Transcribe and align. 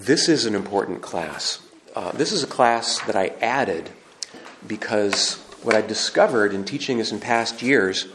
this 0.00 0.28
is 0.28 0.46
an 0.46 0.54
important 0.54 1.02
class. 1.02 1.60
Uh, 1.94 2.12
this 2.12 2.32
is 2.32 2.42
a 2.42 2.46
class 2.46 3.00
that 3.00 3.16
I 3.16 3.28
added 3.40 3.90
because 4.66 5.36
what 5.62 5.74
I 5.74 5.82
discovered 5.82 6.54
in 6.54 6.64
teaching 6.64 6.98
this 6.98 7.12
in 7.12 7.20
past 7.20 7.60
years 7.60 8.06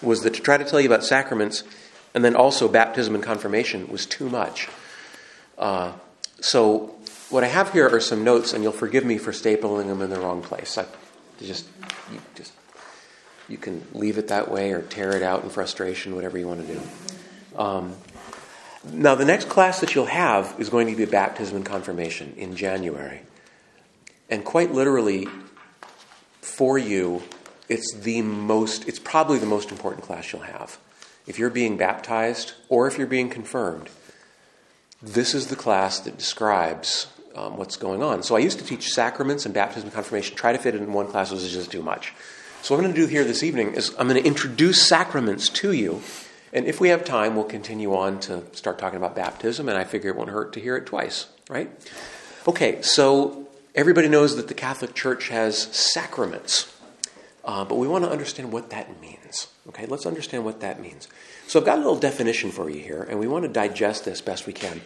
was 0.00 0.22
that 0.22 0.34
to 0.34 0.40
try 0.40 0.56
to 0.56 0.64
tell 0.64 0.80
you 0.80 0.88
about 0.88 1.04
sacraments 1.04 1.64
and 2.14 2.24
then 2.24 2.34
also 2.34 2.68
baptism 2.68 3.14
and 3.14 3.22
confirmation 3.22 3.88
was 3.88 4.06
too 4.06 4.28
much. 4.28 4.68
Uh, 5.58 5.92
so, 6.40 6.94
what 7.30 7.42
I 7.42 7.48
have 7.48 7.72
here 7.72 7.88
are 7.88 8.00
some 8.00 8.22
notes, 8.22 8.52
and 8.52 8.62
you'll 8.62 8.72
forgive 8.72 9.04
me 9.04 9.18
for 9.18 9.32
stapling 9.32 9.86
them 9.86 10.02
in 10.02 10.10
the 10.10 10.20
wrong 10.20 10.42
place. 10.42 10.78
I 10.78 10.86
just, 11.40 11.66
you 12.12 12.20
just, 12.36 12.52
you 13.48 13.56
can 13.56 13.84
leave 13.92 14.18
it 14.18 14.28
that 14.28 14.50
way 14.50 14.72
or 14.72 14.82
tear 14.82 15.16
it 15.16 15.22
out 15.22 15.42
in 15.42 15.50
frustration, 15.50 16.14
whatever 16.14 16.38
you 16.38 16.46
want 16.46 16.66
to 16.66 16.74
do. 16.74 16.80
Um, 17.56 17.96
now, 18.92 19.14
the 19.14 19.24
next 19.24 19.48
class 19.48 19.80
that 19.80 19.94
you'll 19.94 20.06
have 20.06 20.54
is 20.58 20.68
going 20.68 20.88
to 20.88 20.96
be 20.96 21.04
baptism 21.04 21.56
and 21.56 21.64
confirmation 21.64 22.34
in 22.36 22.54
January. 22.54 23.22
And 24.28 24.44
quite 24.44 24.72
literally, 24.72 25.28
for 26.40 26.76
you, 26.76 27.22
it's 27.68 27.94
the 27.94 28.22
most, 28.22 28.86
it's 28.88 28.98
probably 28.98 29.38
the 29.38 29.46
most 29.46 29.70
important 29.70 30.04
class 30.04 30.32
you'll 30.32 30.42
have. 30.42 30.78
If 31.26 31.38
you're 31.38 31.50
being 31.50 31.76
baptized 31.76 32.52
or 32.68 32.86
if 32.86 32.98
you're 32.98 33.06
being 33.06 33.30
confirmed, 33.30 33.88
this 35.02 35.34
is 35.34 35.46
the 35.46 35.56
class 35.56 36.00
that 36.00 36.18
describes 36.18 37.06
um, 37.34 37.56
what's 37.56 37.76
going 37.76 38.02
on. 38.02 38.22
So 38.22 38.36
I 38.36 38.40
used 38.40 38.58
to 38.58 38.64
teach 38.64 38.92
sacraments 38.92 39.44
and 39.44 39.54
baptism 39.54 39.88
and 39.88 39.94
confirmation. 39.94 40.36
Try 40.36 40.52
to 40.52 40.58
fit 40.58 40.74
it 40.74 40.82
in 40.82 40.92
one 40.92 41.06
class 41.06 41.30
was 41.30 41.50
just 41.50 41.70
too 41.70 41.82
much. 41.82 42.12
So 42.62 42.74
what 42.74 42.78
I'm 42.78 42.84
going 42.84 42.94
to 42.94 43.00
do 43.00 43.06
here 43.06 43.24
this 43.24 43.42
evening 43.42 43.74
is 43.74 43.94
I'm 43.98 44.08
going 44.08 44.22
to 44.22 44.26
introduce 44.26 44.86
sacraments 44.86 45.48
to 45.50 45.72
you. 45.72 46.02
And 46.54 46.66
if 46.66 46.80
we 46.80 46.88
have 46.90 47.04
time, 47.04 47.34
we'll 47.34 47.44
continue 47.44 47.94
on 47.94 48.20
to 48.20 48.44
start 48.52 48.78
talking 48.78 48.96
about 48.96 49.16
baptism. 49.16 49.68
And 49.68 49.76
I 49.76 49.82
figure 49.82 50.10
it 50.10 50.16
won't 50.16 50.30
hurt 50.30 50.52
to 50.52 50.60
hear 50.60 50.76
it 50.76 50.86
twice, 50.86 51.26
right? 51.50 51.68
Okay, 52.46 52.80
so 52.80 53.48
everybody 53.74 54.08
knows 54.08 54.36
that 54.36 54.46
the 54.46 54.54
Catholic 54.54 54.94
Church 54.94 55.28
has 55.28 55.58
sacraments. 55.76 56.70
Uh, 57.44 57.64
but 57.64 57.74
we 57.74 57.88
want 57.88 58.04
to 58.04 58.10
understand 58.10 58.52
what 58.52 58.70
that 58.70 59.00
means. 59.00 59.48
Okay, 59.68 59.84
let's 59.86 60.06
understand 60.06 60.44
what 60.44 60.60
that 60.60 60.80
means. 60.80 61.08
So 61.46 61.58
I've 61.58 61.66
got 61.66 61.76
a 61.76 61.82
little 61.82 61.98
definition 61.98 62.50
for 62.50 62.70
you 62.70 62.80
here, 62.80 63.02
and 63.02 63.18
we 63.18 63.26
want 63.26 63.44
to 63.44 63.50
digest 63.50 64.04
this 64.04 64.20
best 64.20 64.46
we 64.46 64.52
can. 64.52 64.80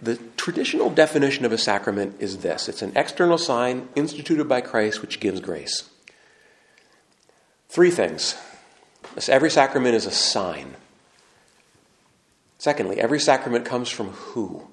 The 0.00 0.16
traditional 0.36 0.90
definition 0.90 1.44
of 1.44 1.50
a 1.50 1.58
sacrament 1.58 2.16
is 2.20 2.38
this 2.38 2.68
it's 2.68 2.82
an 2.82 2.92
external 2.94 3.38
sign 3.38 3.88
instituted 3.96 4.48
by 4.48 4.60
Christ 4.60 5.02
which 5.02 5.18
gives 5.18 5.40
grace. 5.40 5.90
Three 7.68 7.90
things. 7.90 8.36
Every 9.28 9.50
sacrament 9.50 9.96
is 9.96 10.06
a 10.06 10.12
sign. 10.12 10.76
Secondly, 12.58 13.00
every 13.00 13.20
sacrament 13.20 13.64
comes 13.64 13.88
from 13.88 14.08
who? 14.08 14.66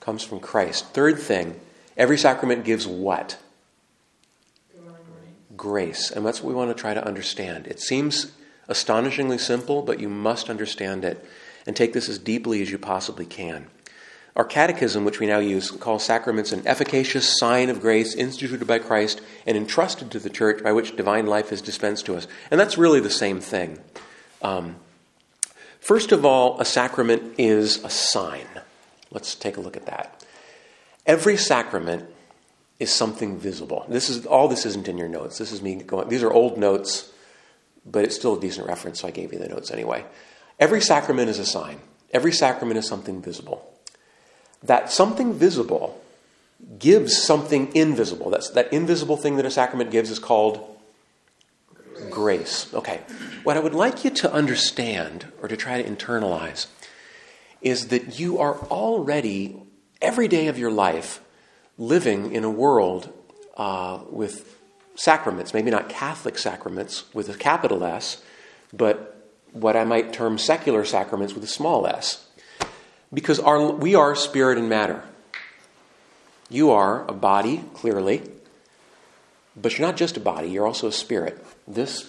Comes 0.00 0.24
from 0.24 0.40
Christ. 0.40 0.86
Third 0.86 1.18
thing, 1.18 1.60
every 1.96 2.18
sacrament 2.18 2.64
gives 2.64 2.86
what? 2.86 3.38
Grace. 5.56 6.10
And 6.10 6.26
that's 6.26 6.42
what 6.42 6.48
we 6.48 6.54
want 6.54 6.76
to 6.76 6.80
try 6.80 6.92
to 6.92 7.06
understand. 7.06 7.68
It 7.68 7.80
seems 7.80 8.32
astonishingly 8.68 9.38
simple, 9.38 9.82
but 9.82 10.00
you 10.00 10.08
must 10.08 10.50
understand 10.50 11.04
it 11.04 11.24
and 11.66 11.76
take 11.76 11.92
this 11.92 12.08
as 12.08 12.18
deeply 12.18 12.62
as 12.62 12.70
you 12.70 12.78
possibly 12.78 13.26
can. 13.26 13.68
Our 14.34 14.44
catechism, 14.44 15.04
which 15.04 15.20
we 15.20 15.26
now 15.26 15.40
use, 15.40 15.70
calls 15.70 16.04
sacraments 16.04 16.52
an 16.52 16.66
efficacious 16.66 17.38
sign 17.38 17.68
of 17.68 17.80
grace 17.80 18.14
instituted 18.14 18.66
by 18.66 18.78
Christ 18.78 19.20
and 19.46 19.56
entrusted 19.56 20.10
to 20.10 20.18
the 20.18 20.30
church 20.30 20.64
by 20.64 20.72
which 20.72 20.96
divine 20.96 21.26
life 21.26 21.52
is 21.52 21.60
dispensed 21.60 22.06
to 22.06 22.16
us. 22.16 22.26
And 22.50 22.58
that's 22.58 22.78
really 22.78 23.00
the 23.00 23.10
same 23.10 23.40
thing. 23.40 23.78
Um, 24.40 24.76
first 25.82 26.12
of 26.12 26.24
all, 26.24 26.58
a 26.60 26.64
sacrament 26.64 27.34
is 27.36 27.84
a 27.84 27.90
sign. 27.90 28.46
Let's 29.10 29.34
take 29.34 29.58
a 29.58 29.60
look 29.60 29.76
at 29.76 29.86
that. 29.86 30.24
Every 31.04 31.36
sacrament 31.36 32.08
is 32.80 32.90
something 32.92 33.38
visible. 33.38 33.84
This 33.88 34.08
is 34.08 34.24
all 34.24 34.48
this 34.48 34.64
isn't 34.64 34.88
in 34.88 34.96
your 34.96 35.08
notes. 35.08 35.36
This 35.38 35.52
is 35.52 35.60
me 35.60 35.76
going 35.76 36.08
these 36.08 36.22
are 36.22 36.32
old 36.32 36.56
notes 36.56 37.12
but 37.84 38.04
it's 38.04 38.14
still 38.14 38.36
a 38.36 38.40
decent 38.40 38.66
reference, 38.66 39.00
so 39.00 39.08
I 39.08 39.10
gave 39.10 39.32
you 39.32 39.38
the 39.38 39.48
notes 39.48 39.70
anyway. 39.70 40.04
Every 40.58 40.80
sacrament 40.80 41.28
is 41.28 41.38
a 41.38 41.46
sign, 41.46 41.80
every 42.12 42.32
sacrament 42.32 42.78
is 42.78 42.86
something 42.86 43.22
visible. 43.22 43.68
That 44.62 44.90
something 44.90 45.34
visible 45.34 46.00
gives 46.78 47.20
something 47.20 47.74
invisible. 47.74 48.30
That's, 48.30 48.50
that 48.50 48.72
invisible 48.72 49.16
thing 49.16 49.36
that 49.36 49.46
a 49.46 49.50
sacrament 49.50 49.90
gives 49.90 50.10
is 50.10 50.20
called 50.20 50.71
grace. 52.10 52.72
Okay. 52.72 53.00
What 53.42 53.56
I 53.56 53.60
would 53.60 53.74
like 53.74 54.04
you 54.04 54.10
to 54.10 54.32
understand 54.32 55.26
or 55.40 55.48
to 55.48 55.56
try 55.56 55.80
to 55.80 55.88
internalize 55.88 56.66
is 57.60 57.88
that 57.88 58.18
you 58.18 58.38
are 58.38 58.56
already, 58.66 59.62
every 60.00 60.28
day 60.28 60.48
of 60.48 60.58
your 60.58 60.70
life, 60.70 61.20
living 61.78 62.32
in 62.32 62.44
a 62.44 62.50
world 62.50 63.12
uh, 63.56 64.00
with 64.10 64.58
sacraments, 64.94 65.54
maybe 65.54 65.70
not 65.70 65.88
Catholic 65.88 66.38
sacraments 66.38 67.04
with 67.14 67.28
a 67.28 67.34
capital 67.34 67.84
S, 67.84 68.22
but 68.72 69.30
what 69.52 69.76
I 69.76 69.84
might 69.84 70.12
term 70.12 70.38
secular 70.38 70.84
sacraments 70.84 71.34
with 71.34 71.44
a 71.44 71.48
small 71.48 71.86
s. 71.86 72.26
Because 73.12 73.38
our, 73.38 73.70
we 73.70 73.94
are 73.94 74.14
spirit 74.14 74.58
and 74.58 74.68
matter. 74.68 75.04
You 76.48 76.70
are 76.70 77.06
a 77.06 77.12
body, 77.12 77.64
clearly, 77.74 78.22
but 79.56 79.76
you're 79.76 79.86
not 79.86 79.96
just 79.96 80.16
a 80.16 80.20
body, 80.20 80.48
you're 80.48 80.66
also 80.66 80.88
a 80.88 80.92
spirit. 80.92 81.44
This 81.66 82.08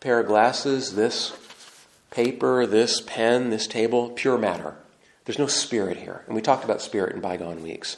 pair 0.00 0.20
of 0.20 0.26
glasses, 0.26 0.94
this 0.94 1.36
paper, 2.10 2.66
this 2.66 3.00
pen, 3.00 3.50
this 3.50 3.66
table, 3.66 4.10
pure 4.10 4.38
matter. 4.38 4.76
There's 5.24 5.38
no 5.38 5.46
spirit 5.46 5.96
here. 5.96 6.22
And 6.26 6.34
we 6.34 6.42
talked 6.42 6.64
about 6.64 6.80
spirit 6.80 7.14
in 7.14 7.20
bygone 7.20 7.62
weeks. 7.62 7.96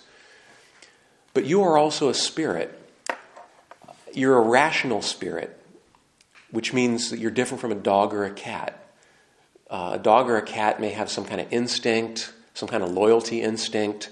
But 1.34 1.44
you 1.44 1.62
are 1.62 1.76
also 1.76 2.09
a 2.09 2.15
spirit 2.15 2.78
you're 4.15 4.37
a 4.37 4.43
rational 4.43 5.03
spirit, 5.03 5.56
which 6.50 6.72
means 6.72 7.10
that 7.10 7.19
you're 7.19 7.31
different 7.31 7.60
from 7.60 7.72
a 7.72 7.76
dog 7.76 8.15
or 8.15 8.25
a 8.25 8.31
cat. 8.31 8.84
Uh, 9.70 9.93
a 9.94 9.99
dog 9.99 10.31
or 10.31 10.37
a 10.37 10.43
cat 10.43 10.81
may 10.81 10.91
have 10.91 11.10
some 11.10 11.25
kind 11.25 11.41
of 11.41 11.53
instinct, 11.53 12.32
some 12.55 12.69
kind 12.69 12.82
of 12.82 12.91
loyalty 12.91 13.43
instinct, 13.43 14.10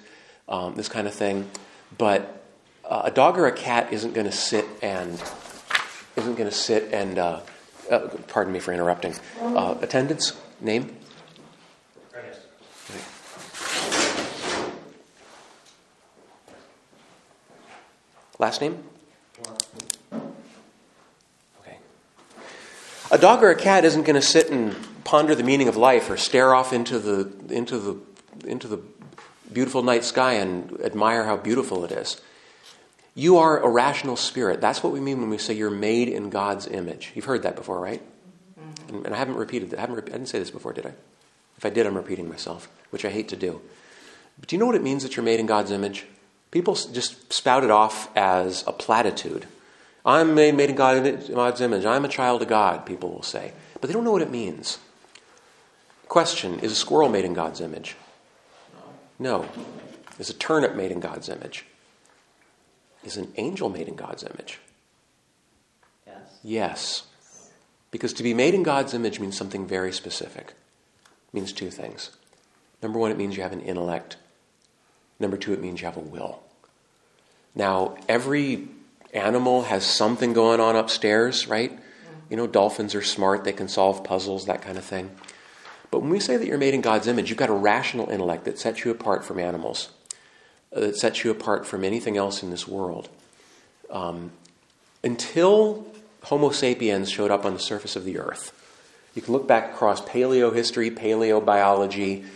um, 0.48 0.74
this 0.74 0.88
kind 0.88 1.06
of 1.06 1.14
thing, 1.14 1.50
but 1.96 2.35
uh, 2.88 3.02
a 3.04 3.10
dog 3.10 3.38
or 3.38 3.46
a 3.46 3.52
cat 3.52 3.92
isn't 3.92 4.14
going 4.14 4.26
to 4.26 4.32
sit 4.32 4.64
and 4.82 5.20
isn't 6.16 6.34
going 6.36 6.48
to 6.48 6.54
sit 6.54 6.92
and 6.92 7.18
uh, 7.18 7.40
uh, 7.90 8.08
pardon 8.28 8.52
me 8.52 8.60
for 8.60 8.72
interrupting. 8.72 9.14
Uh, 9.40 9.76
attendance 9.80 10.38
name. 10.60 10.96
Last 18.38 18.60
name? 18.60 18.84
Okay. 21.60 21.78
A 23.10 23.16
dog 23.16 23.42
or 23.42 23.50
a 23.50 23.56
cat 23.56 23.86
isn't 23.86 24.02
going 24.02 24.14
to 24.14 24.20
sit 24.20 24.50
and 24.50 24.76
ponder 25.04 25.34
the 25.34 25.42
meaning 25.42 25.68
of 25.68 25.76
life 25.76 26.10
or 26.10 26.18
stare 26.18 26.54
off 26.54 26.74
into 26.74 26.98
the, 26.98 27.32
into 27.48 27.78
the, 27.78 27.96
into 28.46 28.68
the 28.68 28.78
beautiful 29.50 29.82
night 29.82 30.04
sky 30.04 30.34
and 30.34 30.78
admire 30.82 31.24
how 31.24 31.38
beautiful 31.38 31.82
it 31.86 31.92
is. 31.92 32.20
You 33.16 33.38
are 33.38 33.58
a 33.58 33.68
rational 33.68 34.16
spirit. 34.16 34.60
That's 34.60 34.82
what 34.82 34.92
we 34.92 35.00
mean 35.00 35.20
when 35.20 35.30
we 35.30 35.38
say 35.38 35.54
you're 35.54 35.70
made 35.70 36.08
in 36.08 36.28
God's 36.28 36.66
image. 36.66 37.12
You've 37.14 37.24
heard 37.24 37.44
that 37.44 37.56
before, 37.56 37.80
right? 37.80 38.02
Mm-hmm. 38.60 38.94
And, 38.94 39.06
and, 39.06 39.14
I 39.14 39.18
haven't 39.18 39.36
repeated 39.36 39.70
that. 39.70 39.78
I, 39.78 39.80
haven't, 39.80 39.98
I 40.00 40.12
didn't 40.12 40.26
say 40.26 40.38
this 40.38 40.50
before, 40.50 40.74
did 40.74 40.84
I? 40.84 40.92
If 41.56 41.64
I 41.64 41.70
did, 41.70 41.86
I'm 41.86 41.96
repeating 41.96 42.28
myself, 42.28 42.68
which 42.90 43.06
I 43.06 43.08
hate 43.08 43.28
to 43.28 43.36
do. 43.36 43.62
But 44.38 44.50
do 44.50 44.54
you 44.54 44.60
know 44.60 44.66
what 44.66 44.74
it 44.74 44.82
means 44.82 45.02
that 45.02 45.16
you're 45.16 45.24
made 45.24 45.40
in 45.40 45.46
God's 45.46 45.70
image? 45.70 46.04
People 46.50 46.74
just 46.74 47.32
spout 47.32 47.64
it 47.64 47.70
off 47.70 48.14
as 48.14 48.62
a 48.66 48.72
platitude. 48.72 49.46
I'm 50.04 50.34
made, 50.34 50.54
made 50.54 50.68
in 50.68 50.76
God's 50.76 51.60
image. 51.62 51.86
I'm 51.86 52.04
a 52.04 52.08
child 52.08 52.42
of 52.42 52.48
God, 52.48 52.84
people 52.84 53.10
will 53.10 53.22
say. 53.22 53.54
But 53.80 53.88
they 53.88 53.94
don't 53.94 54.04
know 54.04 54.12
what 54.12 54.22
it 54.22 54.30
means. 54.30 54.78
Question 56.06 56.60
Is 56.60 56.70
a 56.70 56.76
squirrel 56.76 57.08
made 57.08 57.24
in 57.24 57.32
God's 57.32 57.62
image? 57.62 57.96
No. 59.18 59.48
Is 60.18 60.28
a 60.28 60.34
turnip 60.34 60.76
made 60.76 60.92
in 60.92 61.00
God's 61.00 61.30
image? 61.30 61.64
Is 63.06 63.16
an 63.16 63.32
angel 63.36 63.68
made 63.68 63.86
in 63.86 63.94
God's 63.94 64.24
image? 64.24 64.58
Yes. 66.06 66.38
Yes. 66.42 67.02
Because 67.92 68.12
to 68.14 68.24
be 68.24 68.34
made 68.34 68.52
in 68.52 68.64
God's 68.64 68.94
image 68.94 69.20
means 69.20 69.38
something 69.38 69.64
very 69.64 69.92
specific. 69.92 70.48
It 70.48 71.34
means 71.34 71.52
two 71.52 71.70
things. 71.70 72.10
Number 72.82 72.98
one, 72.98 73.12
it 73.12 73.16
means 73.16 73.36
you 73.36 73.44
have 73.44 73.52
an 73.52 73.60
intellect. 73.60 74.16
Number 75.20 75.36
two, 75.36 75.52
it 75.52 75.62
means 75.62 75.80
you 75.80 75.86
have 75.86 75.96
a 75.96 76.00
will. 76.00 76.42
Now, 77.54 77.96
every 78.08 78.68
animal 79.14 79.62
has 79.62 79.86
something 79.86 80.32
going 80.32 80.58
on 80.58 80.74
upstairs, 80.74 81.46
right? 81.46 81.70
Mm-hmm. 81.70 82.14
You 82.30 82.36
know, 82.36 82.48
dolphins 82.48 82.96
are 82.96 83.02
smart, 83.02 83.44
they 83.44 83.52
can 83.52 83.68
solve 83.68 84.02
puzzles, 84.02 84.46
that 84.46 84.62
kind 84.62 84.76
of 84.76 84.84
thing. 84.84 85.12
But 85.92 86.00
when 86.00 86.10
we 86.10 86.18
say 86.18 86.36
that 86.36 86.46
you're 86.46 86.58
made 86.58 86.74
in 86.74 86.80
God's 86.80 87.06
image, 87.06 87.30
you've 87.30 87.38
got 87.38 87.50
a 87.50 87.54
rational 87.54 88.10
intellect 88.10 88.44
that 88.46 88.58
sets 88.58 88.84
you 88.84 88.90
apart 88.90 89.24
from 89.24 89.38
animals, 89.38 89.90
that 90.80 90.96
sets 90.96 91.24
you 91.24 91.30
apart 91.30 91.66
from 91.66 91.84
anything 91.84 92.16
else 92.16 92.42
in 92.42 92.50
this 92.50 92.66
world. 92.66 93.08
Um, 93.90 94.32
until 95.02 95.86
Homo 96.24 96.50
sapiens 96.50 97.10
showed 97.10 97.30
up 97.30 97.44
on 97.44 97.54
the 97.54 97.60
surface 97.60 97.96
of 97.96 98.04
the 98.04 98.18
earth, 98.18 98.52
you 99.14 99.22
can 99.22 99.32
look 99.32 99.46
back 99.46 99.72
across 99.72 100.00
paleo 100.00 100.54
history, 100.54 100.90
paleobiology, 100.90 102.26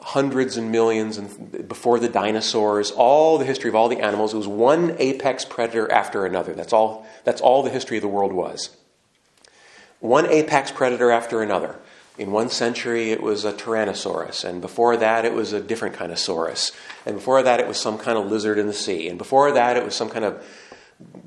hundreds 0.00 0.56
and 0.56 0.70
millions 0.70 1.18
and 1.18 1.68
before 1.68 1.98
the 1.98 2.08
dinosaurs, 2.08 2.90
all 2.90 3.38
the 3.38 3.44
history 3.44 3.68
of 3.68 3.74
all 3.74 3.88
the 3.88 4.00
animals. 4.00 4.32
It 4.32 4.36
was 4.36 4.46
one 4.46 4.94
apex 4.98 5.44
predator 5.44 5.90
after 5.90 6.24
another. 6.24 6.52
That's 6.52 6.72
all, 6.72 7.06
that's 7.24 7.40
all 7.40 7.62
the 7.62 7.70
history 7.70 7.96
of 7.96 8.02
the 8.02 8.08
world 8.08 8.32
was. 8.32 8.76
One 10.00 10.26
apex 10.26 10.70
predator 10.70 11.10
after 11.10 11.42
another. 11.42 11.76
In 12.18 12.32
one 12.32 12.50
century, 12.50 13.12
it 13.12 13.22
was 13.22 13.44
a 13.44 13.52
Tyrannosaurus, 13.52 14.44
and 14.44 14.60
before 14.60 14.96
that, 14.96 15.24
it 15.24 15.32
was 15.32 15.52
a 15.52 15.60
different 15.60 15.94
kind 15.94 16.10
of 16.10 16.18
saurus, 16.18 16.72
and 17.06 17.14
before 17.14 17.42
that, 17.44 17.60
it 17.60 17.68
was 17.68 17.80
some 17.80 17.96
kind 17.96 18.18
of 18.18 18.26
lizard 18.26 18.58
in 18.58 18.66
the 18.66 18.72
sea, 18.72 19.08
and 19.08 19.16
before 19.16 19.52
that, 19.52 19.76
it 19.76 19.84
was 19.84 19.94
some 19.94 20.10
kind 20.10 20.24
of 20.24 20.44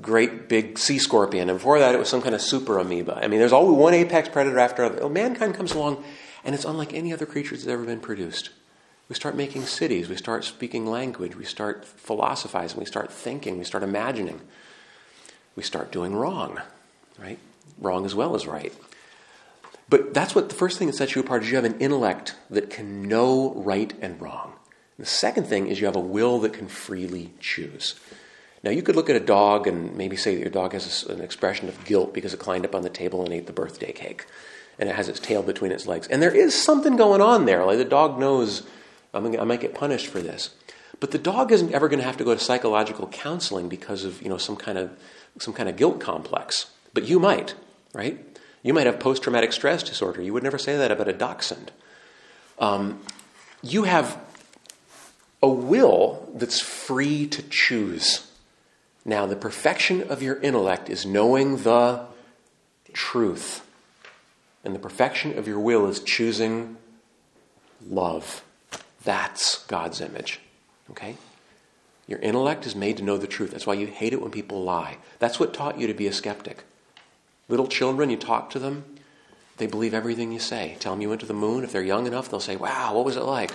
great 0.02 0.50
big 0.50 0.78
sea 0.78 0.98
scorpion, 0.98 1.48
and 1.48 1.58
before 1.58 1.78
that, 1.78 1.94
it 1.94 1.98
was 1.98 2.10
some 2.10 2.20
kind 2.20 2.34
of 2.34 2.42
super 2.42 2.78
amoeba. 2.78 3.18
I 3.22 3.28
mean, 3.28 3.40
there's 3.40 3.54
always 3.54 3.78
one 3.78 3.94
apex 3.94 4.28
predator 4.28 4.58
after 4.58 4.84
another. 4.84 5.02
Oh, 5.02 5.08
mankind 5.08 5.54
comes 5.54 5.72
along, 5.72 6.04
and 6.44 6.54
it's 6.54 6.66
unlike 6.66 6.92
any 6.92 7.10
other 7.10 7.24
creature 7.24 7.56
that's 7.56 7.66
ever 7.66 7.84
been 7.84 8.00
produced. 8.00 8.50
We 9.08 9.14
start 9.14 9.34
making 9.34 9.64
cities, 9.64 10.10
we 10.10 10.16
start 10.16 10.44
speaking 10.44 10.86
language, 10.86 11.36
we 11.36 11.44
start 11.44 11.86
philosophizing, 11.86 12.78
we 12.78 12.86
start 12.86 13.10
thinking, 13.10 13.58
we 13.58 13.64
start 13.64 13.82
imagining. 13.82 14.40
We 15.56 15.62
start 15.62 15.90
doing 15.90 16.14
wrong, 16.14 16.60
right? 17.18 17.38
Wrong 17.78 18.04
as 18.04 18.14
well 18.14 18.34
as 18.34 18.46
right. 18.46 18.74
But 19.92 20.14
that's 20.14 20.34
what 20.34 20.48
the 20.48 20.54
first 20.54 20.78
thing 20.78 20.86
that 20.86 20.94
sets 20.94 21.14
you 21.14 21.20
apart 21.20 21.42
is 21.42 21.50
you 21.50 21.56
have 21.56 21.66
an 21.66 21.78
intellect 21.78 22.34
that 22.48 22.70
can 22.70 23.02
know 23.02 23.52
right 23.54 23.92
and 24.00 24.18
wrong. 24.22 24.54
The 24.98 25.04
second 25.04 25.48
thing 25.48 25.66
is 25.66 25.80
you 25.80 25.84
have 25.86 25.96
a 25.96 26.00
will 26.00 26.38
that 26.40 26.54
can 26.54 26.66
freely 26.66 27.34
choose. 27.40 28.00
Now, 28.64 28.70
you 28.70 28.80
could 28.80 28.96
look 28.96 29.10
at 29.10 29.16
a 29.16 29.20
dog 29.20 29.66
and 29.66 29.94
maybe 29.94 30.16
say 30.16 30.34
that 30.34 30.40
your 30.40 30.48
dog 30.48 30.72
has 30.72 31.02
an 31.02 31.20
expression 31.20 31.68
of 31.68 31.84
guilt 31.84 32.14
because 32.14 32.32
it 32.32 32.40
climbed 32.40 32.64
up 32.64 32.74
on 32.74 32.80
the 32.80 32.88
table 32.88 33.22
and 33.22 33.34
ate 33.34 33.46
the 33.46 33.52
birthday 33.52 33.92
cake, 33.92 34.24
and 34.78 34.88
it 34.88 34.96
has 34.96 35.10
its 35.10 35.20
tail 35.20 35.42
between 35.42 35.72
its 35.72 35.86
legs. 35.86 36.06
And 36.06 36.22
there 36.22 36.34
is 36.34 36.54
something 36.54 36.96
going 36.96 37.20
on 37.20 37.44
there. 37.44 37.62
Like 37.66 37.76
the 37.76 37.84
dog 37.84 38.18
knows 38.18 38.62
I 39.12 39.20
might 39.20 39.60
get 39.60 39.74
punished 39.74 40.06
for 40.06 40.22
this. 40.22 40.54
But 41.00 41.10
the 41.10 41.18
dog 41.18 41.52
isn't 41.52 41.74
ever 41.74 41.90
going 41.90 42.00
to 42.00 42.06
have 42.06 42.16
to 42.16 42.24
go 42.24 42.32
to 42.32 42.40
psychological 42.40 43.08
counseling 43.08 43.68
because 43.68 44.04
of 44.04 44.22
you 44.22 44.30
know 44.30 44.38
some 44.38 44.56
kind 44.56 44.78
of 44.78 44.90
some 45.38 45.52
kind 45.52 45.68
of 45.68 45.76
guilt 45.76 46.00
complex. 46.00 46.70
But 46.94 47.04
you 47.04 47.20
might, 47.20 47.54
right? 47.92 48.31
You 48.62 48.72
might 48.72 48.86
have 48.86 49.00
post 49.00 49.22
traumatic 49.22 49.52
stress 49.52 49.82
disorder. 49.82 50.22
You 50.22 50.32
would 50.32 50.42
never 50.42 50.58
say 50.58 50.76
that 50.76 50.90
about 50.90 51.08
a 51.08 51.12
dachshund. 51.12 51.72
Um, 52.58 53.00
you 53.62 53.84
have 53.84 54.20
a 55.42 55.48
will 55.48 56.28
that's 56.34 56.60
free 56.60 57.26
to 57.26 57.42
choose. 57.42 58.30
Now, 59.04 59.26
the 59.26 59.36
perfection 59.36 60.08
of 60.08 60.22
your 60.22 60.36
intellect 60.40 60.88
is 60.88 61.04
knowing 61.04 61.58
the 61.58 62.06
truth. 62.92 63.66
And 64.64 64.74
the 64.74 64.78
perfection 64.78 65.36
of 65.36 65.48
your 65.48 65.58
will 65.58 65.86
is 65.86 65.98
choosing 65.98 66.76
love. 67.84 68.44
That's 69.02 69.64
God's 69.66 70.00
image. 70.00 70.38
Okay? 70.90 71.16
Your 72.06 72.20
intellect 72.20 72.64
is 72.66 72.76
made 72.76 72.96
to 72.98 73.02
know 73.02 73.18
the 73.18 73.26
truth. 73.26 73.50
That's 73.50 73.66
why 73.66 73.74
you 73.74 73.88
hate 73.88 74.12
it 74.12 74.22
when 74.22 74.30
people 74.30 74.62
lie. 74.62 74.98
That's 75.18 75.40
what 75.40 75.52
taught 75.52 75.80
you 75.80 75.88
to 75.88 75.94
be 75.94 76.06
a 76.06 76.12
skeptic. 76.12 76.62
Little 77.52 77.66
children, 77.66 78.08
you 78.08 78.16
talk 78.16 78.48
to 78.52 78.58
them, 78.58 78.82
they 79.58 79.66
believe 79.66 79.92
everything 79.92 80.32
you 80.32 80.38
say. 80.38 80.78
Tell 80.80 80.94
them 80.94 81.02
you 81.02 81.10
went 81.10 81.20
to 81.20 81.26
the 81.26 81.34
moon. 81.34 81.64
If 81.64 81.72
they're 81.72 81.82
young 81.82 82.06
enough, 82.06 82.30
they'll 82.30 82.40
say, 82.40 82.56
Wow, 82.56 82.94
what 82.94 83.04
was 83.04 83.18
it 83.18 83.24
like? 83.24 83.52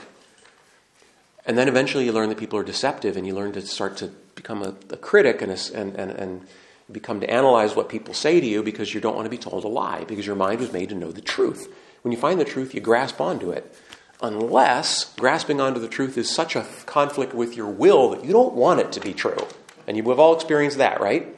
And 1.47 1.57
then 1.57 1.67
eventually 1.67 2.05
you 2.05 2.11
learn 2.11 2.29
that 2.29 2.37
people 2.37 2.59
are 2.59 2.63
deceptive 2.63 3.17
and 3.17 3.25
you 3.25 3.33
learn 3.33 3.53
to 3.53 3.61
start 3.63 3.97
to 3.97 4.11
become 4.35 4.61
a, 4.61 4.75
a 4.91 4.97
critic 4.97 5.41
and, 5.41 5.51
a, 5.51 5.57
and, 5.73 5.95
and, 5.95 6.11
and 6.11 6.47
become 6.91 7.21
to 7.21 7.27
analyze 7.27 7.75
what 7.75 7.89
people 7.89 8.13
say 8.13 8.39
to 8.39 8.45
you 8.45 8.61
because 8.61 8.93
you 8.93 9.01
don't 9.01 9.15
want 9.15 9.25
to 9.25 9.31
be 9.31 9.37
told 9.39 9.63
a 9.63 9.67
lie 9.67 10.03
because 10.03 10.27
your 10.27 10.35
mind 10.35 10.59
was 10.59 10.71
made 10.71 10.89
to 10.89 10.95
know 10.95 11.11
the 11.11 11.19
truth. 11.19 11.73
When 12.03 12.11
you 12.11 12.19
find 12.19 12.39
the 12.39 12.45
truth, 12.45 12.75
you 12.75 12.81
grasp 12.81 13.19
onto 13.19 13.49
it 13.49 13.75
unless 14.21 15.11
grasping 15.15 15.59
onto 15.59 15.79
the 15.79 15.87
truth 15.87 16.19
is 16.19 16.29
such 16.29 16.55
a 16.55 16.67
conflict 16.85 17.33
with 17.33 17.57
your 17.57 17.65
will 17.65 18.11
that 18.11 18.23
you 18.23 18.31
don't 18.31 18.53
want 18.53 18.79
it 18.79 18.91
to 18.91 18.99
be 18.99 19.13
true. 19.13 19.47
And 19.87 19.97
you 19.97 20.07
have 20.09 20.19
all 20.19 20.35
experienced 20.35 20.77
that, 20.77 21.01
right? 21.01 21.35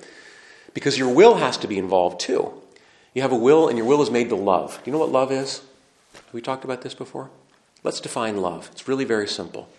Because 0.74 0.98
your 0.98 1.14
will 1.14 1.36
has 1.36 1.58
to 1.58 1.68
be 1.68 1.78
involved 1.78 2.20
too. 2.20 2.54
You 3.14 3.22
have 3.22 3.32
a 3.32 3.36
will, 3.36 3.68
and 3.68 3.78
your 3.78 3.88
will 3.88 4.02
is 4.02 4.12
made 4.12 4.30
to 4.30 4.36
love. 4.36 4.80
Do 4.84 4.90
you 4.90 4.92
know 4.92 5.00
what 5.00 5.12
love 5.12 5.32
is? 5.32 5.62
Have 6.14 6.34
we 6.34 6.42
talked 6.42 6.64
about 6.64 6.82
this 6.82 6.94
before? 6.94 7.30
Let's 7.84 8.00
define 8.00 8.38
love. 8.38 8.70
It's 8.72 8.88
really 8.88 9.06
very 9.06 9.28
simple. 9.28 9.70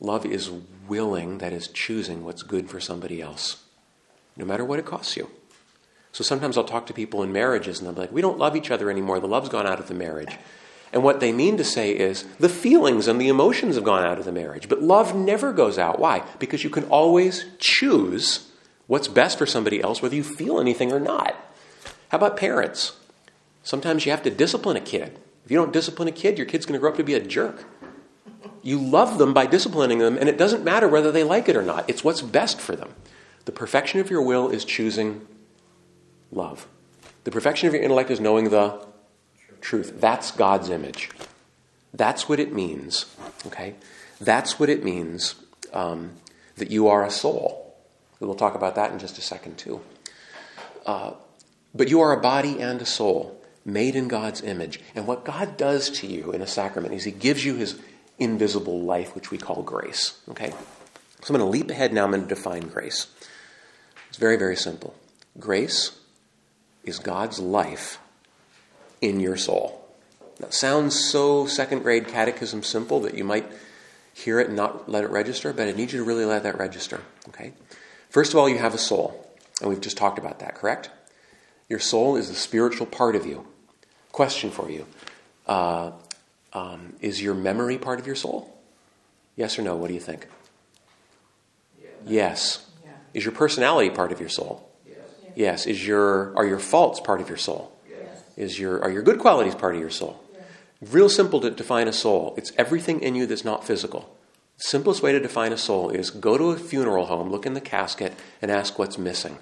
Love 0.00 0.26
is 0.26 0.50
willing, 0.86 1.38
that 1.38 1.52
is, 1.52 1.68
choosing 1.68 2.24
what's 2.24 2.42
good 2.42 2.68
for 2.70 2.80
somebody 2.80 3.20
else, 3.20 3.64
no 4.36 4.44
matter 4.44 4.64
what 4.64 4.78
it 4.78 4.84
costs 4.84 5.16
you. 5.16 5.30
So 6.12 6.22
sometimes 6.24 6.56
I'll 6.56 6.64
talk 6.64 6.86
to 6.86 6.92
people 6.92 7.22
in 7.22 7.32
marriages, 7.32 7.78
and 7.78 7.86
they'll 7.86 7.94
be 7.94 8.00
like, 8.02 8.12
We 8.12 8.22
don't 8.22 8.38
love 8.38 8.56
each 8.56 8.70
other 8.70 8.90
anymore. 8.90 9.20
The 9.20 9.26
love's 9.26 9.48
gone 9.48 9.66
out 9.66 9.80
of 9.80 9.88
the 9.88 9.94
marriage. 9.94 10.36
And 10.92 11.02
what 11.02 11.20
they 11.20 11.32
mean 11.32 11.58
to 11.58 11.64
say 11.64 11.92
is 11.92 12.24
the 12.38 12.48
feelings 12.48 13.08
and 13.08 13.20
the 13.20 13.28
emotions 13.28 13.74
have 13.74 13.84
gone 13.84 14.04
out 14.04 14.18
of 14.18 14.24
the 14.24 14.32
marriage, 14.32 14.68
but 14.68 14.82
love 14.82 15.14
never 15.14 15.52
goes 15.52 15.78
out. 15.78 15.98
Why? 15.98 16.24
Because 16.38 16.64
you 16.64 16.70
can 16.70 16.84
always 16.84 17.44
choose 17.58 18.47
what's 18.88 19.06
best 19.06 19.38
for 19.38 19.46
somebody 19.46 19.80
else, 19.80 20.02
whether 20.02 20.16
you 20.16 20.24
feel 20.24 20.58
anything 20.58 20.92
or 20.92 20.98
not. 20.98 21.36
How 22.08 22.16
about 22.16 22.36
parents? 22.36 22.96
Sometimes 23.62 24.04
you 24.04 24.10
have 24.10 24.22
to 24.24 24.30
discipline 24.30 24.76
a 24.76 24.80
kid. 24.80 25.16
If 25.44 25.52
you 25.52 25.56
don't 25.56 25.72
discipline 25.72 26.08
a 26.08 26.12
kid, 26.12 26.36
your 26.36 26.46
kid's 26.46 26.66
going 26.66 26.74
to 26.74 26.80
grow 26.80 26.90
up 26.90 26.96
to 26.96 27.04
be 27.04 27.14
a 27.14 27.20
jerk. 27.20 27.64
You 28.62 28.78
love 28.78 29.18
them 29.18 29.32
by 29.32 29.46
disciplining 29.46 29.98
them, 29.98 30.16
and 30.18 30.28
it 30.28 30.36
doesn't 30.36 30.64
matter 30.64 30.88
whether 30.88 31.12
they 31.12 31.22
like 31.22 31.48
it 31.48 31.56
or 31.56 31.62
not. 31.62 31.88
It's 31.88 32.02
what's 32.02 32.22
best 32.22 32.60
for 32.60 32.74
them. 32.74 32.94
The 33.44 33.52
perfection 33.52 34.00
of 34.00 34.10
your 34.10 34.22
will 34.22 34.48
is 34.48 34.64
choosing 34.64 35.26
love. 36.32 36.66
The 37.24 37.30
perfection 37.30 37.68
of 37.68 37.74
your 37.74 37.82
intellect 37.82 38.10
is 38.10 38.20
knowing 38.20 38.50
the 38.50 38.84
truth. 39.60 40.00
That's 40.00 40.30
God's 40.30 40.70
image. 40.70 41.10
That's 41.92 42.28
what 42.28 42.40
it 42.40 42.52
means, 42.52 43.06
okay? 43.46 43.74
That's 44.20 44.58
what 44.58 44.68
it 44.68 44.84
means 44.84 45.34
um, 45.72 46.12
that 46.56 46.70
you 46.70 46.88
are 46.88 47.04
a 47.04 47.10
soul. 47.10 47.67
We'll 48.20 48.34
talk 48.34 48.54
about 48.54 48.74
that 48.74 48.92
in 48.92 48.98
just 48.98 49.18
a 49.18 49.22
second, 49.22 49.58
too. 49.58 49.80
Uh, 50.84 51.12
but 51.74 51.88
you 51.88 52.00
are 52.00 52.12
a 52.12 52.20
body 52.20 52.60
and 52.60 52.80
a 52.82 52.86
soul 52.86 53.40
made 53.64 53.94
in 53.94 54.08
God's 54.08 54.42
image. 54.42 54.80
And 54.94 55.06
what 55.06 55.24
God 55.24 55.56
does 55.56 55.90
to 55.90 56.06
you 56.06 56.32
in 56.32 56.42
a 56.42 56.46
sacrament 56.46 56.94
is 56.94 57.04
He 57.04 57.12
gives 57.12 57.44
you 57.44 57.54
His 57.54 57.78
invisible 58.18 58.80
life, 58.80 59.14
which 59.14 59.30
we 59.30 59.38
call 59.38 59.62
grace, 59.62 60.18
okay? 60.30 60.50
So 61.22 61.34
I'm 61.34 61.40
going 61.40 61.50
to 61.50 61.58
leap 61.58 61.70
ahead 61.70 61.92
now. 61.92 62.04
I'm 62.04 62.10
going 62.10 62.22
to 62.22 62.28
define 62.28 62.68
grace. 62.68 63.06
It's 64.08 64.18
very, 64.18 64.36
very 64.36 64.56
simple. 64.56 64.94
Grace 65.38 65.98
is 66.84 66.98
God's 66.98 67.38
life 67.38 67.98
in 69.00 69.20
your 69.20 69.36
soul. 69.36 69.84
That 70.40 70.54
sounds 70.54 70.98
so 70.98 71.46
second 71.46 71.82
grade 71.82 72.08
catechism 72.08 72.62
simple 72.62 73.00
that 73.00 73.14
you 73.14 73.24
might 73.24 73.46
hear 74.14 74.40
it 74.40 74.48
and 74.48 74.56
not 74.56 74.88
let 74.88 75.04
it 75.04 75.10
register, 75.10 75.52
but 75.52 75.68
I 75.68 75.72
need 75.72 75.92
you 75.92 75.98
to 75.98 76.04
really 76.04 76.24
let 76.24 76.44
that 76.44 76.58
register. 76.58 77.02
Okay? 77.28 77.52
First 78.10 78.32
of 78.32 78.38
all, 78.38 78.48
you 78.48 78.58
have 78.58 78.74
a 78.74 78.78
soul, 78.78 79.26
and 79.60 79.68
we've 79.68 79.80
just 79.80 79.96
talked 79.96 80.18
about 80.18 80.38
that, 80.40 80.54
correct? 80.54 80.90
Your 81.68 81.78
soul 81.78 82.16
is 82.16 82.28
the 82.28 82.34
spiritual 82.34 82.86
part 82.86 83.14
of 83.14 83.26
you. 83.26 83.46
Question 84.12 84.50
for 84.50 84.70
you 84.70 84.86
uh, 85.46 85.92
um, 86.52 86.94
Is 87.00 87.22
your 87.22 87.34
memory 87.34 87.78
part 87.78 88.00
of 88.00 88.06
your 88.06 88.16
soul? 88.16 88.56
Yes 89.36 89.58
or 89.58 89.62
no? 89.62 89.76
What 89.76 89.88
do 89.88 89.94
you 89.94 90.00
think? 90.00 90.26
Yeah. 91.80 91.90
Yes. 92.04 92.66
Yeah. 92.84 92.90
Is 93.14 93.24
your 93.24 93.32
personality 93.32 93.90
part 93.90 94.10
of 94.10 94.18
your 94.18 94.30
soul? 94.30 94.68
Yes. 94.86 94.96
Yes. 95.34 95.66
Is 95.66 95.86
your 95.86 96.34
are 96.36 96.46
your 96.46 96.58
faults 96.58 97.00
part 97.00 97.20
of 97.20 97.28
your 97.28 97.38
soul? 97.38 97.72
Yes. 97.86 98.52
Is 98.52 98.58
your, 98.58 98.82
are 98.82 98.90
your 98.90 99.02
good 99.02 99.18
qualities 99.18 99.54
part 99.54 99.74
of 99.74 99.80
your 99.80 99.90
soul? 99.90 100.20
Real 100.80 101.08
simple 101.08 101.40
to 101.40 101.50
define 101.50 101.88
a 101.88 101.92
soul. 101.92 102.34
It's 102.36 102.52
everything 102.56 103.00
in 103.00 103.14
you 103.14 103.26
that's 103.26 103.44
not 103.44 103.64
physical. 103.64 104.16
Simplest 104.60 105.02
way 105.02 105.12
to 105.12 105.20
define 105.20 105.52
a 105.52 105.56
soul 105.56 105.88
is 105.90 106.10
go 106.10 106.36
to 106.36 106.50
a 106.50 106.56
funeral 106.56 107.06
home, 107.06 107.30
look 107.30 107.46
in 107.46 107.54
the 107.54 107.60
casket, 107.60 108.12
and 108.42 108.50
ask 108.50 108.76
what's 108.76 108.98
missing. 108.98 109.38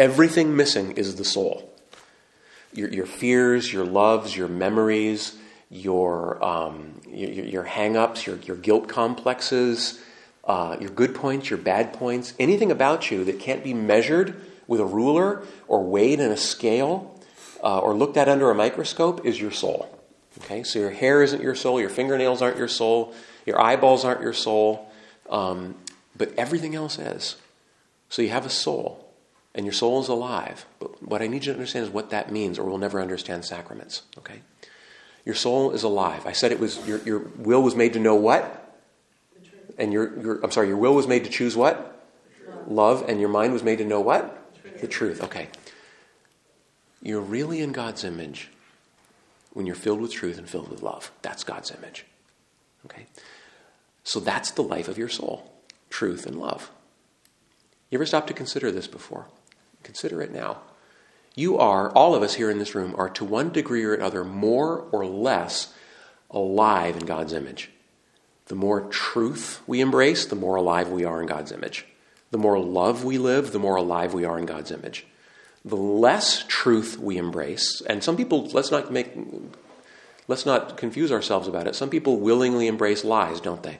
Everything 0.00 0.56
missing 0.56 0.92
is 0.92 1.14
the 1.14 1.24
soul. 1.24 1.72
Your, 2.72 2.88
your 2.88 3.06
fears, 3.06 3.72
your 3.72 3.84
loves, 3.84 4.36
your 4.36 4.48
memories, 4.48 5.36
your, 5.70 6.42
um, 6.44 7.00
your, 7.08 7.44
your 7.44 7.62
hang 7.62 7.96
ups, 7.96 8.26
your, 8.26 8.36
your 8.38 8.56
guilt 8.56 8.88
complexes, 8.88 10.02
uh, 10.44 10.76
your 10.80 10.90
good 10.90 11.14
points, 11.14 11.48
your 11.48 11.58
bad 11.58 11.92
points, 11.92 12.34
anything 12.40 12.72
about 12.72 13.12
you 13.12 13.22
that 13.24 13.38
can't 13.38 13.62
be 13.62 13.72
measured 13.72 14.34
with 14.66 14.80
a 14.80 14.84
ruler 14.84 15.44
or 15.68 15.84
weighed 15.84 16.18
in 16.18 16.32
a 16.32 16.36
scale 16.36 17.16
uh, 17.62 17.78
or 17.78 17.94
looked 17.94 18.16
at 18.16 18.28
under 18.28 18.50
a 18.50 18.54
microscope 18.56 19.24
is 19.24 19.40
your 19.40 19.52
soul. 19.52 19.88
Okay, 20.38 20.64
so 20.64 20.80
your 20.80 20.90
hair 20.90 21.22
isn't 21.22 21.42
your 21.42 21.54
soul, 21.54 21.78
your 21.78 21.90
fingernails 21.90 22.42
aren't 22.42 22.56
your 22.56 22.66
soul, 22.66 23.14
your 23.46 23.60
eyeballs 23.60 24.04
aren't 24.04 24.22
your 24.22 24.32
soul, 24.32 24.90
um, 25.30 25.74
but 26.16 26.32
everything 26.36 26.74
else 26.74 26.98
is. 26.98 27.36
So 28.08 28.22
you 28.22 28.28
have 28.28 28.46
a 28.46 28.50
soul, 28.50 29.08
and 29.54 29.64
your 29.64 29.72
soul 29.72 30.00
is 30.00 30.08
alive. 30.08 30.66
But 30.78 31.02
what 31.02 31.22
I 31.22 31.26
need 31.26 31.44
you 31.44 31.52
to 31.52 31.58
understand 31.58 31.86
is 31.86 31.90
what 31.90 32.10
that 32.10 32.30
means, 32.30 32.58
or 32.58 32.64
we'll 32.64 32.78
never 32.78 33.00
understand 33.00 33.44
sacraments. 33.44 34.02
Okay, 34.18 34.42
your 35.24 35.34
soul 35.34 35.72
is 35.72 35.82
alive. 35.82 36.26
I 36.26 36.32
said 36.32 36.52
it 36.52 36.60
was 36.60 36.86
your 36.86 36.98
your 36.98 37.20
will 37.36 37.62
was 37.62 37.74
made 37.74 37.94
to 37.94 38.00
know 38.00 38.14
what, 38.14 38.78
and 39.78 39.92
your 39.92 40.18
your 40.20 40.40
I'm 40.44 40.50
sorry, 40.50 40.68
your 40.68 40.76
will 40.76 40.94
was 40.94 41.06
made 41.06 41.24
to 41.24 41.30
choose 41.30 41.56
what, 41.56 42.06
love, 42.66 43.08
and 43.08 43.20
your 43.20 43.30
mind 43.30 43.52
was 43.52 43.62
made 43.62 43.78
to 43.78 43.84
know 43.84 44.00
what, 44.00 44.38
the 44.80 44.88
truth. 44.88 45.22
Okay. 45.22 45.48
You're 47.02 47.20
really 47.20 47.60
in 47.60 47.72
God's 47.72 48.04
image 48.04 48.48
when 49.52 49.66
you're 49.66 49.74
filled 49.74 50.00
with 50.00 50.12
truth 50.12 50.38
and 50.38 50.48
filled 50.48 50.70
with 50.70 50.82
love. 50.82 51.10
That's 51.22 51.42
God's 51.42 51.72
image. 51.72 52.06
Okay? 52.86 53.06
So 54.04 54.20
that's 54.20 54.50
the 54.50 54.62
life 54.62 54.88
of 54.88 54.98
your 54.98 55.08
soul 55.08 55.48
truth 55.90 56.26
and 56.26 56.40
love. 56.40 56.70
You 57.90 57.98
ever 57.98 58.06
stop 58.06 58.26
to 58.28 58.34
consider 58.34 58.72
this 58.72 58.86
before? 58.86 59.26
Consider 59.82 60.22
it 60.22 60.32
now. 60.32 60.62
You 61.34 61.58
are, 61.58 61.90
all 61.90 62.14
of 62.14 62.22
us 62.22 62.34
here 62.34 62.50
in 62.50 62.58
this 62.58 62.74
room, 62.74 62.94
are 62.96 63.10
to 63.10 63.24
one 63.24 63.50
degree 63.50 63.84
or 63.84 63.94
another 63.94 64.24
more 64.24 64.86
or 64.90 65.04
less 65.04 65.74
alive 66.30 66.96
in 66.96 67.04
God's 67.04 67.32
image. 67.32 67.70
The 68.46 68.54
more 68.54 68.80
truth 68.82 69.62
we 69.66 69.80
embrace, 69.80 70.26
the 70.26 70.36
more 70.36 70.56
alive 70.56 70.88
we 70.88 71.04
are 71.04 71.20
in 71.20 71.26
God's 71.26 71.52
image. 71.52 71.86
The 72.30 72.38
more 72.38 72.58
love 72.58 73.04
we 73.04 73.18
live, 73.18 73.52
the 73.52 73.58
more 73.58 73.76
alive 73.76 74.14
we 74.14 74.24
are 74.24 74.38
in 74.38 74.46
God's 74.46 74.70
image. 74.70 75.06
The 75.64 75.76
less 75.76 76.44
truth 76.48 76.98
we 76.98 77.18
embrace, 77.18 77.82
and 77.82 78.02
some 78.02 78.16
people, 78.16 78.48
let's 78.48 78.70
not 78.70 78.90
make, 78.90 79.12
let's 80.26 80.44
not 80.44 80.76
confuse 80.76 81.12
ourselves 81.12 81.46
about 81.46 81.66
it. 81.66 81.76
Some 81.76 81.88
people 81.88 82.18
willingly 82.18 82.66
embrace 82.66 83.04
lies, 83.04 83.40
don't 83.40 83.62
they? 83.62 83.78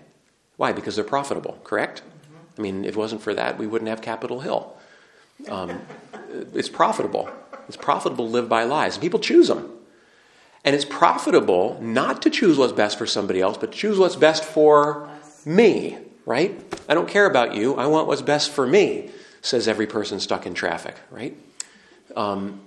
Why? 0.63 0.71
Because 0.71 0.95
they're 0.95 1.03
profitable, 1.03 1.59
correct? 1.65 2.03
I 2.57 2.63
mean, 2.63 2.85
if 2.85 2.91
it 2.91 2.97
wasn't 2.97 3.21
for 3.21 3.35
that, 3.35 3.59
we 3.59 3.67
wouldn't 3.67 3.89
have 3.89 4.01
Capitol 4.01 4.39
Hill. 4.39 4.73
Um, 5.49 5.81
it's 6.55 6.69
profitable. 6.69 7.29
It's 7.67 7.77
profitable 7.77 8.27
to 8.27 8.31
live 8.31 8.49
by 8.49 8.63
lies. 8.63 8.95
And 8.95 9.03
people 9.03 9.19
choose 9.19 9.49
them. 9.49 9.69
And 10.65 10.77
it's 10.77 10.85
profitable 10.85 11.81
not 11.83 12.23
to 12.23 12.31
choose 12.31 12.59
what's 12.59 12.73
best 12.73 12.97
for 12.97 13.09
somebody 13.09 13.41
else, 13.41 13.57
but 13.59 13.73
choose 13.73 13.99
what's 13.99 14.15
best 14.15 14.45
for 14.45 15.11
me, 15.45 15.99
right? 16.27 16.55
I 16.89 16.95
don't 16.95 17.09
care 17.09 17.27
about 17.27 17.57
you. 17.57 17.75
I 17.75 17.89
want 17.89 18.07
what's 18.07 18.23
best 18.23 18.53
for 18.53 18.65
me, 18.65 19.11
says 19.41 19.67
every 19.67 19.89
person 19.89 20.21
stuck 20.21 20.47
in 20.47 20.55
traffic, 20.55 20.95
right? 21.11 21.37
Um, 22.15 22.61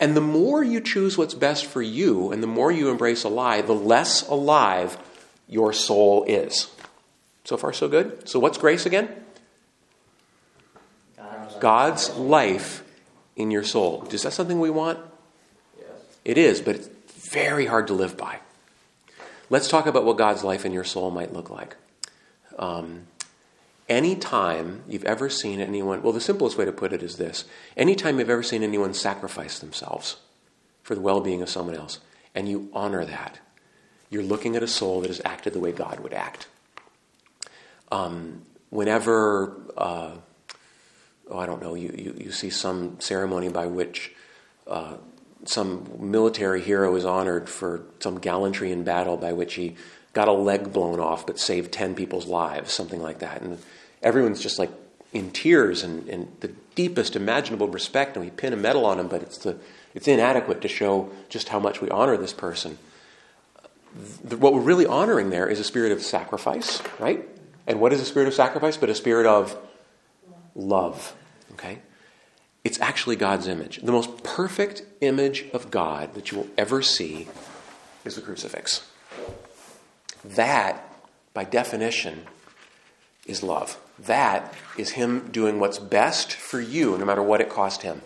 and 0.00 0.16
the 0.16 0.22
more 0.22 0.64
you 0.64 0.80
choose 0.80 1.18
what's 1.18 1.34
best 1.34 1.66
for 1.66 1.82
you 1.82 2.32
and 2.32 2.42
the 2.42 2.46
more 2.46 2.72
you 2.72 2.88
embrace 2.88 3.24
a 3.24 3.28
lie, 3.28 3.60
the 3.60 3.74
less 3.74 4.26
alive 4.26 4.96
your 5.46 5.74
soul 5.74 6.24
is. 6.24 6.68
So 7.48 7.56
far, 7.56 7.72
so 7.72 7.88
good? 7.88 8.28
So, 8.28 8.38
what's 8.38 8.58
grace 8.58 8.84
again? 8.84 9.08
God's 11.60 12.10
life 12.10 12.84
in 13.36 13.50
your 13.50 13.64
soul. 13.64 14.06
Is 14.10 14.24
that 14.24 14.34
something 14.34 14.60
we 14.60 14.68
want? 14.68 14.98
Yes. 15.78 15.88
It 16.26 16.36
is, 16.36 16.60
but 16.60 16.74
it's 16.74 16.90
very 17.32 17.64
hard 17.64 17.86
to 17.86 17.94
live 17.94 18.18
by. 18.18 18.40
Let's 19.48 19.66
talk 19.66 19.86
about 19.86 20.04
what 20.04 20.18
God's 20.18 20.44
life 20.44 20.66
in 20.66 20.74
your 20.74 20.84
soul 20.84 21.10
might 21.10 21.32
look 21.32 21.48
like. 21.48 21.76
Um, 22.58 23.06
anytime 23.88 24.82
you've 24.86 25.06
ever 25.06 25.30
seen 25.30 25.58
anyone, 25.58 26.02
well, 26.02 26.12
the 26.12 26.20
simplest 26.20 26.58
way 26.58 26.66
to 26.66 26.72
put 26.72 26.92
it 26.92 27.02
is 27.02 27.16
this 27.16 27.46
anytime 27.78 28.18
you've 28.18 28.28
ever 28.28 28.42
seen 28.42 28.62
anyone 28.62 28.92
sacrifice 28.92 29.58
themselves 29.58 30.18
for 30.82 30.94
the 30.94 31.00
well 31.00 31.22
being 31.22 31.40
of 31.40 31.48
someone 31.48 31.76
else, 31.76 31.98
and 32.34 32.46
you 32.46 32.68
honor 32.74 33.06
that, 33.06 33.38
you're 34.10 34.22
looking 34.22 34.54
at 34.54 34.62
a 34.62 34.68
soul 34.68 35.00
that 35.00 35.08
has 35.08 35.22
acted 35.24 35.54
the 35.54 35.60
way 35.60 35.72
God 35.72 36.00
would 36.00 36.12
act. 36.12 36.46
Um, 37.90 38.42
whenever, 38.70 39.56
uh, 39.76 40.12
oh, 41.30 41.38
I 41.38 41.46
don't 41.46 41.62
know, 41.62 41.74
you, 41.74 41.94
you, 41.96 42.24
you, 42.24 42.32
see 42.32 42.50
some 42.50 43.00
ceremony 43.00 43.48
by 43.48 43.66
which 43.66 44.12
uh, 44.66 44.94
some 45.44 45.88
military 45.98 46.60
hero 46.60 46.94
is 46.96 47.04
honored 47.04 47.48
for 47.48 47.82
some 48.00 48.18
gallantry 48.18 48.72
in 48.72 48.84
battle 48.84 49.16
by 49.16 49.32
which 49.32 49.54
he 49.54 49.76
got 50.12 50.28
a 50.28 50.32
leg 50.32 50.72
blown 50.72 51.00
off 51.00 51.26
but 51.26 51.38
saved 51.38 51.72
10 51.72 51.94
people's 51.94 52.26
lives, 52.26 52.72
something 52.72 53.00
like 53.00 53.20
that. 53.20 53.40
And 53.40 53.58
everyone's 54.02 54.42
just 54.42 54.58
like 54.58 54.70
in 55.12 55.30
tears 55.30 55.82
and, 55.82 56.08
and 56.08 56.28
the 56.40 56.48
deepest 56.74 57.16
imaginable 57.16 57.68
respect, 57.68 58.16
and 58.16 58.24
we 58.24 58.30
pin 58.30 58.52
a 58.52 58.56
medal 58.56 58.84
on 58.84 59.00
him, 59.00 59.08
but 59.08 59.22
it's, 59.22 59.38
the, 59.38 59.56
it's 59.94 60.06
inadequate 60.06 60.60
to 60.60 60.68
show 60.68 61.10
just 61.28 61.48
how 61.48 61.58
much 61.58 61.80
we 61.80 61.88
honor 61.88 62.16
this 62.16 62.32
person. 62.32 62.78
The, 64.22 64.36
what 64.36 64.52
we're 64.52 64.60
really 64.60 64.86
honoring 64.86 65.30
there 65.30 65.48
is 65.48 65.58
a 65.58 65.64
spirit 65.64 65.92
of 65.92 66.02
sacrifice, 66.02 66.82
right? 66.98 67.26
And 67.68 67.80
what 67.80 67.92
is 67.92 68.00
a 68.00 68.04
spirit 68.06 68.26
of 68.26 68.34
sacrifice 68.34 68.78
but 68.78 68.88
a 68.88 68.94
spirit 68.94 69.26
of 69.26 69.56
love? 70.56 71.14
Okay? 71.52 71.80
It's 72.64 72.80
actually 72.80 73.14
God's 73.14 73.46
image. 73.46 73.76
The 73.82 73.92
most 73.92 74.24
perfect 74.24 74.82
image 75.02 75.44
of 75.52 75.70
God 75.70 76.14
that 76.14 76.32
you 76.32 76.38
will 76.38 76.48
ever 76.56 76.82
see 76.82 77.28
is 78.04 78.16
the 78.16 78.22
crucifix. 78.22 78.90
That, 80.24 80.82
by 81.34 81.44
definition, 81.44 82.26
is 83.26 83.42
love. 83.42 83.78
That 83.98 84.52
is 84.78 84.90
Him 84.92 85.28
doing 85.30 85.60
what's 85.60 85.78
best 85.78 86.32
for 86.32 86.60
you, 86.60 86.96
no 86.96 87.04
matter 87.04 87.22
what 87.22 87.42
it 87.42 87.50
cost 87.50 87.82
Him. 87.82 88.00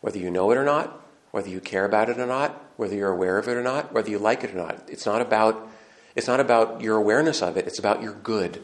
Whether 0.00 0.18
you 0.18 0.30
know 0.30 0.50
it 0.50 0.56
or 0.56 0.64
not, 0.64 1.00
whether 1.32 1.48
you 1.48 1.60
care 1.60 1.84
about 1.84 2.08
it 2.08 2.18
or 2.18 2.26
not, 2.26 2.60
whether 2.76 2.94
you're 2.94 3.12
aware 3.12 3.38
of 3.38 3.46
it 3.46 3.56
or 3.56 3.62
not, 3.62 3.92
whether 3.92 4.10
you 4.10 4.18
like 4.18 4.42
it 4.42 4.52
or 4.52 4.56
not. 4.56 4.82
It's 4.88 5.06
not 5.06 5.20
about, 5.20 5.68
it's 6.16 6.26
not 6.26 6.40
about 6.40 6.80
your 6.80 6.96
awareness 6.96 7.42
of 7.42 7.58
it, 7.58 7.66
it's 7.66 7.78
about 7.78 8.02
your 8.02 8.14
good. 8.14 8.62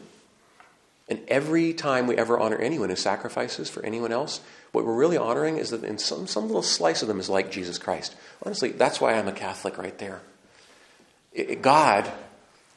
And 1.09 1.21
every 1.27 1.73
time 1.73 2.05
we 2.05 2.15
ever 2.15 2.39
honor 2.39 2.57
anyone 2.57 2.89
who 2.89 2.95
sacrifices 2.95 3.69
for 3.69 3.83
anyone 3.83 4.11
else, 4.11 4.41
what 4.71 4.85
we're 4.85 4.95
really 4.95 5.17
honoring 5.17 5.57
is 5.57 5.71
that 5.71 5.83
in 5.83 5.97
some, 5.97 6.27
some 6.27 6.45
little 6.45 6.61
slice 6.61 7.01
of 7.01 7.07
them 7.07 7.19
is 7.19 7.29
like 7.29 7.49
Jesus 7.49 7.79
Christ. 7.79 8.15
Honestly, 8.45 8.71
that's 8.71 9.01
why 9.01 9.13
I'm 9.13 9.27
a 9.27 9.33
Catholic 9.33 9.77
right 9.79 9.97
there. 9.97 10.21
It, 11.33 11.63
God 11.63 12.11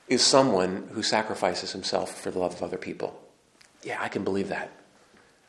is 0.08 0.22
someone 0.22 0.88
who 0.92 1.02
sacrifices 1.02 1.72
himself 1.72 2.18
for 2.18 2.30
the 2.30 2.38
love 2.38 2.54
of 2.54 2.62
other 2.62 2.78
people. 2.78 3.20
Yeah, 3.82 3.98
I 4.00 4.08
can 4.08 4.24
believe 4.24 4.48
that. 4.48 4.70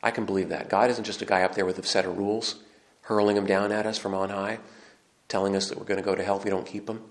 I 0.02 0.10
can 0.10 0.26
believe 0.26 0.50
that. 0.50 0.68
God 0.68 0.90
isn't 0.90 1.04
just 1.04 1.22
a 1.22 1.26
guy 1.26 1.42
up 1.42 1.54
there 1.54 1.64
with 1.64 1.78
a 1.78 1.82
set 1.82 2.04
of 2.04 2.18
rules, 2.18 2.56
hurling 3.02 3.36
them 3.36 3.46
down 3.46 3.72
at 3.72 3.86
us 3.86 3.96
from 3.96 4.14
on 4.14 4.28
high, 4.28 4.58
telling 5.28 5.56
us 5.56 5.70
that 5.70 5.78
we're 5.78 5.86
going 5.86 6.00
to 6.00 6.04
go 6.04 6.14
to 6.14 6.22
hell 6.22 6.36
if 6.36 6.44
we 6.44 6.50
don't 6.50 6.66
keep 6.66 6.86
them. 6.86 7.02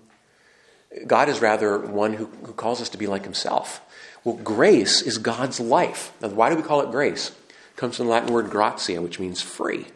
God 1.08 1.27
is 1.30 1.42
rather 1.42 1.80
one 1.80 2.13
who, 2.13 2.27
who 2.44 2.53
calls 2.53 2.82
us 2.82 2.89
to 2.89 3.00
be 3.00 3.08
like 3.08 3.24
himself. 3.24 3.82
Well, 4.24 4.36
grace 4.36 5.01
is 5.01 5.18
God's 5.18 5.60
life. 5.60 6.13
Now, 6.22 6.30
why 6.30 6.50
do 6.50 6.56
we 6.56 6.62
call 6.62 6.82
it 6.82 6.92
grace? 6.92 7.30
It 7.30 7.77
comes 7.77 7.98
from 7.98 8.06
the 8.06 8.12
Latin 8.12 8.34
word 8.34 8.50
gratia, 8.50 9.01
which 9.01 9.20
means 9.20 9.42
free. 9.42 9.88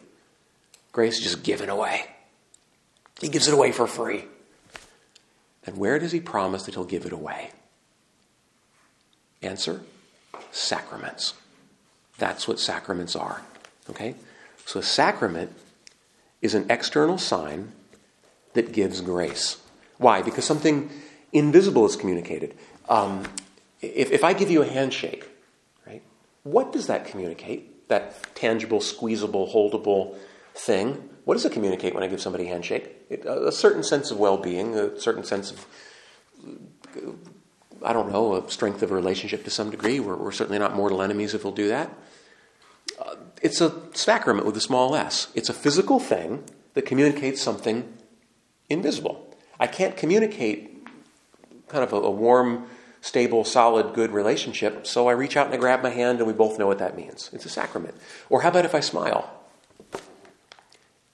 Grace 0.92 1.18
is 1.18 1.24
just 1.24 1.44
given 1.44 1.70
away. 1.70 2.06
He 3.22 3.30
gives 3.30 3.48
it 3.48 3.54
away 3.54 3.72
for 3.72 3.88
free. 3.88 4.26
And 5.66 5.78
where 5.78 6.00
does 6.00 6.12
he 6.12 6.20
promise 6.20 6.64
that 6.64 6.76
he'll 6.76 6.86
give 6.86 7.06
it 7.06 7.12
away? 7.12 7.52
Answer 9.42 9.82
sacraments. 10.52 11.34
That's 12.18 12.48
what 12.48 12.60
sacraments 12.60 13.16
are. 13.16 13.42
Okay? 13.90 14.16
So 14.66 14.80
a 14.80 14.84
sacrament 14.84 15.54
is 16.42 16.56
an 16.56 16.66
external 16.70 17.18
sign 17.18 17.72
that 18.54 18.72
gives 18.72 19.02
grace. 19.02 19.58
Why? 19.98 20.22
Because 20.22 20.46
something 20.46 20.90
invisible 21.32 21.86
is 21.86 21.96
communicated. 21.96 22.56
Um, 22.90 23.24
if, 23.82 24.12
if 24.12 24.24
I 24.24 24.34
give 24.34 24.50
you 24.50 24.62
a 24.62 24.68
handshake, 24.68 25.28
right, 25.86 26.02
what 26.44 26.72
does 26.72 26.88
that 26.88 27.06
communicate? 27.06 27.88
That 27.90 28.36
tangible, 28.36 28.82
squeezable, 28.82 29.48
holdable 29.48 30.16
thing. 30.56 31.10
What 31.26 31.36
does 31.36 31.46
it 31.46 31.52
communicate 31.52 31.94
when 31.94 32.04
I 32.04 32.08
give 32.08 32.22
somebody 32.22 32.46
a 32.46 32.50
handshake? 32.50 32.96
It, 33.10 33.26
a, 33.26 33.48
a 33.48 33.52
certain 33.52 33.84
sense 33.84 34.12
of 34.12 34.20
well 34.20 34.38
being, 34.38 34.76
a 34.76 35.00
certain 35.00 35.24
sense 35.24 35.52
of, 35.52 35.66
I 37.84 37.94
don't 37.94 38.12
know, 38.12 38.36
a 38.36 38.50
strength 38.52 38.82
of 38.84 38.92
a 38.92 38.96
relationship 38.96 39.44
to 39.46 39.50
some 39.50 39.70
degree. 39.70 40.00
We're, 40.00 40.16
we're 40.16 40.32
certainly 40.32 40.60
not 40.60 40.76
mortal 40.76 41.02
enemies 41.02 41.34
if 41.34 41.44
we'll 41.44 41.54
do 41.54 41.68
that. 41.70 41.94
Uh, 43.00 43.16
it's 43.42 43.62
a 43.62 43.74
sacrament 43.94 44.46
with 44.46 44.58
a 44.58 44.62
small 44.62 44.96
s. 44.96 45.28
It's 45.36 45.50
a 45.50 45.54
physical 45.54 46.00
thing 46.00 46.44
that 46.74 46.86
communicates 46.86 47.42
something 47.42 47.94
invisible. 48.70 49.36
I 49.60 49.68
can't 49.68 49.96
communicate 49.96 50.88
kind 51.68 51.84
of 51.84 51.94
a, 51.94 51.98
a 51.98 52.12
warm, 52.12 52.68
stable, 53.08 53.46
solid, 53.46 53.94
good 53.94 54.12
relationship. 54.12 54.86
So 54.86 55.08
I 55.08 55.14
reach 55.14 55.38
out 55.38 55.46
and 55.46 55.56
I 55.56 55.58
grab 55.58 55.82
my 55.82 55.90
hand, 55.90 56.20
and 56.20 56.28
we 56.28 56.34
both 56.34 56.60
know 56.60 56.68
what 56.68 56.80
that 56.80 56.98
means. 56.98 57.30
It's 57.32 57.46
a 57.46 57.50
sacrament. 57.50 57.96
Or 58.30 58.42
how 58.42 58.50
about 58.50 58.66
if 58.66 58.76
I 58.76 58.82
smile? 58.82 59.34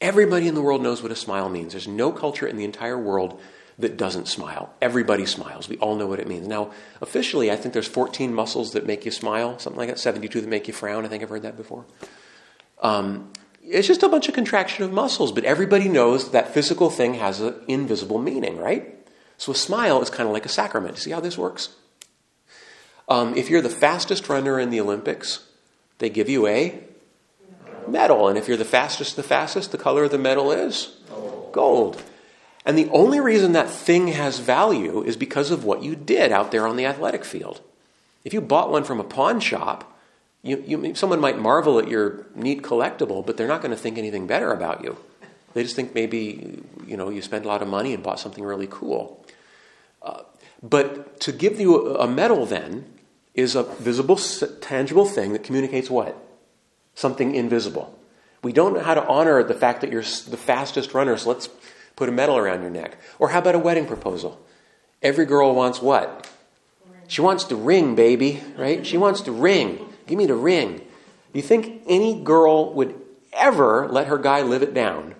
Everybody 0.01 0.47
in 0.47 0.55
the 0.55 0.61
world 0.61 0.81
knows 0.81 1.03
what 1.03 1.11
a 1.11 1.15
smile 1.15 1.49
means. 1.49 1.73
There's 1.73 1.87
no 1.87 2.11
culture 2.11 2.47
in 2.47 2.57
the 2.57 2.65
entire 2.65 2.97
world 2.97 3.39
that 3.77 3.95
doesn't 3.95 4.27
smile. 4.27 4.73
Everybody 4.81 5.25
smiles. 5.25 5.69
We 5.69 5.77
all 5.77 5.95
know 5.95 6.07
what 6.07 6.19
it 6.19 6.27
means. 6.27 6.47
Now, 6.47 6.71
officially, 6.99 7.51
I 7.51 7.55
think 7.55 7.73
there's 7.73 7.87
14 7.87 8.33
muscles 8.33 8.73
that 8.73 8.85
make 8.85 9.05
you 9.05 9.11
smile, 9.11 9.59
something 9.59 9.79
like 9.79 9.89
that, 9.89 9.99
72 9.99 10.41
that 10.41 10.49
make 10.49 10.67
you 10.67 10.73
frown. 10.73 11.05
I 11.05 11.07
think 11.07 11.23
I've 11.23 11.29
heard 11.29 11.43
that 11.43 11.57
before. 11.57 11.85
Um, 12.81 13.31
it's 13.63 13.87
just 13.87 14.03
a 14.03 14.09
bunch 14.09 14.27
of 14.27 14.33
contraction 14.35 14.83
of 14.83 14.91
muscles, 14.91 15.31
but 15.31 15.45
everybody 15.45 15.87
knows 15.87 16.31
that 16.31 16.53
physical 16.53 16.89
thing 16.89 17.13
has 17.15 17.39
an 17.39 17.55
invisible 17.67 18.19
meaning, 18.19 18.57
right? 18.57 18.95
So 19.37 19.51
a 19.51 19.55
smile 19.55 20.01
is 20.01 20.09
kind 20.09 20.27
of 20.27 20.33
like 20.33 20.45
a 20.45 20.49
sacrament. 20.49 20.97
See 20.97 21.11
how 21.11 21.19
this 21.19 21.37
works? 21.37 21.69
Um, 23.09 23.35
if 23.35 23.49
you're 23.49 23.61
the 23.61 23.69
fastest 23.69 24.29
runner 24.29 24.59
in 24.59 24.69
the 24.69 24.79
Olympics, 24.79 25.45
they 25.99 26.09
give 26.09 26.29
you 26.29 26.47
a 26.47 26.79
medal. 27.87 28.27
And 28.29 28.37
if 28.37 28.47
you're 28.47 28.57
the 28.57 28.65
fastest, 28.65 29.15
the 29.15 29.23
fastest, 29.23 29.71
the 29.71 29.77
color 29.77 30.05
of 30.05 30.11
the 30.11 30.17
medal 30.17 30.51
is 30.51 30.97
gold. 31.51 32.01
And 32.65 32.77
the 32.77 32.89
only 32.89 33.19
reason 33.19 33.51
that 33.51 33.69
thing 33.69 34.07
has 34.07 34.39
value 34.39 35.03
is 35.03 35.17
because 35.17 35.51
of 35.51 35.65
what 35.65 35.83
you 35.83 35.95
did 35.95 36.31
out 36.31 36.51
there 36.51 36.65
on 36.65 36.77
the 36.77 36.85
athletic 36.85 37.25
field. 37.25 37.59
If 38.23 38.33
you 38.33 38.39
bought 38.39 38.71
one 38.71 38.85
from 38.85 39.01
a 39.01 39.03
pawn 39.03 39.41
shop, 39.41 39.99
you, 40.41 40.63
you, 40.65 40.95
someone 40.95 41.19
might 41.19 41.37
marvel 41.37 41.77
at 41.79 41.89
your 41.89 42.25
neat 42.35 42.61
collectible, 42.61 43.25
but 43.25 43.35
they're 43.35 43.47
not 43.47 43.61
going 43.61 43.71
to 43.71 43.77
think 43.77 43.97
anything 43.97 44.27
better 44.27 44.51
about 44.51 44.83
you. 44.83 44.97
They 45.53 45.63
just 45.63 45.75
think 45.75 45.93
maybe 45.93 46.63
you 46.87 46.97
know 46.97 47.09
you 47.09 47.21
spent 47.21 47.45
a 47.45 47.47
lot 47.47 47.61
of 47.61 47.67
money 47.67 47.93
and 47.93 48.01
bought 48.01 48.19
something 48.19 48.43
really 48.43 48.67
cool. 48.69 49.25
Uh, 50.01 50.23
But 50.61 51.19
to 51.21 51.31
give 51.31 51.59
you 51.59 51.95
a 51.97 52.07
medal 52.07 52.45
then 52.45 52.85
is 53.33 53.55
a 53.55 53.63
visible, 53.63 54.17
tangible 54.61 55.05
thing 55.05 55.33
that 55.33 55.43
communicates 55.43 55.89
what? 55.89 56.17
Something 56.95 57.35
invisible. 57.35 57.97
We 58.43 58.53
don't 58.53 58.73
know 58.73 58.81
how 58.81 58.93
to 58.93 59.05
honor 59.07 59.41
the 59.43 59.53
fact 59.53 59.81
that 59.81 59.91
you're 59.91 60.01
the 60.01 60.37
fastest 60.37 60.93
runner, 60.93 61.17
so 61.17 61.29
let's 61.29 61.49
put 61.95 62.09
a 62.09 62.11
medal 62.11 62.37
around 62.37 62.61
your 62.61 62.69
neck. 62.69 62.97
Or 63.17 63.29
how 63.29 63.39
about 63.39 63.55
a 63.55 63.59
wedding 63.59 63.85
proposal? 63.85 64.39
Every 65.01 65.25
girl 65.25 65.55
wants 65.55 65.81
what? 65.81 66.29
She 67.07 67.21
wants 67.21 67.45
the 67.45 67.55
ring, 67.55 67.95
baby, 67.95 68.41
right? 68.57 68.85
She 68.85 68.97
wants 68.97 69.21
the 69.21 69.31
ring. 69.31 69.79
Give 70.07 70.17
me 70.17 70.25
the 70.25 70.35
ring. 70.35 70.77
Do 70.77 71.39
you 71.39 71.41
think 71.41 71.83
any 71.87 72.21
girl 72.21 72.73
would 72.73 72.99
ever 73.33 73.87
let 73.87 74.07
her 74.07 74.17
guy 74.17 74.41
live 74.41 74.61
it 74.61 74.73
down 74.73 75.15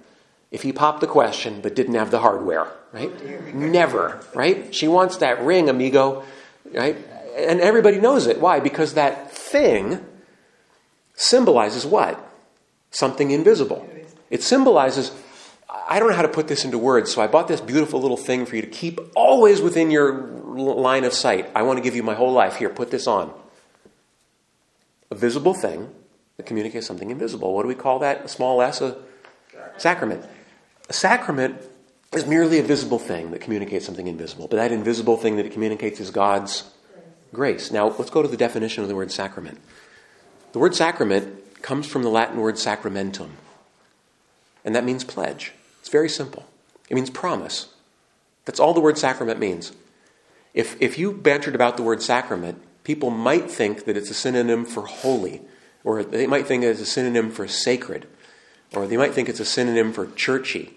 if 0.51 0.61
he 0.61 0.71
popped 0.71 1.01
the 1.01 1.07
question 1.07 1.61
but 1.61 1.75
didn't 1.75 1.95
have 1.95 2.11
the 2.11 2.19
hardware, 2.19 2.67
right? 2.91 3.55
Never, 3.55 4.21
right? 4.33 4.73
She 4.73 4.87
wants 4.87 5.17
that 5.17 5.41
ring, 5.41 5.69
amigo, 5.69 6.23
right? 6.71 6.97
And 7.35 7.61
everybody 7.61 7.99
knows 7.99 8.27
it. 8.27 8.39
Why? 8.39 8.59
Because 8.59 8.93
that 8.93 9.31
thing 9.31 10.05
symbolizes 11.15 11.85
what? 11.85 12.19
Something 12.91 13.31
invisible. 13.31 13.87
It 14.29 14.43
symbolizes, 14.43 15.11
I 15.87 15.99
don't 15.99 16.09
know 16.09 16.15
how 16.15 16.21
to 16.23 16.27
put 16.27 16.47
this 16.47 16.65
into 16.65 16.77
words, 16.77 17.11
so 17.11 17.21
I 17.21 17.27
bought 17.27 17.47
this 17.47 17.61
beautiful 17.61 18.01
little 18.01 18.17
thing 18.17 18.45
for 18.45 18.55
you 18.55 18.61
to 18.61 18.67
keep 18.67 18.99
always 19.15 19.61
within 19.61 19.91
your 19.91 20.13
line 20.55 21.03
of 21.03 21.13
sight. 21.13 21.49
I 21.55 21.63
want 21.63 21.77
to 21.77 21.83
give 21.83 21.95
you 21.95 22.03
my 22.03 22.13
whole 22.13 22.31
life. 22.31 22.55
Here, 22.55 22.69
put 22.69 22.91
this 22.91 23.07
on. 23.07 23.33
A 25.11 25.15
visible 25.15 25.53
thing 25.53 25.89
that 26.37 26.45
communicates 26.45 26.87
something 26.87 27.09
invisible. 27.09 27.53
What 27.53 27.63
do 27.63 27.67
we 27.67 27.75
call 27.75 27.99
that? 27.99 28.25
A 28.25 28.27
small 28.27 28.61
s, 28.61 28.81
a 28.81 28.97
sacrament. 29.77 30.25
A 30.89 30.93
sacrament 30.93 31.61
is 32.13 32.25
merely 32.25 32.59
a 32.59 32.63
visible 32.63 32.99
thing 32.99 33.31
that 33.31 33.41
communicates 33.41 33.85
something 33.85 34.07
invisible, 34.07 34.47
but 34.47 34.57
that 34.57 34.71
invisible 34.71 35.17
thing 35.17 35.35
that 35.37 35.45
it 35.45 35.51
communicates 35.51 35.99
is 35.99 36.11
God's 36.11 36.69
grace. 37.33 37.71
Now, 37.71 37.87
let's 37.87 38.09
go 38.09 38.21
to 38.21 38.27
the 38.27 38.37
definition 38.37 38.83
of 38.83 38.89
the 38.89 38.95
word 38.95 39.11
sacrament. 39.11 39.59
The 40.53 40.59
word 40.59 40.75
sacrament 40.75 41.61
comes 41.61 41.87
from 41.87 42.03
the 42.03 42.09
Latin 42.09 42.39
word 42.39 42.55
sacramentum, 42.55 43.31
and 44.63 44.75
that 44.75 44.85
means 44.85 45.03
pledge. 45.03 45.53
It's 45.79 45.89
very 45.89 46.09
simple. 46.09 46.45
It 46.89 46.95
means 46.95 47.09
promise. 47.09 47.73
That's 48.45 48.59
all 48.59 48.73
the 48.73 48.81
word 48.81 48.97
sacrament 48.97 49.39
means. 49.39 49.71
If, 50.53 50.79
if 50.81 50.99
you 50.99 51.11
bantered 51.11 51.55
about 51.55 51.77
the 51.77 51.83
word 51.83 52.01
sacrament, 52.01 52.61
people 52.83 53.09
might 53.09 53.49
think 53.49 53.85
that 53.85 53.97
it's 53.97 54.11
a 54.11 54.13
synonym 54.13 54.65
for 54.65 54.85
holy, 54.85 55.41
or 55.83 56.03
they 56.03 56.27
might 56.27 56.45
think 56.45 56.63
it's 56.63 56.81
a 56.81 56.85
synonym 56.85 57.31
for 57.31 57.47
sacred, 57.47 58.07
or 58.73 58.85
they 58.85 58.97
might 58.97 59.13
think 59.13 59.29
it's 59.29 59.39
a 59.39 59.45
synonym 59.45 59.91
for 59.91 60.07
churchy. 60.07 60.73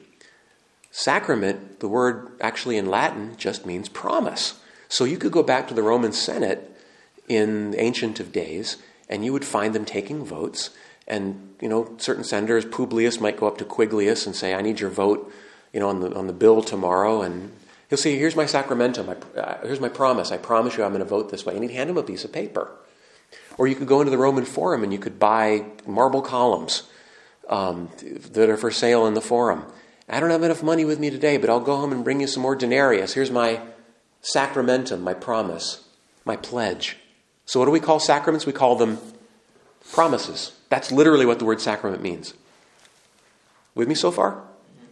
Sacrament, 0.91 1.81
the 1.81 1.89
word 1.89 2.31
actually 2.41 2.79
in 2.79 2.87
Latin, 2.87 3.37
just 3.37 3.67
means 3.67 3.89
promise. 3.89 4.59
So 4.97 5.05
you 5.05 5.19
could 5.19 5.31
go 5.31 5.43
back 5.43 5.69
to 5.69 5.75
the 5.75 5.83
Roman 5.83 6.13
Senate 6.13 6.75
in 7.29 7.73
the 7.73 7.81
ancient 7.83 8.19
of 8.19 8.33
days, 8.33 8.79
and 9.11 9.27
you 9.27 9.33
would 9.35 9.45
find 9.45 9.75
them 9.75 9.85
taking 9.85 10.25
votes. 10.25 10.71
And 11.07 11.55
you 11.61 11.69
know, 11.69 11.95
certain 11.99 12.25
senators, 12.25 12.65
Publius 12.65 13.21
might 13.21 13.37
go 13.37 13.47
up 13.47 13.59
to 13.59 13.67
Quiglius 13.67 14.25
and 14.25 14.35
say, 14.35 14.55
"I 14.55 14.63
need 14.63 14.81
your 14.81 14.89
vote, 14.89 15.31
you 15.75 15.81
know, 15.81 15.91
on 15.91 16.01
the 16.01 16.15
on 16.15 16.29
the 16.29 16.33
bill 16.33 16.63
tomorrow." 16.63 17.21
And 17.21 17.53
he'll 17.91 17.99
say, 17.99 18.17
"Here's 18.17 18.35
my 18.35 18.47
sacramentum. 18.47 19.15
Uh, 19.37 19.59
here's 19.65 19.81
my 19.81 19.91
promise. 19.91 20.33
I 20.33 20.39
promise 20.39 20.79
you, 20.79 20.85
I'm 20.85 20.93
going 20.93 21.05
to 21.05 21.15
vote 21.17 21.31
this 21.31 21.45
way." 21.45 21.53
And 21.53 21.63
he'd 21.63 21.77
hand 21.77 21.91
him 21.91 21.99
a 21.99 22.03
piece 22.03 22.25
of 22.25 22.33
paper. 22.33 22.71
Or 23.59 23.69
you 23.69 23.75
could 23.75 23.89
go 23.89 24.01
into 24.01 24.11
the 24.11 24.17
Roman 24.17 24.47
Forum 24.47 24.83
and 24.83 24.95
you 24.95 24.99
could 24.99 25.19
buy 25.19 25.67
marble 25.87 26.23
columns 26.23 26.85
um, 27.51 27.91
that 28.33 28.49
are 28.49 28.57
for 28.57 28.71
sale 28.71 29.05
in 29.07 29.13
the 29.13 29.21
Forum. 29.21 29.67
I 30.09 30.21
don't 30.21 30.31
have 30.31 30.43
enough 30.43 30.63
money 30.63 30.87
with 30.87 30.99
me 30.99 31.11
today, 31.11 31.37
but 31.37 31.51
I'll 31.51 31.61
go 31.61 31.77
home 31.77 31.93
and 31.93 32.03
bring 32.03 32.23
you 32.23 32.27
some 32.27 32.43
more 32.43 32.57
denarius. 32.57 33.13
Here's 33.13 33.31
my 33.31 33.61
sacramentum, 34.27 35.03
my 35.03 35.15
promise, 35.15 35.85
my 36.25 36.37
pledge. 36.37 36.97
So, 37.45 37.61
what 37.61 37.67
do 37.67 37.73
we 37.73 37.81
call 37.81 38.01
sacraments? 38.01 38.45
We 38.45 38.53
call 38.53 38.77
them 38.77 38.99
promises. 39.93 40.53
That's 40.69 40.91
literally 40.91 41.27
what 41.27 41.39
the 41.39 41.45
word 41.45 41.61
sacrament 41.61 42.03
means. 42.03 42.35
With 43.75 43.89
me 43.89 43.95
so 43.95 44.11
far? 44.11 44.43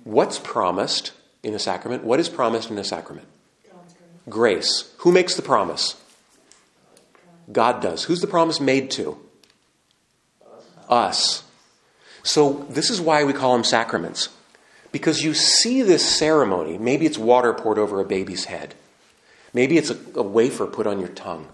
What's 0.05 0.39
promised 0.39 1.13
in 1.43 1.55
a 1.55 1.59
sacrament? 1.59 2.05
What 2.05 2.21
is 2.21 2.29
promised 2.29 2.71
in 2.71 2.79
a 2.79 2.85
sacrament? 2.85 3.27
Grace. 4.29 4.93
Who 4.99 5.11
makes 5.11 5.35
the 5.35 5.43
promise? 5.43 6.01
God 7.51 7.83
does. 7.83 8.05
Who's 8.05 8.21
the 8.21 8.27
promise 8.27 8.61
made 8.61 8.91
to? 8.93 9.19
Us. 10.89 11.43
So, 12.23 12.67
this 12.71 12.89
is 12.89 13.01
why 13.01 13.25
we 13.25 13.33
call 13.33 13.55
them 13.55 13.65
sacraments. 13.65 14.29
Because 14.93 15.25
you 15.25 15.35
see 15.35 15.83
this 15.83 16.09
ceremony. 16.19 16.79
Maybe 16.79 17.05
it's 17.05 17.19
water 17.19 17.53
poured 17.53 17.79
over 17.79 18.01
a 18.01 18.05
baby's 18.05 18.45
head. 18.45 18.75
Maybe 19.55 19.79
it's 19.79 19.91
a, 19.91 19.99
a 20.17 20.23
wafer 20.23 20.67
put 20.67 20.87
on 20.87 20.99
your 20.99 21.09
tongue. 21.09 21.49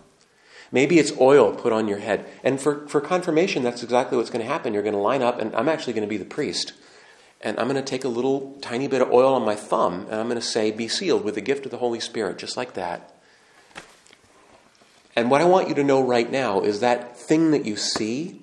Maybe 0.72 0.98
it's 0.98 1.12
oil 1.20 1.52
put 1.52 1.72
on 1.72 1.86
your 1.86 1.98
head. 1.98 2.26
And 2.42 2.60
for, 2.60 2.86
for 2.88 3.00
confirmation, 3.00 3.62
that's 3.62 3.82
exactly 3.82 4.16
what's 4.16 4.30
going 4.30 4.44
to 4.44 4.50
happen. 4.50 4.72
You're 4.72 4.82
going 4.82 4.94
to 4.94 5.00
line 5.00 5.22
up, 5.22 5.40
and 5.40 5.54
I'm 5.54 5.68
actually 5.68 5.92
going 5.92 6.06
to 6.06 6.10
be 6.10 6.16
the 6.16 6.24
priest. 6.24 6.72
And 7.40 7.58
I'm 7.58 7.68
going 7.68 7.82
to 7.82 7.88
take 7.88 8.04
a 8.04 8.08
little 8.08 8.56
tiny 8.60 8.86
bit 8.86 9.02
of 9.02 9.10
oil 9.10 9.34
on 9.34 9.44
my 9.44 9.54
thumb, 9.54 10.06
and 10.10 10.14
I'm 10.14 10.28
going 10.28 10.40
to 10.40 10.46
say, 10.46 10.70
Be 10.70 10.88
sealed 10.88 11.24
with 11.24 11.34
the 11.34 11.40
gift 11.40 11.64
of 11.64 11.70
the 11.70 11.78
Holy 11.78 12.00
Spirit, 12.00 12.38
just 12.38 12.56
like 12.56 12.74
that. 12.74 13.14
And 15.16 15.30
what 15.30 15.40
I 15.40 15.44
want 15.44 15.68
you 15.68 15.74
to 15.74 15.84
know 15.84 16.02
right 16.02 16.30
now 16.30 16.60
is 16.60 16.80
that 16.80 17.16
thing 17.16 17.50
that 17.50 17.66
you 17.66 17.76
see, 17.76 18.40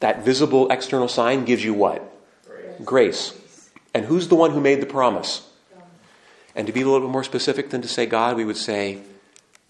that 0.00 0.24
visible 0.24 0.70
external 0.70 1.08
sign, 1.08 1.44
gives 1.44 1.64
you 1.64 1.74
what? 1.74 2.02
Grace. 2.46 2.84
Grace. 2.84 3.70
And 3.92 4.06
who's 4.06 4.28
the 4.28 4.36
one 4.36 4.52
who 4.52 4.60
made 4.60 4.80
the 4.80 4.86
promise? 4.86 5.45
And 6.56 6.66
to 6.66 6.72
be 6.72 6.80
a 6.80 6.86
little 6.86 7.06
bit 7.06 7.12
more 7.12 7.22
specific 7.22 7.68
than 7.68 7.82
to 7.82 7.88
say 7.88 8.06
God, 8.06 8.36
we 8.36 8.44
would 8.44 8.56
say 8.56 9.00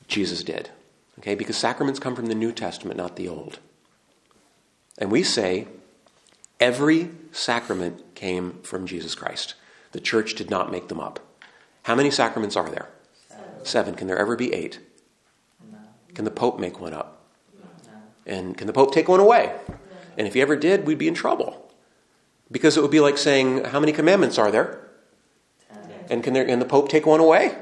Jesus 0.07 0.45
did. 0.45 0.71
Okay, 1.19 1.35
because 1.35 1.57
sacraments 1.57 1.99
come 1.99 2.15
from 2.15 2.27
the 2.27 2.35
New 2.35 2.53
Testament, 2.53 2.97
not 2.97 3.17
the 3.17 3.29
Old. 3.29 3.59
And 4.97 5.11
we 5.11 5.25
say 5.25 5.67
every 6.61 7.11
sacrament 7.33 8.15
came 8.15 8.61
from 8.63 8.87
Jesus 8.87 9.15
Christ. 9.17 9.55
The 9.93 10.01
church 10.01 10.35
did 10.35 10.49
not 10.49 10.71
make 10.71 10.87
them 10.89 11.01
up. 11.01 11.19
How 11.83 11.97
many 11.97 12.11
sacraments 12.11 12.55
are 12.55 12.69
there? 12.69 12.89
Seven. 13.29 13.65
Seven. 13.65 13.95
Can 13.95 14.07
there 14.07 14.19
ever 14.19 14.37
be 14.37 14.53
eight? 14.53 14.79
No. 15.71 15.79
Can 16.15 16.25
the 16.25 16.31
Pope 16.31 16.61
make 16.61 16.81
one 16.81 16.95
up? 16.95 17.21
No. 17.61 17.99
And 18.27 18.57
can 18.57 18.69
the 18.69 18.73
Pope 18.73 18.93
take 18.93 19.09
one 19.09 19.21
away? 19.21 19.55
And 20.17 20.27
if 20.27 20.35
he 20.35 20.41
ever 20.41 20.57
did, 20.57 20.87
we'd 20.87 20.99
be 20.99 21.09
in 21.09 21.15
trouble. 21.15 21.69
Because 22.51 22.77
it 22.77 22.81
would 22.81 22.91
be 22.91 23.01
like 23.01 23.19
saying, 23.19 23.65
How 23.65 23.81
many 23.81 23.93
commandments 23.93 24.39
are 24.39 24.51
there? 24.51 24.86
And 26.11 26.23
can, 26.23 26.35
there, 26.35 26.45
can 26.45 26.59
the 26.59 26.65
Pope 26.65 26.89
take 26.89 27.07
one 27.07 27.21
away? 27.21 27.57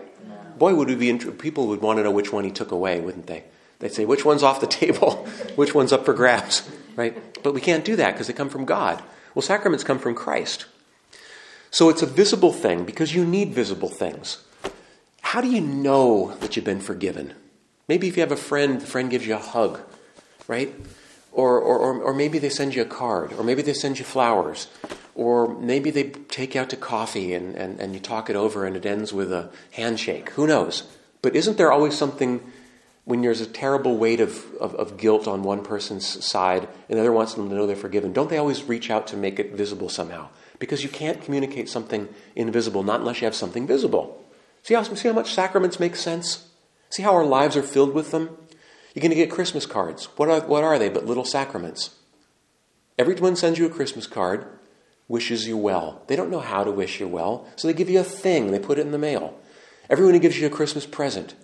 Boy, 0.59 0.75
would 0.75 0.89
we 0.89 0.95
be 0.95 1.13
people 1.33 1.67
would 1.69 1.81
want 1.81 1.99
to 1.99 2.05
know 2.05 2.11
which 2.11 2.33
one 2.33 2.45
he 2.45 2.51
took 2.51 2.71
away, 2.71 3.01
wouldn't 3.01 3.27
they? 3.27 3.45
They'd 3.81 3.93
say, 3.93 4.05
Which 4.05 4.25
one's 4.25 4.43
off 4.43 4.61
the 4.61 4.67
table? 4.67 5.27
which 5.57 5.75
one's 5.75 5.93
up 5.93 6.05
for 6.05 6.15
grabs? 6.15 6.69
Right? 6.97 7.43
But 7.43 7.55
we 7.55 7.61
can't 7.61 7.85
do 7.85 7.97
that 7.97 8.13
because 8.13 8.29
they 8.29 8.33
come 8.33 8.49
from 8.49 8.65
God. 8.65 9.03
Well, 9.35 9.43
sacraments 9.43 9.83
come 9.83 9.99
from 9.99 10.15
Christ. 10.15 10.67
So 11.71 11.89
it's 11.89 12.03
a 12.03 12.07
visible 12.07 12.53
thing 12.53 12.85
because 12.85 13.15
you 13.15 13.25
need 13.25 13.53
visible 13.53 13.89
things. 13.89 14.45
How 15.23 15.41
do 15.41 15.51
you 15.51 15.61
know 15.61 16.37
that 16.37 16.55
you've 16.55 16.65
been 16.65 16.81
forgiven? 16.81 17.35
Maybe 17.89 18.07
if 18.07 18.17
you 18.17 18.21
have 18.21 18.31
a 18.31 18.37
friend, 18.37 18.81
the 18.81 18.87
friend 18.87 19.11
gives 19.11 19.27
you 19.27 19.35
a 19.35 19.39
hug, 19.39 19.81
right? 20.47 20.73
Or, 21.33 21.59
or, 21.59 22.01
or, 22.01 22.15
maybe 22.15 22.39
they 22.39 22.49
send 22.49 22.77
you 22.77 22.83
a 22.83 22.87
card, 22.87 23.33
or 23.33 23.43
maybe 23.43 23.61
they 23.61 23.73
send 23.73 23.99
you 23.99 24.05
flowers, 24.05 24.69
or 25.15 25.59
maybe 25.59 25.91
they 25.91 26.11
take 26.11 26.55
you 26.55 26.61
out 26.61 26.71
to 26.71 26.77
coffee 26.77 27.35
and, 27.35 27.55
and, 27.55 27.81
and 27.81 27.95
you 27.95 28.01
talk 28.01 28.29
it 28.29 28.37
over 28.37 28.65
and 28.65 28.77
it 28.77 28.85
ends 28.85 29.13
with 29.13 29.33
a 29.33 29.51
handshake. 29.73 30.31
Who 30.31 30.47
knows? 30.47 30.85
But 31.23 31.37
isn't 31.37 31.57
there 31.57 31.73
always 31.73 31.97
something 31.97 32.41
when 33.05 33.23
there's 33.23 33.41
a 33.41 33.47
terrible 33.47 33.97
weight 33.97 34.21
of, 34.21 34.45
of, 34.57 34.75
of 34.75 34.97
guilt 34.97 35.29
on 35.29 35.43
one 35.43 35.63
person's 35.63 36.25
side 36.25 36.69
and 36.89 36.99
the 36.99 37.01
other 37.01 37.13
wants 37.13 37.35
them 37.35 37.49
to 37.49 37.55
know 37.55 37.67
they're 37.67 37.77
forgiven? 37.77 38.13
Don't 38.13 38.29
they 38.29 38.39
always 38.39 38.65
reach 38.65 38.91
out 38.91 39.07
to 39.09 39.17
make 39.17 39.39
it 39.39 39.53
visible 39.53 39.89
somehow? 39.89 40.29
Because 40.59 40.83
you 40.83 40.89
can't 40.89 41.23
communicate 41.23 41.69
something 41.69 42.09
invisible 42.35 42.83
not 42.83 43.01
unless 43.01 43.21
you 43.21 43.27
have 43.27 43.35
something 43.35 43.67
visible. 43.67 44.25
See 44.63 44.75
how, 44.75 44.83
see 44.83 45.09
how 45.09 45.15
much 45.15 45.33
sacraments 45.33 45.79
make 45.79 45.95
sense? 45.95 46.49
See 46.91 47.03
how 47.03 47.15
our 47.15 47.25
lives 47.25 47.57
are 47.57 47.63
filled 47.63 47.95
with 47.95 48.11
them? 48.11 48.37
You're 48.95 49.03
going 49.03 49.11
to 49.11 49.17
get 49.17 49.31
Christmas 49.31 49.67
cards. 49.67 50.07
What 50.17 50.29
are, 50.29 50.41
what 50.41 50.65
are 50.65 50.79
they 50.79 50.89
but 50.89 51.07
little 51.07 51.25
sacraments? 51.25 51.97
Everyone 52.99 53.35
sends 53.35 53.59
you 53.59 53.67
a 53.67 53.71
Christmas 53.71 54.07
card, 54.07 54.47
wishes 55.09 55.47
you 55.47 55.57
well. 55.57 56.03
They 56.07 56.17
don't 56.17 56.31
know 56.31 56.41
how 56.41 56.65
to 56.65 56.71
wish 56.71 57.01
you 57.01 57.09
well, 57.09 57.47
so 57.57 57.69
they 57.69 57.75
give 57.75 57.91
you 57.91 58.01
a 58.01 58.05
thing, 58.05 58.51
they 58.51 58.59
put 58.59 58.79
it 58.79 58.83
in 58.83 58.93
the 58.93 58.99
mail. 58.99 59.39
Everyone 59.91 60.15
who 60.15 60.21
gives 60.21 60.39
you 60.39 60.47
a 60.47 60.51
Christmas 60.51 60.87
present. 60.87 61.35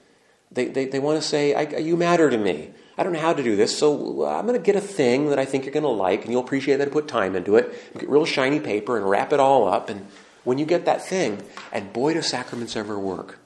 They, 0.51 0.67
they, 0.67 0.87
they 0.87 0.99
want 0.99 1.21
to 1.21 1.27
say, 1.27 1.81
You 1.81 1.97
matter 1.97 2.31
to 2.31 2.39
me. 2.39 2.71
I 2.99 3.03
don't 3.03 3.13
know 3.13 3.21
how 3.21 3.33
to 3.33 3.43
do 3.43 3.57
this, 3.57 3.79
so 3.79 4.25
uh, 4.25 4.39
I'm 4.39 4.47
going 4.47 4.59
to 4.59 4.65
get 4.65 4.77
a 4.77 4.81
thing 4.81 5.31
that 5.31 5.39
I 5.39 5.45
think 5.45 5.65
you're 5.65 5.73
going 5.73 5.85
to 5.85 5.89
like, 5.89 6.23
and 6.23 6.33
you'll 6.33 6.43
appreciate 6.43 6.77
that 6.77 6.89
I 6.89 6.91
put 6.91 7.09
time 7.09 7.37
into 7.37 7.57
it. 7.57 7.95
Get 7.95 8.09
real 8.09 8.27
shiny 8.27 8.61
paper 8.61 8.97
and 8.97 9.09
wrap 9.09 9.33
it 9.33 9.41
all 9.41 9.69
up. 9.69 9.89
And 9.89 10.07
when 10.45 10.59
you 10.59 10.67
get 10.67 10.85
that 10.85 11.03
thing, 11.03 11.43
and 11.73 11.93
boy, 11.93 12.15
do 12.15 12.23
sacraments 12.23 12.77
ever 12.77 12.99
work. 12.99 13.39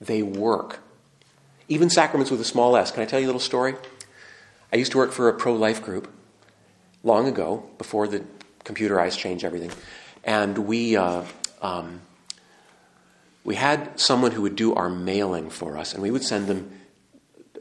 They 0.00 0.22
work. 0.22 0.80
Even 1.68 1.90
sacraments 1.90 2.30
with 2.30 2.40
a 2.40 2.44
small 2.44 2.76
s. 2.76 2.90
Can 2.90 3.02
I 3.02 3.06
tell 3.06 3.20
you 3.20 3.26
a 3.26 3.28
little 3.28 3.40
story? 3.40 3.74
I 4.72 4.76
used 4.76 4.92
to 4.92 4.98
work 4.98 5.12
for 5.12 5.28
a 5.28 5.34
pro 5.34 5.54
life 5.54 5.82
group 5.82 6.10
long 7.04 7.28
ago, 7.28 7.68
before 7.78 8.08
the 8.08 8.24
computerized 8.68 9.18
change 9.18 9.44
everything. 9.44 9.72
And 10.24 10.58
we, 10.58 10.96
uh, 10.96 11.22
um, 11.62 12.02
we 13.44 13.54
had 13.54 13.98
someone 13.98 14.32
who 14.32 14.42
would 14.42 14.56
do 14.56 14.74
our 14.74 14.90
mailing 14.90 15.50
for 15.50 15.76
us, 15.76 15.94
and 15.94 16.02
we 16.02 16.10
would 16.10 16.22
send 16.22 16.46
them 16.46 16.78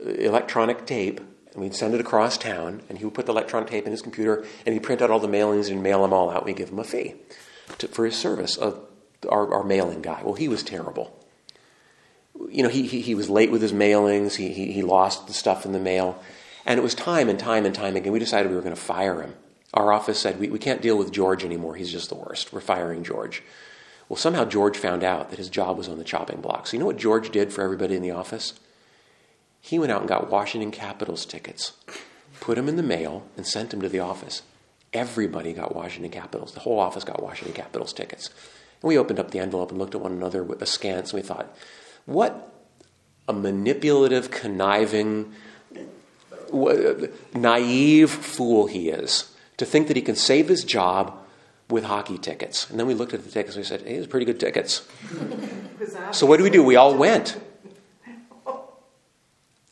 electronic 0.04 0.86
tape, 0.86 1.20
and 1.54 1.62
we'd 1.64 1.76
send 1.76 1.94
it 1.94 2.02
across 2.02 2.38
town, 2.38 2.82
and 2.90 2.98
he 2.98 3.06
would 3.06 3.14
put 3.14 3.26
the 3.26 3.32
electronic 3.32 3.70
tape 3.70 3.86
in 3.86 3.92
his 3.92 4.02
computer, 4.02 4.46
and 4.66 4.74
he'd 4.74 4.84
print 4.84 5.02
out 5.02 5.10
all 5.10 5.20
the 5.20 5.28
mailings 5.28 5.72
and 5.72 5.82
mail 5.82 6.02
them 6.02 6.14
all 6.14 6.30
out. 6.30 6.46
we'd 6.46 6.58
give 6.58 6.70
him 6.70 6.80
a 6.80 6.84
fee 6.84 7.16
to, 7.78 7.88
for 7.88 8.06
his 8.06 8.16
service 8.16 8.58
of 8.58 8.80
our, 9.30 9.54
our 9.54 9.64
mailing 9.64 10.02
guy. 10.02 10.22
Well, 10.24 10.36
he 10.36 10.48
was 10.48 10.64
terrible. 10.64 11.14
You 12.50 12.64
know, 12.64 12.70
he, 12.70 12.86
he, 12.86 13.02
he 13.02 13.16
was 13.16 13.30
late 13.30 13.50
with 13.50 13.62
his 13.62 13.74
mailings, 13.74 14.36
he, 14.36 14.50
he, 14.50 14.72
he 14.72 14.84
lost 14.84 15.28
the 15.28 15.34
stuff 15.34 15.66
in 15.66 15.72
the 15.72 15.80
mail, 15.80 16.22
and 16.66 16.78
it 16.80 16.84
was 16.84 16.94
time 16.94 17.30
and 17.30 17.40
time 17.40 17.66
and 17.66 17.74
time 17.74 17.96
again. 17.96 18.12
We 18.12 18.20
decided 18.20 18.50
we 18.50 18.56
were 18.56 18.62
going 18.62 18.76
to 18.76 18.82
fire 18.82 19.22
him. 19.22 19.34
Our 19.74 19.92
office 19.92 20.20
said, 20.20 20.40
we, 20.40 20.50
we 20.50 20.60
can't 20.60 20.82
deal 20.82 20.98
with 20.98 21.12
George 21.12 21.44
anymore. 21.44 21.76
He's 21.76 21.92
just 21.92 22.10
the 22.10 22.16
worst. 22.16 22.54
We're 22.54 22.62
firing 22.62 23.04
George. 23.04 23.44
Well, 24.08 24.18
somehow 24.18 24.46
George 24.46 24.78
found 24.78 25.04
out 25.04 25.30
that 25.30 25.40
his 25.40 25.50
job 25.50 25.78
was 25.78 25.90
on 25.90 25.98
the 25.98 26.04
chopping 26.04 26.40
block. 26.40 26.68
So, 26.68 26.74
you 26.74 26.80
know 26.80 26.86
what 26.86 26.98
George 26.98 27.30
did 27.30 27.52
for 27.52 27.62
everybody 27.62 27.96
in 27.96 28.02
the 28.02 28.12
office? 28.12 28.54
He 29.60 29.78
went 29.78 29.92
out 29.92 30.00
and 30.00 30.10
got 30.10 30.30
Washington 30.30 30.72
Capitals 30.72 31.26
tickets, 31.26 31.74
put 32.40 32.56
them 32.56 32.70
in 32.70 32.78
the 32.78 32.84
mail, 32.84 33.28
and 33.36 33.46
sent 33.46 33.72
them 33.72 33.82
to 33.82 33.90
the 33.90 34.00
office. 34.00 34.44
Everybody 34.94 35.52
got 35.52 35.76
Washington 35.76 36.12
Capitals. 36.12 36.54
The 36.54 36.62
whole 36.62 36.80
office 36.80 37.04
got 37.04 37.22
Washington 37.22 37.54
Capitals 37.54 37.92
tickets. 37.92 38.30
And 38.82 38.88
we 38.88 38.98
opened 38.98 39.20
up 39.20 39.32
the 39.32 39.40
envelope 39.40 39.72
and 39.72 39.80
looked 39.80 39.96
at 39.96 40.02
one 40.02 40.14
another 40.14 40.42
with 40.42 40.62
askance, 40.62 41.12
and 41.12 41.22
we 41.22 41.28
thought, 41.28 41.54
what 42.06 42.54
a 43.28 43.34
manipulative, 43.34 44.32
conniving, 44.32 45.34
naive 47.34 48.10
fool 48.10 48.68
he 48.68 48.88
is 48.88 49.34
to 49.58 49.66
think 49.66 49.88
that 49.88 49.96
he 49.96 50.02
can 50.02 50.16
save 50.16 50.48
his 50.48 50.64
job 50.64 51.18
with 51.70 51.84
hockey 51.84 52.18
tickets. 52.18 52.70
And 52.70 52.80
then 52.80 52.88
we 52.88 52.94
looked 52.94 53.14
at 53.14 53.24
the 53.24 53.30
tickets 53.30 53.56
and 53.56 53.64
we 53.64 53.68
said, 53.68 53.82
hey, 53.82 53.98
these 53.98 54.06
are 54.06 54.10
pretty 54.10 54.26
good 54.26 54.40
tickets. 54.40 54.88
so 56.12 56.26
what 56.26 56.38
do 56.38 56.44
we 56.44 56.50
do? 56.50 56.64
We 56.64 56.76
all 56.76 56.96
went. 56.96 57.38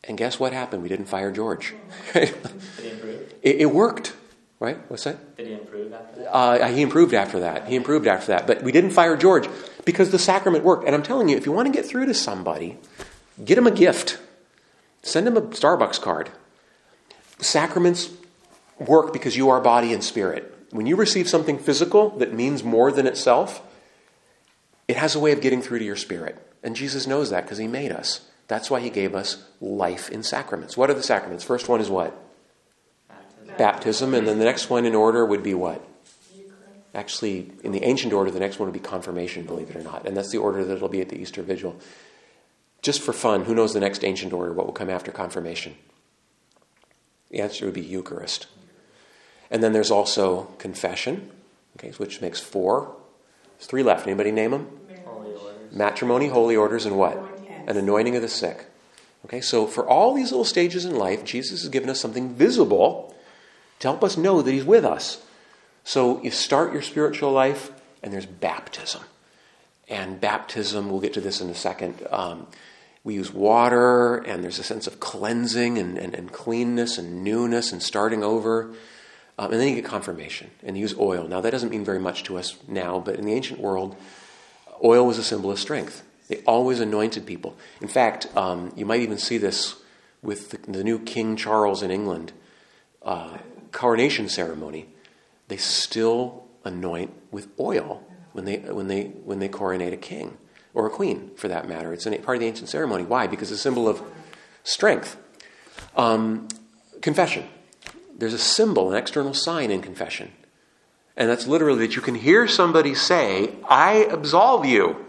And 0.08 0.18
guess 0.18 0.40
what 0.40 0.54
happened? 0.54 0.84
We 0.84 0.90
didn't 0.90 1.06
fire 1.06 1.32
George. 1.32 1.74
Did 2.14 2.36
he 2.80 2.90
improve? 2.90 3.34
It, 3.42 3.56
it, 3.62 3.72
worked, 3.72 4.14
right? 4.60 4.78
What's 4.90 5.06
that? 5.06 5.36
Did 5.36 5.48
he 5.48 5.54
improve 5.54 5.94
after 5.94 6.20
that? 6.20 6.36
Uh, 6.36 6.68
he 6.68 6.82
improved 6.84 7.14
after 7.14 7.40
that. 7.40 7.68
He 7.68 7.76
improved 7.76 8.06
after 8.06 8.28
that. 8.28 8.46
But 8.46 8.62
we 8.62 8.72
didn't 8.72 8.92
fire 8.92 9.18
George 9.18 9.48
because 9.84 10.12
the 10.12 10.20
sacrament 10.20 10.64
worked. 10.64 10.86
And 10.86 10.94
I'm 10.94 11.02
telling 11.02 11.28
you, 11.28 11.38
if 11.38 11.46
you 11.48 11.52
want 11.52 11.68
to 11.68 11.72
get 11.72 11.86
through 11.86 12.06
to 12.06 12.14
somebody, 12.14 12.78
get 13.44 13.58
him 13.58 13.66
a 13.66 13.72
gift. 13.72 14.20
Send 15.02 15.28
him 15.28 15.38
a 15.38 15.42
Starbucks 15.42 16.00
card. 16.02 16.30
Sacraments 17.40 18.10
work 18.80 19.14
because 19.14 19.38
you 19.38 19.50
are 19.50 19.62
body 19.62 19.94
and 19.94 20.04
spirit. 20.04 20.52
When 20.72 20.86
you 20.86 20.96
receive 20.96 21.30
something 21.30 21.58
physical 21.58 22.10
that 22.18 22.34
means 22.34 22.64
more 22.64 22.92
than 22.92 23.08
itself, 23.08 23.62
it 24.88 24.98
has 24.98 25.16
a 25.16 25.20
way 25.20 25.32
of 25.32 25.42
getting 25.42 25.62
through 25.62 25.80
to 25.80 25.86
your 25.86 25.96
spirit. 25.96 26.38
And 26.64 26.76
Jesus 26.76 27.08
knows 27.08 27.30
that 27.30 27.44
because 27.44 27.58
he 27.58 27.68
made 27.68 27.92
us. 27.92 28.22
That's 28.48 28.70
why 28.70 28.80
he 28.80 28.90
gave 28.90 29.16
us 29.16 29.44
life 29.60 30.10
in 30.10 30.24
sacraments. 30.24 30.78
What 30.78 30.90
are 30.90 30.94
the 30.94 31.04
sacraments? 31.04 31.44
First 31.44 31.70
one 31.70 31.82
is 31.82 31.90
what? 31.90 32.16
Baptism. 33.08 33.58
Baptism. 33.58 34.14
And 34.14 34.28
then 34.28 34.40
the 34.40 34.46
next 34.46 34.70
one 34.70 34.86
in 34.86 34.94
order 34.94 35.26
would 35.26 35.44
be 35.44 35.54
what? 35.54 35.84
Actually, 36.94 37.52
in 37.64 37.74
the 37.74 37.84
ancient 37.84 38.14
order, 38.14 38.32
the 38.32 38.40
next 38.40 38.58
one 38.58 38.68
would 38.68 38.74
be 38.74 38.80
confirmation, 38.80 39.46
believe 39.46 39.70
it 39.70 39.76
or 39.76 39.84
not. 39.84 40.08
And 40.08 40.16
that's 40.16 40.32
the 40.32 40.38
order 40.38 40.64
that 40.64 40.78
it'll 40.78 40.88
be 40.88 41.02
at 41.02 41.10
the 41.10 41.20
Easter 41.20 41.42
Vigil. 41.42 41.76
Just 42.82 43.02
for 43.02 43.12
fun, 43.12 43.44
who 43.44 43.56
knows 43.56 43.74
the 43.74 43.80
next 43.80 44.06
ancient 44.06 44.32
order? 44.32 44.54
What 44.54 44.66
will 44.66 44.74
come 44.74 44.90
after 44.90 45.12
confirmation? 45.12 45.76
The 47.32 47.42
answer 47.42 47.66
would 47.66 47.74
be 47.74 47.82
Eucharist. 47.82 48.48
And 49.52 49.64
then 49.64 49.74
there's 49.74 49.92
also 49.92 50.44
confession, 50.58 51.30
okay, 51.78 51.92
which 51.98 52.22
makes 52.22 52.40
four. 52.40 52.96
There's 53.58 53.68
three 53.68 53.84
left. 53.84 54.08
Anybody 54.08 54.32
name 54.32 54.52
them? 54.52 54.68
Holy 55.06 55.34
orders. 55.34 55.72
Matrimony, 55.72 56.28
holy 56.28 56.56
orders, 56.56 56.86
and 56.86 56.98
what? 56.98 57.18
An 57.68 57.78
anointing 57.78 58.16
of 58.16 58.22
the 58.22 58.30
sick. 58.30 58.66
Okay, 59.26 59.42
so 59.42 59.66
for 59.66 59.88
all 59.88 60.14
these 60.14 60.32
little 60.32 60.46
stages 60.46 60.86
in 60.86 60.96
life, 60.96 61.24
Jesus 61.24 61.62
has 61.62 61.70
given 61.70 61.90
us 61.90 62.00
something 62.00 62.36
visible 62.36 63.16
to 63.80 63.88
help 63.88 64.04
us 64.04 64.18
know 64.18 64.42
that 64.42 64.52
He's 64.52 64.64
with 64.64 64.86
us. 64.86 65.24
So 65.84 66.22
you 66.22 66.32
start 66.32 66.74
your 66.74 66.82
spiritual 66.82 67.32
life, 67.32 67.72
and 68.04 68.14
there's 68.14 68.26
baptism. 68.26 69.02
And 69.88 70.20
baptism, 70.20 70.90
we'll 70.90 71.00
get 71.00 71.14
to 71.14 71.22
this 71.22 71.42
in 71.42 71.50
a 71.50 71.56
second. 71.56 72.06
Um, 72.10 72.48
we 73.04 73.14
use 73.14 73.32
water, 73.32 74.18
and 74.18 74.44
there's 74.44 74.60
a 74.60 74.64
sense 74.64 74.88
of 74.88 75.00
cleansing 75.00 75.78
and, 75.78 75.98
and, 75.98 76.16
and 76.16 76.32
cleanness 76.32 76.98
and 76.98 77.24
newness 77.24 77.72
and 77.72 77.82
starting 77.82 78.24
over. 78.24 78.74
Um, 79.38 79.52
and 79.52 79.60
then 79.60 79.68
you 79.68 79.76
get 79.76 79.86
confirmation 79.86 80.50
and 80.64 80.78
you 80.78 80.82
use 80.82 80.96
oil. 80.98 81.28
Now, 81.28 81.42
that 81.42 81.52
doesn't 81.52 81.70
mean 81.70 81.84
very 81.84 82.00
much 82.00 82.24
to 82.24 82.38
us 82.38 82.58
now, 82.68 83.00
but 83.00 83.16
in 83.16 83.26
the 83.26 83.34
ancient 83.34 83.60
world, 83.60 83.96
oil 84.84 85.06
was 85.06 85.18
a 85.18 85.24
symbol 85.24 85.52
of 85.52 85.60
strength. 85.60 86.04
They 86.28 86.42
always 86.48 86.80
anointed 86.80 87.26
people. 87.26 87.58
In 87.82 87.88
fact, 87.88 88.28
um, 88.36 88.74
you 88.76 88.86
might 88.86 89.02
even 89.02 89.18
see 89.18 89.38
this 89.38 89.76
with 90.22 90.52
the, 90.52 90.72
the 90.72 90.84
new 90.84 91.00
King 91.00 91.36
Charles 91.36 91.84
in 91.84 91.92
England 91.92 92.32
uh, 93.04 93.38
coronation 93.72 94.30
ceremony. 94.30 94.88
They 95.50 95.58
still 95.58 96.46
anoint 96.64 97.14
with 97.30 97.48
oil 97.60 98.04
when 98.32 98.46
they, 98.46 98.58
when, 98.58 98.88
they, 98.88 99.04
when 99.04 99.40
they 99.40 99.50
coronate 99.50 99.94
a 99.94 99.98
king 99.98 100.38
or 100.74 100.88
a 100.88 100.90
queen, 100.90 101.32
for 101.36 101.48
that 101.48 101.68
matter. 101.68 101.94
It's 101.94 102.06
a 102.08 102.18
part 102.18 102.38
of 102.38 102.42
the 102.42 102.48
ancient 102.48 102.70
ceremony. 102.70 103.04
Why? 103.04 103.28
Because 103.28 103.52
it's 103.52 103.60
a 103.60 103.64
symbol 103.64 103.88
of 103.88 104.02
strength. 104.64 105.18
Um, 105.96 106.48
confession 107.02 107.48
there's 108.18 108.34
a 108.34 108.40
symbol, 108.40 108.92
an 108.92 108.98
external 108.98 109.34
sign 109.34 109.72
in 109.72 109.82
confession. 109.82 110.32
And 111.18 111.30
that's 111.30 111.48
literally 111.48 111.88
that 111.88 111.96
you 111.96 112.02
can 112.02 112.16
hear 112.16 112.48
somebody 112.48 112.94
say, 112.94 113.54
I 113.70 114.08
absolve 114.10 114.66
you 114.66 115.06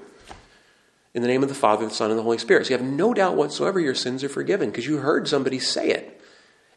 in 1.14 1.22
the 1.22 1.28
name 1.28 1.42
of 1.42 1.48
the 1.48 1.54
Father, 1.54 1.86
the 1.86 1.94
Son, 1.94 2.10
and 2.10 2.18
the 2.18 2.22
Holy 2.22 2.38
Spirit. 2.38 2.66
So 2.66 2.70
you 2.70 2.78
have 2.78 2.86
no 2.86 3.14
doubt 3.14 3.36
whatsoever 3.36 3.80
your 3.80 3.94
sins 3.94 4.22
are 4.22 4.28
forgiven 4.28 4.70
because 4.70 4.86
you 4.86 4.98
heard 4.98 5.26
somebody 5.26 5.58
say 5.58 5.90
it. 5.90 6.20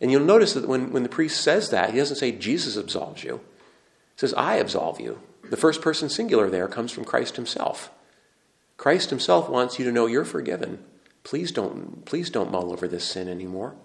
And 0.02 0.12
you'll 0.12 0.24
notice 0.24 0.54
that 0.54 0.68
when, 0.68 0.92
when 0.92 1.04
the 1.04 1.10
priest 1.10 1.42
says 1.42 1.70
that, 1.72 1.92
he 1.92 1.98
doesn't 1.98 2.15
say 2.15 2.32
Jesus 2.32 2.78
absolves 2.78 3.24
you. 3.24 3.42
He 4.15 4.20
says, 4.20 4.34
I 4.34 4.56
absolve 4.56 5.00
you. 5.00 5.20
The 5.50 5.58
first 5.58 5.82
person 5.82 6.10
singular 6.10 6.50
there 6.50 6.68
comes 6.68 6.92
from 6.92 7.06
Christ 7.06 7.36
himself. 7.36 7.92
Christ 8.78 9.10
himself 9.10 9.50
wants 9.50 9.78
you 9.78 9.86
to 9.86 9.92
know 9.92 10.06
you're 10.06 10.24
forgiven. 10.24 10.84
Please 11.24 11.52
don't, 11.52 12.06
please 12.06 12.30
don't 12.30 12.52
mull 12.52 12.72
over 12.72 12.88
this 12.88 13.04
sin 13.04 13.28
anymore. 13.28 13.76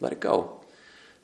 Let 0.00 0.12
it 0.12 0.20
go. 0.20 0.61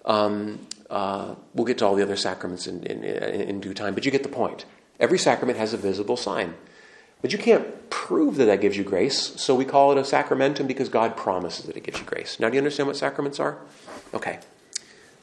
Um, 0.05 0.67
uh, 0.91 1.35
we'll 1.55 1.67
get 1.67 1.79
to 1.79 1.87
all 1.87 1.95
the 1.95 2.03
other 2.03 2.17
sacraments 2.17 2.67
in, 2.67 2.83
in, 2.85 3.05
in, 3.05 3.61
due 3.61 3.75
time, 3.75 3.95
but 3.95 4.07
you 4.07 4.11
get 4.11 4.23
the 4.23 4.29
point. 4.29 4.65
Every 4.99 5.19
sacrament 5.19 5.59
has 5.59 5.75
a 5.75 5.77
visible 5.77 6.17
sign. 6.17 6.55
But 7.21 7.33
you 7.33 7.39
can't 7.39 7.91
prove 7.91 8.37
that 8.37 8.47
that 8.47 8.61
gives 8.61 8.77
you 8.77 8.85
grace, 8.85 9.19
so 9.41 9.55
we 9.55 9.65
call 9.65 9.93
it 9.93 9.99
a 9.99 10.03
sacramentum 10.03 10.67
because 10.67 10.89
God 10.89 11.17
promises 11.17 11.67
that 11.67 11.77
it 11.77 11.83
gives 11.83 11.99
you 11.99 12.07
grace. 12.07 12.39
Now, 12.39 12.49
do 12.49 12.55
you 12.55 12.61
understand 12.61 12.87
what 12.87 12.97
sacraments 12.97 13.41
are? 13.41 13.59
Okay. 14.15 14.39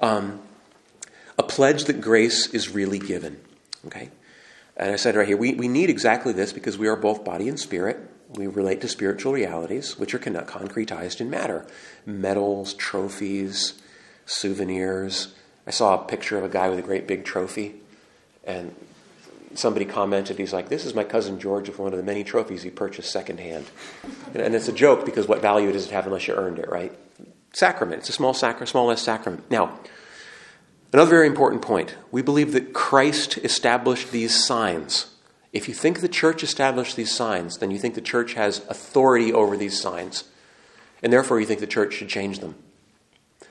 Um, 0.02 0.42
a 1.38 1.44
pledge 1.44 1.86
that 1.86 2.02
grace 2.02 2.48
is 2.48 2.70
really 2.70 3.00
given. 3.00 3.40
Okay? 3.88 4.10
And 4.78 4.92
I 4.92 4.98
said 4.98 5.16
right 5.16 5.28
here, 5.28 5.38
we, 5.38 5.54
we 5.54 5.68
need 5.68 5.90
exactly 5.90 6.34
this 6.34 6.52
because 6.52 6.78
we 6.78 6.88
are 6.88 6.96
both 6.96 7.24
body 7.24 7.48
and 7.48 7.60
spirit. 7.60 7.98
We 8.30 8.48
relate 8.48 8.82
to 8.82 8.88
spiritual 8.88 9.34
realities, 9.34 9.98
which 9.98 10.14
are 10.14 10.20
concretized 10.20 11.22
in 11.22 11.30
matter 11.30 11.66
medals, 12.06 12.74
trophies, 12.74 13.74
souvenirs. 14.26 15.34
I 15.68 15.72
saw 15.72 15.96
a 15.96 16.06
picture 16.06 16.38
of 16.38 16.44
a 16.44 16.50
guy 16.50 16.70
with 16.70 16.80
a 16.80 16.84
great 16.84 17.08
big 17.08 17.26
trophy, 17.26 17.76
and 18.44 18.76
somebody 19.56 19.86
commented, 19.86 20.38
he's 20.38 20.54
like, 20.54 20.70
This 20.70 20.86
is 20.86 20.94
my 20.94 21.04
cousin 21.04 21.40
George 21.40 21.68
with 21.68 21.80
one 21.80 21.94
of 21.94 21.98
the 21.98 22.04
many 22.04 22.24
trophies 22.24 22.64
he 22.64 22.70
purchased 22.70 23.12
secondhand. 23.12 23.66
And 24.34 24.54
it's 24.56 24.68
a 24.68 24.74
joke 24.74 25.06
because 25.06 25.28
what 25.28 25.42
value 25.42 25.72
does 25.72 25.88
it 25.88 25.92
have 25.92 26.06
unless 26.06 26.28
you 26.28 26.36
earned 26.36 26.60
it, 26.60 26.70
right? 26.70 26.94
Sacrament. 27.54 28.00
It's 28.00 28.10
a 28.10 28.14
small 28.14 28.34
sacrament, 28.34 28.70
small 28.70 28.96
sacrament. 28.98 29.50
Now, 29.50 29.80
another 30.92 31.10
very 31.10 31.28
important 31.28 31.62
point. 31.62 31.96
We 32.12 32.22
believe 32.22 32.52
that 32.54 32.74
Christ 32.74 33.38
established 33.40 34.12
these 34.12 34.46
signs. 34.46 35.08
If 35.54 35.70
you 35.70 35.74
think 35.74 36.02
the 36.02 36.10
church 36.10 36.44
established 36.44 36.98
these 36.98 37.16
signs, 37.16 37.60
then 37.60 37.72
you 37.72 37.80
think 37.80 37.96
the 37.96 38.02
church 38.02 38.34
has 38.34 38.60
authority 38.68 39.32
over 39.32 39.56
these 39.56 39.80
signs. 39.80 40.26
And 41.02 41.14
therefore, 41.14 41.40
you 41.40 41.46
think 41.46 41.62
the 41.62 41.68
church 41.68 41.94
should 41.94 42.10
change 42.10 42.40
them. 42.40 42.56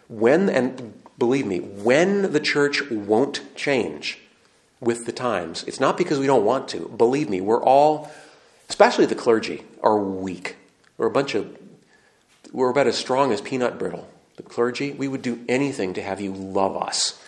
When, 0.09 0.49
and 0.49 0.95
believe 1.19 1.47
me, 1.47 1.61
when 1.61 2.33
the 2.33 2.40
church 2.40 2.90
won't 2.90 3.43
change 3.57 4.19
with 4.81 5.07
the 5.07 5.12
times, 5.12 5.64
it's 5.64 5.81
not 5.81 5.97
because 5.97 6.19
we 6.19 6.27
don't 6.27 6.45
want 6.45 6.69
to. 6.69 6.88
Believe 6.88 7.31
me, 7.31 7.40
we're 7.40 7.62
all, 7.62 8.11
especially 8.69 9.07
the 9.07 9.14
clergy, 9.14 9.64
are 9.83 9.99
weak. 9.99 10.57
We're 10.99 11.07
a 11.07 11.11
bunch 11.11 11.35
of, 11.35 11.57
we're 12.53 12.71
about 12.71 12.87
as 12.87 12.97
strong 12.97 13.33
as 13.33 13.40
peanut 13.40 13.79
brittle. 13.79 14.09
The 14.37 14.43
clergy, 14.43 14.93
we 14.93 15.09
would 15.09 15.23
do 15.23 15.45
anything 15.49 15.95
to 15.95 16.03
have 16.03 16.21
you 16.21 16.33
love 16.33 16.77
us. 16.77 17.21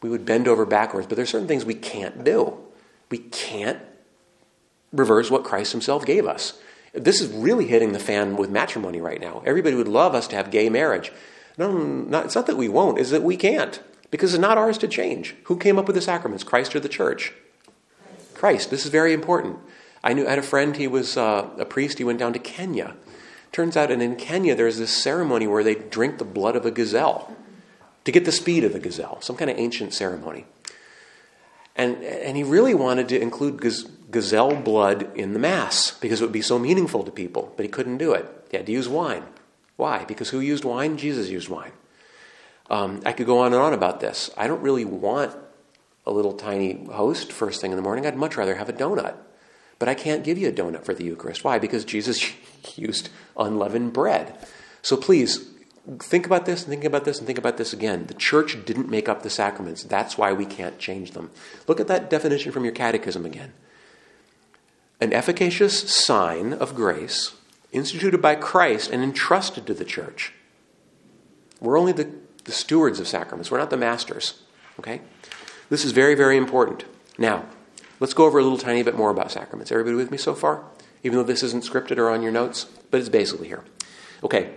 We 0.00 0.10
would 0.10 0.26
bend 0.26 0.48
over 0.48 0.66
backwards, 0.66 1.06
but 1.06 1.16
there's 1.16 1.30
certain 1.30 1.48
things 1.48 1.64
we 1.64 1.74
can't 1.74 2.24
do. 2.24 2.58
We 3.10 3.18
can't 3.18 3.80
reverse 4.92 5.30
what 5.30 5.44
Christ 5.44 5.72
Himself 5.72 6.04
gave 6.04 6.26
us. 6.26 6.58
This 6.92 7.20
is 7.20 7.32
really 7.32 7.66
hitting 7.66 7.92
the 7.92 7.98
fan 7.98 8.36
with 8.36 8.50
matrimony 8.50 9.00
right 9.00 9.20
now. 9.20 9.42
Everybody 9.44 9.74
would 9.76 9.88
love 9.88 10.14
us 10.14 10.28
to 10.28 10.36
have 10.36 10.50
gay 10.50 10.68
marriage. 10.68 11.10
No, 11.56 11.72
not, 11.72 12.26
it's 12.26 12.34
not 12.34 12.46
that 12.46 12.56
we 12.56 12.68
won't, 12.68 12.98
it's 12.98 13.10
that 13.10 13.22
we 13.22 13.36
can't. 13.36 13.80
Because 14.10 14.34
it's 14.34 14.40
not 14.40 14.58
ours 14.58 14.78
to 14.78 14.88
change. 14.88 15.34
Who 15.44 15.56
came 15.56 15.78
up 15.78 15.86
with 15.86 15.96
the 15.96 16.02
sacraments, 16.02 16.44
Christ 16.44 16.74
or 16.76 16.80
the 16.80 16.88
church? 16.88 17.32
Christ. 18.34 18.70
This 18.70 18.84
is 18.84 18.90
very 18.90 19.12
important. 19.12 19.58
I 20.04 20.12
knew 20.12 20.26
I 20.26 20.30
had 20.30 20.38
a 20.38 20.42
friend. 20.42 20.76
He 20.76 20.86
was 20.86 21.16
uh, 21.16 21.48
a 21.58 21.64
priest. 21.64 21.98
He 21.98 22.04
went 22.04 22.18
down 22.18 22.32
to 22.34 22.38
Kenya. 22.38 22.94
Turns 23.52 23.76
out, 23.76 23.90
and 23.90 24.02
in 24.02 24.16
Kenya, 24.16 24.54
there's 24.54 24.78
this 24.78 24.94
ceremony 25.02 25.46
where 25.46 25.64
they 25.64 25.74
drink 25.74 26.18
the 26.18 26.24
blood 26.24 26.56
of 26.56 26.66
a 26.66 26.70
gazelle 26.70 27.34
to 28.04 28.12
get 28.12 28.24
the 28.24 28.32
speed 28.32 28.64
of 28.64 28.72
the 28.72 28.80
gazelle. 28.80 29.20
Some 29.20 29.36
kind 29.36 29.50
of 29.50 29.58
ancient 29.58 29.94
ceremony. 29.94 30.44
And 31.74 32.02
and 32.04 32.36
he 32.36 32.42
really 32.42 32.74
wanted 32.74 33.08
to 33.08 33.20
include 33.20 33.60
gaz- 33.60 33.88
gazelle 34.10 34.54
blood 34.56 35.10
in 35.16 35.32
the 35.32 35.38
mass 35.38 35.92
because 35.92 36.20
it 36.20 36.24
would 36.24 36.32
be 36.32 36.42
so 36.42 36.58
meaningful 36.58 37.02
to 37.02 37.10
people, 37.10 37.52
but 37.56 37.64
he 37.64 37.68
couldn't 37.68 37.98
do 37.98 38.12
it. 38.12 38.26
He 38.50 38.56
had 38.56 38.66
to 38.66 38.72
use 38.72 38.88
wine. 38.88 39.24
Why? 39.76 40.04
Because 40.04 40.30
who 40.30 40.40
used 40.40 40.64
wine? 40.64 40.96
Jesus 40.96 41.28
used 41.28 41.48
wine. 41.48 41.72
Um, 42.70 43.00
I 43.04 43.12
could 43.12 43.26
go 43.26 43.40
on 43.40 43.52
and 43.52 43.60
on 43.60 43.72
about 43.72 44.00
this. 44.00 44.30
I 44.36 44.46
don't 44.46 44.62
really 44.62 44.84
want 44.84 45.36
a 46.06 46.10
little 46.10 46.32
tiny 46.32 46.84
host 46.86 47.32
first 47.32 47.60
thing 47.60 47.72
in 47.72 47.76
the 47.76 47.82
morning. 47.82 48.06
I'd 48.06 48.16
much 48.16 48.36
rather 48.36 48.54
have 48.54 48.68
a 48.68 48.72
donut. 48.72 49.16
But 49.78 49.88
I 49.88 49.94
can't 49.94 50.24
give 50.24 50.38
you 50.38 50.48
a 50.48 50.52
donut 50.52 50.84
for 50.84 50.94
the 50.94 51.04
Eucharist. 51.04 51.44
Why? 51.44 51.58
Because 51.58 51.84
Jesus 51.84 52.32
used 52.76 53.10
unleavened 53.36 53.92
bread. 53.92 54.38
So 54.82 54.96
please, 54.96 55.48
think 55.98 56.26
about 56.26 56.46
this 56.46 56.62
and 56.62 56.70
think 56.70 56.84
about 56.84 57.04
this 57.04 57.18
and 57.18 57.26
think 57.26 57.38
about 57.38 57.56
this 57.56 57.72
again. 57.72 58.06
The 58.06 58.14
church 58.14 58.64
didn't 58.64 58.88
make 58.88 59.08
up 59.08 59.22
the 59.22 59.30
sacraments. 59.30 59.82
That's 59.82 60.16
why 60.16 60.32
we 60.32 60.46
can't 60.46 60.78
change 60.78 61.10
them. 61.10 61.30
Look 61.66 61.80
at 61.80 61.88
that 61.88 62.08
definition 62.08 62.52
from 62.52 62.64
your 62.64 62.72
catechism 62.72 63.26
again. 63.26 63.52
An 65.00 65.12
efficacious 65.12 65.94
sign 65.94 66.52
of 66.52 66.74
grace 66.74 67.32
instituted 67.74 68.22
by 68.22 68.36
Christ 68.36 68.90
and 68.90 69.02
entrusted 69.02 69.66
to 69.66 69.74
the 69.74 69.84
church. 69.84 70.32
We're 71.60 71.78
only 71.78 71.92
the, 71.92 72.10
the 72.44 72.52
stewards 72.52 73.00
of 73.00 73.08
sacraments, 73.08 73.50
we're 73.50 73.58
not 73.58 73.70
the 73.70 73.76
masters. 73.76 74.42
Okay? 74.78 75.00
This 75.70 75.84
is 75.84 75.92
very, 75.92 76.14
very 76.14 76.36
important. 76.36 76.84
Now, 77.18 77.46
let's 78.00 78.14
go 78.14 78.26
over 78.26 78.38
a 78.38 78.42
little 78.42 78.58
tiny 78.58 78.82
bit 78.82 78.96
more 78.96 79.10
about 79.10 79.30
sacraments. 79.30 79.72
Everybody 79.72 79.96
with 79.96 80.10
me 80.10 80.18
so 80.18 80.34
far? 80.34 80.64
Even 81.02 81.18
though 81.18 81.24
this 81.24 81.42
isn't 81.42 81.64
scripted 81.64 81.98
or 81.98 82.10
on 82.10 82.22
your 82.22 82.32
notes, 82.32 82.64
but 82.90 83.00
it's 83.00 83.08
basically 83.08 83.48
here. 83.48 83.64
Okay. 84.22 84.54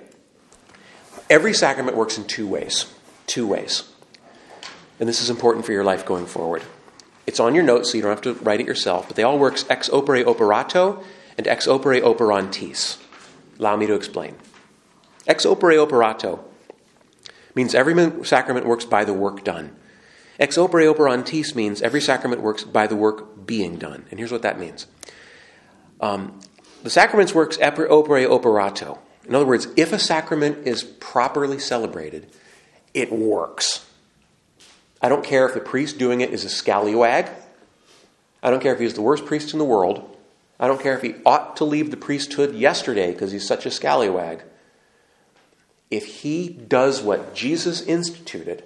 Every 1.30 1.54
sacrament 1.54 1.98
works 1.98 2.18
in 2.18 2.26
two 2.26 2.48
ways. 2.48 2.94
Two 3.26 3.48
ways. 3.48 3.92
And 5.00 5.08
this 5.08 5.22
is 5.22 5.30
important 5.30 5.66
for 5.66 5.74
your 5.74 5.84
life 5.84 6.06
going 6.06 6.26
forward. 6.26 6.64
It's 7.26 7.40
on 7.40 7.54
your 7.54 7.64
notes, 7.64 7.92
so 7.92 7.98
you 7.98 8.02
don't 8.02 8.12
have 8.12 8.22
to 8.22 8.34
write 8.36 8.62
it 8.62 8.66
yourself, 8.66 9.08
but 9.08 9.18
they 9.18 9.24
all 9.24 9.38
work 9.38 9.60
ex 9.70 9.90
opere 9.90 10.26
operato 10.26 11.04
and 11.38 11.46
ex 11.48 11.68
opere 11.68 12.02
operantis. 12.02 12.98
Allow 13.60 13.76
me 13.78 13.88
to 13.88 13.94
explain. 13.94 14.36
Ex 15.26 15.46
opere 15.46 15.78
operato 15.82 16.44
means 17.56 17.74
every 17.74 17.94
sacrament 18.24 18.66
works 18.66 18.86
by 18.86 19.04
the 19.04 19.14
work 19.14 19.44
done. 19.44 19.76
Ex 20.40 20.58
opere 20.58 20.94
operantis 20.94 21.56
means 21.56 21.82
every 21.82 22.02
sacrament 22.02 22.42
works 22.42 22.64
by 22.64 22.88
the 22.88 22.96
work 22.96 23.46
being 23.46 23.78
done. 23.78 24.06
And 24.12 24.20
here's 24.20 24.32
what 24.32 24.44
that 24.44 24.60
means. 24.60 24.86
Um, 26.00 26.40
the 26.84 26.90
sacraments 26.90 27.34
works 27.34 27.58
ex 27.60 27.78
opere 27.80 28.30
operato. 28.30 29.00
In 29.28 29.36
other 29.36 29.46
words, 29.46 29.68
if 29.76 29.92
a 29.92 30.00
sacrament 30.00 30.68
is 30.68 30.84
properly 30.84 31.60
celebrated, 31.60 32.28
it 32.94 33.12
works. 33.12 33.86
I 35.02 35.10
don't 35.10 35.24
care 35.24 35.48
if 35.48 35.54
the 35.54 35.60
priest 35.60 35.98
doing 35.98 36.22
it 36.22 36.32
is 36.32 36.46
a 36.46 36.50
scallywag. 36.50 37.30
I 38.42 38.50
don't 38.50 38.62
care 38.62 38.74
if 38.74 38.80
he's 38.80 38.94
the 38.94 39.02
worst 39.02 39.26
priest 39.26 39.54
in 39.54 39.60
the 39.60 39.66
world. 39.66 40.17
I 40.60 40.68
don't 40.68 40.82
care 40.82 40.96
if 40.96 41.02
he 41.02 41.16
ought 41.26 41.56
to 41.58 41.66
leave 41.66 41.92
the 41.92 41.98
priesthood 41.98 42.56
yesterday 42.56 43.12
because 43.12 43.32
he's 43.32 43.48
such 43.48 43.66
a 43.66 43.72
scallywag. 43.72 44.44
If 45.92 46.06
he 46.06 46.50
does 46.50 47.02
what 47.02 47.34
Jesus 47.36 47.82
instituted, 47.82 48.64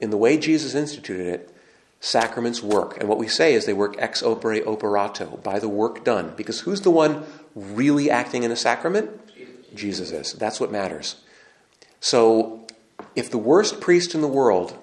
in 0.00 0.10
the 0.10 0.16
way 0.16 0.38
Jesus 0.38 0.74
instituted 0.74 1.26
it, 1.26 1.54
sacraments 2.00 2.62
work. 2.62 2.98
And 2.98 3.08
what 3.08 3.18
we 3.18 3.28
say 3.28 3.54
is 3.54 3.66
they 3.66 3.72
work 3.72 3.96
ex 3.98 4.22
opere 4.22 4.64
operato, 4.64 5.42
by 5.42 5.58
the 5.58 5.68
work 5.68 6.04
done. 6.04 6.32
Because 6.36 6.60
who's 6.60 6.80
the 6.80 6.90
one 6.90 7.24
really 7.54 8.10
acting 8.10 8.42
in 8.42 8.50
a 8.50 8.56
sacrament? 8.56 9.10
Jesus 9.74 10.10
is. 10.10 10.32
That's 10.32 10.60
what 10.60 10.70
matters. 10.70 11.16
So 12.00 12.66
if 13.14 13.30
the 13.30 13.38
worst 13.38 13.80
priest 13.80 14.14
in 14.14 14.20
the 14.20 14.28
world 14.28 14.76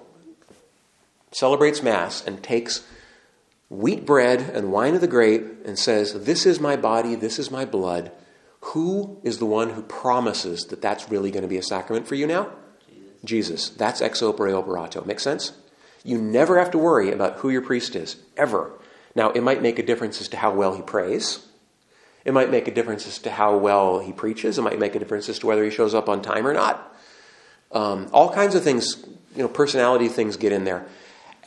celebrates 1.32 1.82
Mass 1.82 2.26
and 2.26 2.42
takes 2.42 2.84
wheat 3.70 4.04
bread 4.04 4.40
and 4.40 4.72
wine 4.72 4.94
of 4.94 5.00
the 5.00 5.06
grape 5.06 5.64
and 5.64 5.78
says, 5.78 6.24
This 6.24 6.44
is 6.44 6.60
my 6.60 6.76
body, 6.76 7.14
this 7.14 7.38
is 7.38 7.50
my 7.50 7.64
blood, 7.64 8.12
who 8.60 9.18
is 9.22 9.38
the 9.38 9.46
one 9.46 9.70
who 9.70 9.82
promises 9.82 10.66
that 10.66 10.82
that's 10.82 11.08
really 11.08 11.30
going 11.30 11.42
to 11.42 11.48
be 11.48 11.56
a 11.56 11.62
sacrament 11.62 12.06
for 12.06 12.16
you 12.16 12.26
now? 12.26 12.50
Jesus. 12.88 13.14
Jesus. 13.24 13.68
That's 13.70 14.02
ex 14.02 14.20
opere 14.20 14.52
operato. 14.52 15.02
Make 15.06 15.20
sense? 15.20 15.52
You 16.04 16.20
never 16.20 16.58
have 16.58 16.70
to 16.72 16.78
worry 16.78 17.12
about 17.12 17.38
who 17.38 17.48
your 17.48 17.62
priest 17.62 17.96
is, 17.96 18.16
ever. 18.36 18.72
Now, 19.14 19.30
it 19.30 19.42
might 19.42 19.62
make 19.62 19.78
a 19.78 19.82
difference 19.82 20.20
as 20.20 20.28
to 20.28 20.36
how 20.36 20.52
well 20.52 20.74
he 20.74 20.82
prays. 20.82 21.46
It 22.24 22.34
might 22.34 22.50
make 22.50 22.68
a 22.68 22.74
difference 22.74 23.06
as 23.06 23.18
to 23.20 23.30
how 23.30 23.56
well 23.56 23.98
he 24.00 24.12
preaches. 24.12 24.58
It 24.58 24.62
might 24.62 24.78
make 24.78 24.94
a 24.94 24.98
difference 24.98 25.28
as 25.28 25.38
to 25.40 25.46
whether 25.46 25.64
he 25.64 25.70
shows 25.70 25.94
up 25.94 26.08
on 26.08 26.22
time 26.22 26.46
or 26.46 26.52
not. 26.52 26.94
Um, 27.72 28.08
all 28.12 28.32
kinds 28.32 28.54
of 28.54 28.62
things, 28.62 29.04
you 29.34 29.42
know, 29.42 29.48
personality 29.48 30.08
things 30.08 30.36
get 30.36 30.52
in 30.52 30.64
there. 30.64 30.86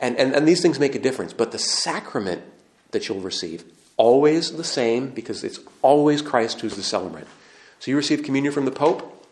And, 0.04 0.18
and, 0.18 0.36
and 0.36 0.46
these 0.46 0.62
things 0.62 0.80
make 0.82 0.96
a 0.96 1.00
difference. 1.00 1.32
But 1.32 1.54
the 1.54 1.58
sacrament 1.58 2.44
that 2.92 3.08
you'll 3.08 3.22
receive, 3.22 3.64
always 3.96 4.52
the 4.52 4.64
same 4.66 5.12
because 5.12 5.46
it's 5.46 5.62
always 5.82 6.22
Christ 6.22 6.60
who's 6.60 6.76
the 6.76 6.84
celebrant. 6.84 7.26
So 7.80 7.90
you 7.90 7.96
receive 7.96 8.22
communion 8.22 8.52
from 8.52 8.66
the 8.66 8.72
Pope, 8.72 9.26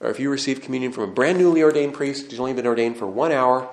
or 0.00 0.10
if 0.10 0.18
you 0.18 0.28
receive 0.28 0.62
communion 0.62 0.90
from 0.90 1.04
a 1.04 1.12
brand 1.12 1.38
newly 1.38 1.62
ordained 1.62 1.94
priest 1.94 2.28
who's 2.28 2.40
only 2.40 2.54
been 2.54 2.66
ordained 2.66 2.96
for 2.96 3.06
one 3.06 3.30
hour 3.30 3.70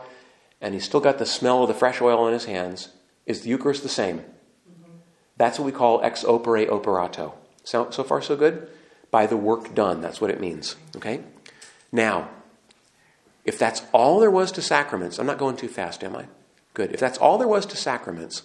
and 0.61 0.75
he's 0.75 0.83
still 0.83 0.99
got 0.99 1.17
the 1.17 1.25
smell 1.25 1.63
of 1.63 1.69
the 1.69 1.73
fresh 1.73 1.99
oil 1.99 2.19
on 2.19 2.33
his 2.33 2.45
hands, 2.45 2.89
is 3.25 3.41
the 3.41 3.49
Eucharist 3.49 3.81
the 3.81 3.89
same? 3.89 4.19
Mm-hmm. 4.19 4.91
That's 5.37 5.57
what 5.57 5.65
we 5.65 5.71
call 5.71 6.03
ex 6.03 6.23
opere 6.23 6.69
operato. 6.69 7.33
So, 7.63 7.89
so 7.89 8.03
far, 8.03 8.21
so 8.21 8.35
good? 8.35 8.69
By 9.09 9.25
the 9.25 9.37
work 9.37 9.73
done. 9.73 10.01
That's 10.01 10.21
what 10.21 10.29
it 10.29 10.39
means. 10.39 10.75
Okay? 10.97 11.21
Now, 11.91 12.29
if 13.43 13.57
that's 13.57 13.81
all 13.91 14.19
there 14.19 14.29
was 14.29 14.51
to 14.51 14.61
sacraments, 14.61 15.17
I'm 15.17 15.25
not 15.25 15.39
going 15.39 15.57
too 15.57 15.67
fast, 15.67 16.03
am 16.03 16.15
I? 16.15 16.27
Good. 16.73 16.91
If 16.91 16.99
that's 16.99 17.17
all 17.17 17.37
there 17.37 17.47
was 17.47 17.65
to 17.67 17.77
sacraments, 17.77 18.43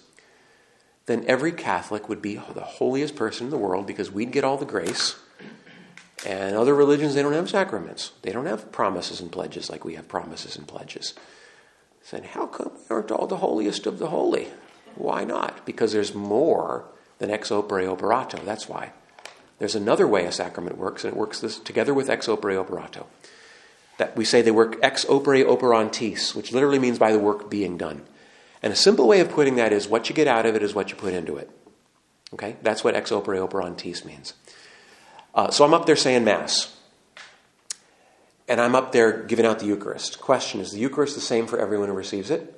then 1.06 1.24
every 1.26 1.52
Catholic 1.52 2.08
would 2.08 2.20
be 2.20 2.34
the 2.34 2.60
holiest 2.60 3.16
person 3.16 3.46
in 3.46 3.50
the 3.50 3.56
world 3.56 3.86
because 3.86 4.10
we'd 4.10 4.32
get 4.32 4.44
all 4.44 4.58
the 4.58 4.66
grace. 4.66 5.16
And 6.26 6.56
other 6.56 6.74
religions, 6.74 7.14
they 7.14 7.22
don't 7.22 7.32
have 7.32 7.48
sacraments. 7.48 8.12
They 8.22 8.32
don't 8.32 8.46
have 8.46 8.72
promises 8.72 9.20
and 9.20 9.32
pledges 9.32 9.70
like 9.70 9.84
we 9.84 9.94
have 9.94 10.08
promises 10.08 10.56
and 10.56 10.66
pledges. 10.66 11.14
Saying, 12.02 12.24
how 12.24 12.46
come 12.46 12.72
we 12.74 12.94
aren't 12.94 13.10
all 13.10 13.26
the 13.26 13.38
holiest 13.38 13.86
of 13.86 13.98
the 13.98 14.08
holy? 14.08 14.48
Why 14.94 15.24
not? 15.24 15.64
Because 15.64 15.92
there's 15.92 16.14
more 16.14 16.84
than 17.18 17.30
ex 17.30 17.50
opere 17.50 17.88
operato. 17.88 18.44
That's 18.44 18.68
why. 18.68 18.92
There's 19.58 19.74
another 19.74 20.06
way 20.06 20.24
a 20.24 20.32
sacrament 20.32 20.76
works, 20.76 21.04
and 21.04 21.12
it 21.12 21.18
works 21.18 21.40
this 21.40 21.58
together 21.58 21.94
with 21.94 22.10
ex 22.10 22.26
opere 22.28 22.58
operato. 22.58 23.06
That 23.98 24.16
we 24.16 24.24
say 24.24 24.42
they 24.42 24.50
work 24.50 24.76
ex 24.82 25.04
opere 25.06 25.44
operantis, 25.44 26.34
which 26.34 26.52
literally 26.52 26.78
means 26.78 26.98
by 26.98 27.12
the 27.12 27.18
work 27.18 27.50
being 27.50 27.76
done. 27.76 28.02
And 28.62 28.72
a 28.72 28.76
simple 28.76 29.06
way 29.06 29.20
of 29.20 29.30
putting 29.30 29.56
that 29.56 29.72
is 29.72 29.88
what 29.88 30.08
you 30.08 30.14
get 30.14 30.26
out 30.26 30.46
of 30.46 30.56
it 30.56 30.62
is 30.62 30.74
what 30.74 30.90
you 30.90 30.96
put 30.96 31.14
into 31.14 31.36
it. 31.36 31.50
Okay? 32.34 32.56
That's 32.62 32.82
what 32.82 32.94
ex 32.94 33.10
opere 33.10 33.48
operantis 33.48 34.04
means. 34.04 34.34
Uh, 35.34 35.50
so 35.50 35.64
I'm 35.64 35.74
up 35.74 35.86
there 35.86 35.96
saying 35.96 36.24
Mass. 36.24 36.74
And 38.48 38.60
I'm 38.60 38.74
up 38.74 38.92
there 38.92 39.22
giving 39.24 39.44
out 39.44 39.58
the 39.58 39.66
Eucharist. 39.66 40.20
Question 40.20 40.60
Is 40.60 40.72
the 40.72 40.78
Eucharist 40.78 41.14
the 41.14 41.20
same 41.20 41.46
for 41.46 41.58
everyone 41.58 41.88
who 41.88 41.94
receives 41.94 42.30
it? 42.30 42.54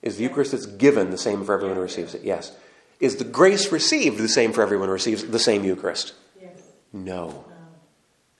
Is 0.00 0.16
the 0.16 0.24
Eucharist 0.24 0.52
that's 0.52 0.66
given 0.66 1.10
the 1.10 1.18
same 1.18 1.44
for 1.44 1.54
everyone 1.54 1.76
who 1.76 1.82
receives 1.82 2.14
it? 2.14 2.22
Yes. 2.22 2.56
Is 2.98 3.16
the 3.16 3.24
grace 3.24 3.70
received 3.70 4.18
the 4.18 4.28
same 4.28 4.52
for 4.52 4.62
everyone 4.62 4.88
who 4.88 4.92
receives 4.92 5.24
the 5.24 5.38
same 5.38 5.64
Eucharist? 5.64 6.14
Yes. 6.40 6.60
No. 6.92 7.44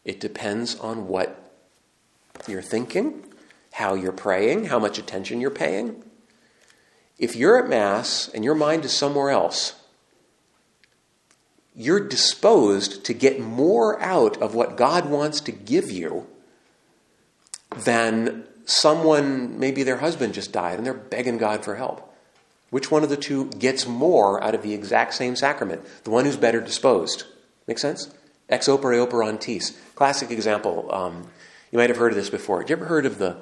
It 0.05 0.19
depends 0.19 0.75
on 0.81 1.07
what 1.07 1.53
you're 2.49 2.63
thinking, 2.63 3.25
how 3.73 3.95
you're 3.95 4.13
praying, 4.13 4.67
how 4.67 4.79
much 4.79 4.99
attention 4.99 5.41
you're 5.41 5.51
paying. 5.51 6.03
If 7.19 7.37
you're 7.37 7.63
at 7.63 7.69
Mass 7.69 8.29
and 8.29 8.45
your 8.45 8.55
mind 8.55 8.85
is 8.85 8.93
somewhere 8.93 9.31
else, 9.31 9.75
you're 11.75 12.07
disposed 12.07 13.05
to 13.05 13.15
get 13.15 13.41
more 13.41 14.01
out 14.01 14.37
of 14.43 14.55
what 14.55 14.77
God 14.77 15.09
wants 15.09 15.41
to 15.43 15.53
give 15.53 15.91
you 15.91 16.27
than 17.77 18.45
someone, 18.65 19.59
maybe 19.59 19.83
their 19.83 19.99
husband 19.99 20.35
just 20.35 20.53
died 20.53 20.79
and 20.79 20.87
they're 20.87 20.95
begging 20.95 21.39
God 21.39 21.65
for 21.65 21.77
help. 21.77 22.09
Which 22.71 22.91
one 22.91 23.03
of 23.03 23.11
the 23.11 23.17
two 23.17 23.51
gets 23.51 23.87
more 23.87 24.43
out 24.43 24.55
of 24.55 24.63
the 24.63 24.73
exact 24.73 25.15
same 25.15 25.37
sacrament? 25.37 25.83
The 26.05 26.11
one 26.11 26.25
who's 26.25 26.37
better 26.37 26.61
disposed. 26.61 27.25
Make 27.67 27.79
sense? 27.79 28.13
Ex 28.49 28.67
opere 28.67 29.07
operantis. 29.07 29.77
Classic 29.95 30.31
example. 30.31 30.89
Um, 30.93 31.31
you 31.71 31.79
might 31.79 31.91
have 31.91 31.99
heard 31.99 32.13
of 32.13 32.17
this 32.17 32.31
before. 32.31 32.61
Have 32.61 32.71
you 32.71 32.77
ever 32.77 32.87
heard 32.87 33.07
of 33.07 33.19
the, 33.19 33.39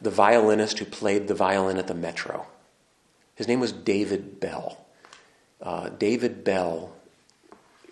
the 0.00 0.10
violinist 0.10 0.78
who 0.78 0.84
played 0.84 1.28
the 1.28 1.34
violin 1.34 1.78
at 1.78 1.86
the 1.86 1.94
Metro? 1.94 2.46
His 3.34 3.48
name 3.48 3.60
was 3.60 3.72
David 3.72 4.40
Bell. 4.40 4.84
Uh, 5.62 5.88
David 5.90 6.44
Bell 6.44 6.92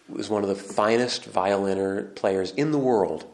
was 0.09 0.29
one 0.29 0.43
of 0.43 0.49
the 0.49 0.55
finest 0.55 1.25
violin 1.25 2.11
players 2.15 2.51
in 2.53 2.73
the 2.73 2.79
world. 2.79 3.25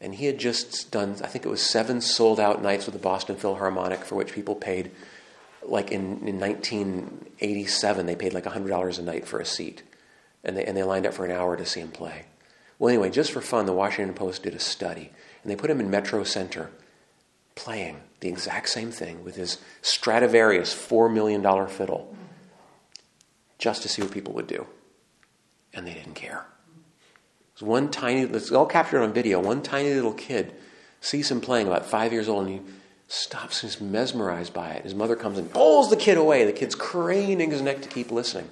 And 0.00 0.14
he 0.14 0.26
had 0.26 0.38
just 0.38 0.90
done, 0.90 1.16
I 1.22 1.28
think 1.28 1.44
it 1.44 1.48
was 1.48 1.62
seven 1.62 2.00
sold 2.00 2.40
out 2.40 2.62
nights 2.62 2.86
with 2.86 2.94
the 2.94 3.00
Boston 3.00 3.36
Philharmonic, 3.36 4.04
for 4.04 4.16
which 4.16 4.32
people 4.32 4.56
paid 4.56 4.90
like 5.64 5.92
in, 5.92 6.26
in 6.26 6.40
1987, 6.40 8.06
they 8.06 8.16
paid 8.16 8.34
like 8.34 8.44
$100 8.44 8.98
a 8.98 9.02
night 9.02 9.26
for 9.26 9.38
a 9.38 9.44
seat. 9.44 9.82
And 10.44 10.56
they, 10.56 10.64
and 10.64 10.76
they 10.76 10.82
lined 10.82 11.06
up 11.06 11.14
for 11.14 11.24
an 11.24 11.30
hour 11.30 11.56
to 11.56 11.64
see 11.64 11.80
him 11.80 11.92
play. 11.92 12.24
Well, 12.78 12.88
anyway, 12.88 13.10
just 13.10 13.30
for 13.30 13.40
fun, 13.40 13.66
the 13.66 13.72
Washington 13.72 14.14
Post 14.14 14.42
did 14.42 14.54
a 14.54 14.58
study. 14.58 15.10
And 15.42 15.50
they 15.50 15.56
put 15.56 15.70
him 15.70 15.78
in 15.78 15.88
Metro 15.88 16.24
Center 16.24 16.70
playing 17.54 18.00
the 18.20 18.28
exact 18.28 18.68
same 18.68 18.90
thing 18.90 19.24
with 19.24 19.36
his 19.36 19.58
Stradivarius 19.82 20.74
$4 20.74 21.12
million 21.12 21.42
fiddle 21.68 22.14
just 23.58 23.82
to 23.82 23.88
see 23.88 24.02
what 24.02 24.10
people 24.10 24.32
would 24.34 24.46
do. 24.46 24.66
And 25.72 25.86
they 25.86 25.94
didn't 25.94 26.14
care. 26.14 26.46
It 27.54 27.60
was 27.60 27.62
one 27.62 27.90
tiny, 27.90 28.22
it's 28.22 28.50
all 28.50 28.66
captured 28.66 29.02
on 29.02 29.12
video, 29.12 29.40
one 29.40 29.62
tiny 29.62 29.92
little 29.94 30.12
kid 30.12 30.54
sees 31.00 31.30
him 31.30 31.40
playing 31.40 31.66
about 31.66 31.84
five 31.84 32.12
years 32.12 32.28
old 32.28 32.46
and 32.46 32.60
he 32.60 32.72
stops 33.08 33.62
and 33.62 33.70
is 33.70 33.80
mesmerized 33.80 34.54
by 34.54 34.70
it. 34.70 34.84
His 34.84 34.94
mother 34.94 35.16
comes 35.16 35.36
and 35.38 35.50
pulls 35.52 35.90
the 35.90 35.96
kid 35.96 36.16
away. 36.16 36.44
The 36.44 36.52
kid's 36.52 36.74
craning 36.74 37.50
his 37.50 37.60
neck 37.60 37.82
to 37.82 37.88
keep 37.88 38.10
listening. 38.10 38.48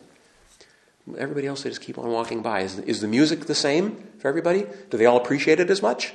Everybody 1.17 1.47
else, 1.47 1.63
they 1.63 1.71
just 1.71 1.81
keep 1.81 1.99
on 1.99 2.11
walking 2.11 2.43
by. 2.43 2.61
Is, 2.61 2.79
is 2.81 3.01
the 3.01 3.09
music 3.09 3.47
the 3.47 3.55
same 3.55 4.09
for 4.19 4.29
everybody? 4.29 4.67
Do 4.91 4.99
they 4.99 5.07
all 5.07 5.17
appreciate 5.17 5.61
it 5.61 5.71
as 5.71 5.81
much? 5.81 6.13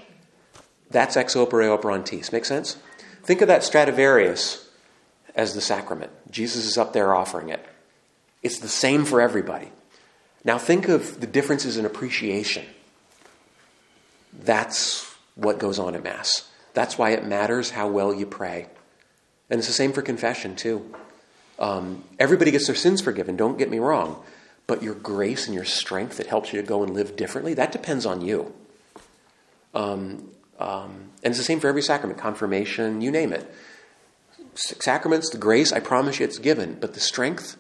That's 0.92 1.18
ex 1.18 1.36
opere 1.36 1.78
operantis. 1.78 2.32
Make 2.32 2.46
sense? 2.46 2.78
Think 3.24 3.42
of 3.42 3.48
that 3.48 3.64
Stradivarius 3.64 4.70
as 5.36 5.54
the 5.54 5.62
sacrament. 5.62 6.12
Jesus 6.32 6.66
is 6.66 6.78
up 6.78 6.94
there 6.94 7.14
offering 7.14 7.50
it. 7.50 7.66
It's 8.44 8.60
the 8.60 8.68
same 8.68 9.06
for 9.06 9.20
everybody. 9.20 9.72
Now 10.44 10.60
think 10.60 10.88
of 10.88 11.20
the 11.20 11.28
differences 11.28 11.78
in 11.78 11.86
appreciation. 11.86 12.66
That's 14.32 15.12
what 15.34 15.58
goes 15.58 15.80
on 15.80 15.96
at 15.96 16.04
Mass. 16.04 16.48
That's 16.74 16.98
why 16.98 17.12
it 17.12 17.26
matters 17.26 17.72
how 17.72 17.88
well 17.88 18.14
you 18.14 18.26
pray. 18.26 18.68
And 19.50 19.58
it's 19.58 19.68
the 19.68 19.74
same 19.74 19.94
for 19.94 20.02
confession, 20.02 20.56
too. 20.56 20.94
Um, 21.58 22.04
everybody 22.20 22.52
gets 22.52 22.68
their 22.68 22.76
sins 22.76 23.02
forgiven, 23.02 23.36
don't 23.36 23.58
get 23.58 23.70
me 23.70 23.80
wrong. 23.80 24.22
But 24.68 24.84
your 24.84 24.96
grace 24.96 25.46
and 25.46 25.56
your 25.56 25.66
strength 25.66 26.18
that 26.18 26.28
helps 26.28 26.52
you 26.52 26.62
to 26.62 26.68
go 26.68 26.84
and 26.84 26.94
live 26.94 27.16
differently, 27.16 27.54
that 27.54 27.72
depends 27.72 28.06
on 28.06 28.22
you. 28.22 28.54
Um, 29.74 30.30
um, 30.60 31.12
and 31.24 31.32
it's 31.32 31.38
the 31.38 31.44
same 31.44 31.60
for 31.60 31.68
every 31.68 31.82
sacrament 31.82 32.20
confirmation, 32.20 33.02
you 33.02 33.12
name 33.12 33.34
it. 33.34 33.52
Sacraments, 34.54 35.30
the 35.30 35.38
grace, 35.38 35.74
I 35.74 35.80
promise 35.80 36.20
you 36.20 36.26
it's 36.26 36.40
given. 36.40 36.78
But 36.80 36.94
the 36.94 37.00
strength 37.00 37.58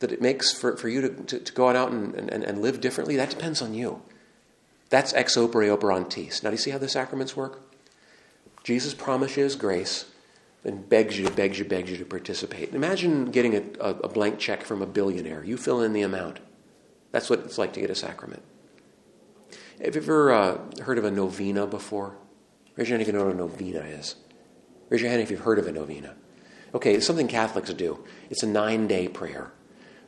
that 0.00 0.12
it 0.12 0.20
makes 0.20 0.52
for, 0.52 0.76
for 0.76 0.88
you 0.88 1.00
to, 1.00 1.08
to, 1.08 1.38
to 1.38 1.52
go 1.52 1.68
out 1.68 1.92
and, 1.92 2.14
and, 2.14 2.44
and 2.44 2.60
live 2.60 2.80
differently, 2.80 3.16
that 3.16 3.30
depends 3.30 3.62
on 3.62 3.72
you. 3.72 4.02
That's 4.90 5.14
ex 5.14 5.36
opere 5.36 5.74
operantis. 5.76 6.42
Now, 6.42 6.50
do 6.50 6.54
you 6.54 6.58
see 6.58 6.70
how 6.70 6.78
the 6.78 6.88
sacraments 6.88 7.36
work? 7.36 7.62
Jesus 8.64 8.92
promises 8.92 9.56
grace 9.56 10.06
and 10.64 10.86
begs 10.88 11.18
you, 11.18 11.30
begs 11.30 11.58
you, 11.58 11.64
begs 11.64 11.90
you 11.90 11.96
to 11.96 12.04
participate. 12.04 12.74
Imagine 12.74 13.30
getting 13.30 13.54
a, 13.54 13.62
a, 13.80 13.90
a 14.00 14.08
blank 14.08 14.38
check 14.38 14.62
from 14.62 14.82
a 14.82 14.86
billionaire. 14.86 15.42
You 15.42 15.56
fill 15.56 15.80
in 15.80 15.94
the 15.94 16.02
amount. 16.02 16.40
That's 17.12 17.30
what 17.30 17.40
it's 17.40 17.56
like 17.56 17.72
to 17.74 17.80
get 17.80 17.88
a 17.88 17.94
sacrament. 17.94 18.42
Have 19.82 19.94
you 19.94 20.02
ever 20.02 20.30
uh, 20.30 20.58
heard 20.82 20.98
of 20.98 21.04
a 21.04 21.10
novena 21.10 21.66
before? 21.66 22.14
Raise 22.76 22.90
your 22.90 22.98
hand 22.98 23.02
if 23.02 23.06
you 23.08 23.18
know 23.18 23.24
what 23.24 23.34
a 23.34 23.38
novena 23.38 23.80
is. 23.80 24.14
Raise 24.90 25.00
your 25.00 25.08
hand 25.08 25.22
if 25.22 25.30
you've 25.30 25.40
heard 25.40 25.58
of 25.58 25.66
a 25.66 25.72
novena. 25.72 26.14
Okay, 26.74 26.94
it's 26.94 27.06
something 27.06 27.26
Catholics 27.26 27.72
do. 27.72 28.04
It's 28.28 28.42
a 28.42 28.46
nine 28.46 28.86
day 28.86 29.08
prayer. 29.08 29.52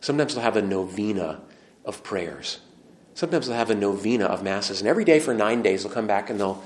Sometimes 0.01 0.35
they'll 0.35 0.45
have 0.45 0.59
a 0.59 0.63
novena 0.63 1.41
of 1.87 2.03
prayers. 2.03 2.61
Sometimes 3.15 3.47
they'll 3.47 3.57
have 3.57 3.71
a 3.71 3.75
novena 3.75 4.27
of 4.27 4.43
masses. 4.43 4.81
And 4.81 4.89
every 4.89 5.07
day 5.07 5.21
for 5.21 5.33
nine 5.33 5.63
days, 5.63 5.85
they'll 5.85 5.93
come 5.93 6.07
back 6.07 6.29
and 6.29 6.39
they'll 6.39 6.63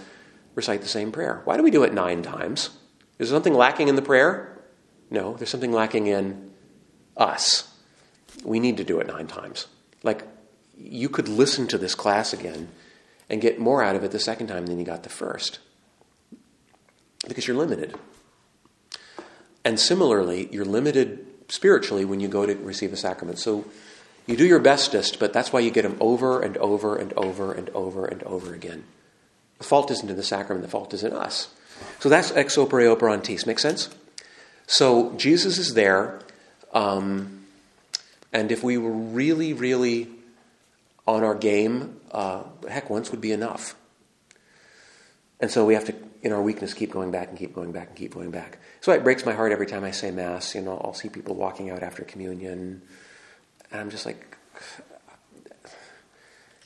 recite 0.56 0.82
the 0.82 0.88
same 0.88 1.12
prayer. 1.12 1.42
Why 1.44 1.56
do 1.56 1.62
we 1.62 1.70
do 1.70 1.84
it 1.84 1.94
nine 1.94 2.22
times? 2.22 2.70
Is 3.20 3.28
there 3.30 3.36
something 3.36 3.54
lacking 3.54 3.86
in 3.86 3.94
the 3.94 4.02
prayer? 4.02 4.60
No, 5.10 5.34
there's 5.34 5.50
something 5.50 5.72
lacking 5.72 6.08
in 6.08 6.50
us. 7.16 7.72
We 8.42 8.58
need 8.58 8.78
to 8.78 8.84
do 8.84 8.98
it 8.98 9.06
nine 9.06 9.28
times. 9.28 9.68
Like, 10.02 10.24
you 10.76 11.08
could 11.08 11.28
listen 11.28 11.68
to 11.68 11.78
this 11.78 11.94
class 11.94 12.32
again 12.32 12.68
and 13.28 13.40
get 13.40 13.58
more 13.58 13.82
out 13.82 13.96
of 13.96 14.04
it 14.04 14.12
the 14.12 14.20
second 14.20 14.46
time 14.46 14.66
than 14.66 14.78
you 14.78 14.84
got 14.84 15.02
the 15.02 15.08
first. 15.08 15.58
Because 17.26 17.46
you're 17.46 17.56
limited. 17.56 17.94
And 19.64 19.80
similarly, 19.80 20.48
you're 20.52 20.64
limited 20.64 21.26
spiritually 21.48 22.04
when 22.04 22.20
you 22.20 22.28
go 22.28 22.46
to 22.46 22.54
receive 22.54 22.92
a 22.92 22.96
sacrament. 22.96 23.38
So 23.38 23.64
you 24.26 24.36
do 24.36 24.46
your 24.46 24.58
bestest, 24.58 25.18
but 25.18 25.32
that's 25.32 25.52
why 25.52 25.60
you 25.60 25.70
get 25.70 25.82
them 25.82 25.96
over 26.00 26.40
and 26.40 26.56
over 26.58 26.96
and 26.96 27.12
over 27.14 27.52
and 27.52 27.68
over 27.70 28.06
and 28.06 28.22
over 28.24 28.54
again. 28.54 28.84
The 29.58 29.64
fault 29.64 29.90
isn't 29.90 30.08
in 30.08 30.16
the 30.16 30.22
sacrament, 30.22 30.64
the 30.64 30.70
fault 30.70 30.92
is 30.92 31.02
in 31.02 31.12
us. 31.12 31.48
So 32.00 32.08
that's 32.08 32.32
ex 32.32 32.56
opere 32.56 32.94
operantis. 32.94 33.46
Make 33.46 33.58
sense? 33.58 33.88
So 34.66 35.12
Jesus 35.16 35.58
is 35.58 35.74
there, 35.74 36.18
um, 36.72 37.44
and 38.32 38.50
if 38.50 38.62
we 38.62 38.76
were 38.78 38.90
really, 38.90 39.52
really 39.52 40.08
on 41.06 41.22
our 41.22 41.34
game, 41.34 42.00
uh, 42.16 42.42
heck, 42.66 42.88
once 42.88 43.10
would 43.10 43.20
be 43.20 43.30
enough. 43.30 43.76
And 45.38 45.50
so 45.50 45.66
we 45.66 45.74
have 45.74 45.84
to, 45.84 45.94
in 46.22 46.32
our 46.32 46.40
weakness, 46.40 46.72
keep 46.72 46.90
going 46.90 47.10
back 47.10 47.28
and 47.28 47.36
keep 47.36 47.54
going 47.54 47.72
back 47.72 47.88
and 47.88 47.96
keep 47.96 48.14
going 48.14 48.30
back. 48.30 48.58
So 48.80 48.90
it 48.92 49.04
breaks 49.04 49.26
my 49.26 49.34
heart 49.34 49.52
every 49.52 49.66
time 49.66 49.84
I 49.84 49.90
say 49.90 50.10
Mass. 50.10 50.54
You 50.54 50.62
know, 50.62 50.80
I'll 50.82 50.94
see 50.94 51.10
people 51.10 51.34
walking 51.34 51.70
out 51.70 51.82
after 51.82 52.02
communion, 52.04 52.80
and 53.70 53.80
I'm 53.80 53.90
just 53.90 54.06
like, 54.06 54.38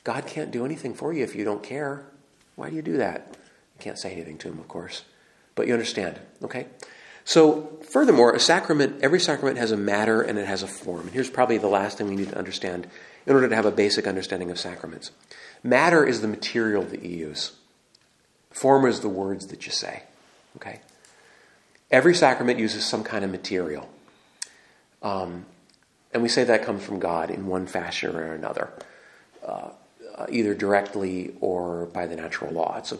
God 0.05 0.25
can't 0.25 0.51
do 0.51 0.63
anything 0.63 0.93
for 0.93 1.11
you 1.11 1.21
if 1.21 1.35
you 1.35 1.43
don't 1.43 1.61
care. 1.61 2.05
Why 2.55 2.69
do 2.69 2.77
you 2.77 2.81
do 2.81 2.97
that? 2.97 3.27
You 3.75 3.83
can't 3.83 3.99
say 3.99 4.13
anything 4.13 4.37
to 4.39 4.47
him, 4.47 4.57
of 4.57 4.69
course. 4.69 5.03
But 5.55 5.67
you 5.67 5.73
understand, 5.73 6.17
okay? 6.41 6.67
So, 7.25 7.77
furthermore, 7.89 8.33
a 8.33 8.39
sacrament, 8.39 9.03
every 9.03 9.19
sacrament 9.19 9.57
has 9.57 9.71
a 9.71 9.77
matter 9.77 10.21
and 10.21 10.39
it 10.39 10.47
has 10.47 10.63
a 10.63 10.67
form. 10.67 11.01
And 11.01 11.11
here's 11.11 11.29
probably 11.29 11.57
the 11.57 11.67
last 11.67 11.97
thing 11.97 12.07
we 12.07 12.15
need 12.15 12.29
to 12.29 12.37
understand 12.37 12.87
in 13.25 13.33
order 13.33 13.47
to 13.47 13.55
have 13.55 13.65
a 13.65 13.71
basic 13.71 14.07
understanding 14.07 14.51
of 14.51 14.59
sacraments. 14.59 15.11
Matter 15.63 16.05
is 16.05 16.21
the 16.21 16.27
material 16.27 16.83
that 16.83 17.03
you 17.03 17.17
use. 17.17 17.51
Form 18.49 18.85
is 18.85 19.01
the 19.01 19.09
words 19.09 19.47
that 19.47 19.65
you 19.65 19.71
say. 19.71 20.03
Okay? 20.57 20.81
Every 21.89 22.15
sacrament 22.15 22.59
uses 22.59 22.85
some 22.85 23.03
kind 23.03 23.23
of 23.23 23.31
material. 23.31 23.89
Um, 25.01 25.45
and 26.13 26.21
we 26.21 26.29
say 26.29 26.43
that 26.43 26.63
comes 26.65 26.83
from 26.83 26.99
God 26.99 27.29
in 27.29 27.47
one 27.47 27.67
fashion 27.67 28.15
or 28.15 28.33
another, 28.33 28.69
uh, 29.45 29.69
uh, 30.15 30.25
either 30.29 30.53
directly 30.53 31.33
or 31.39 31.85
by 31.87 32.07
the 32.07 32.15
natural 32.15 32.51
law. 32.51 32.77
It's 32.77 32.91
a 32.91 32.99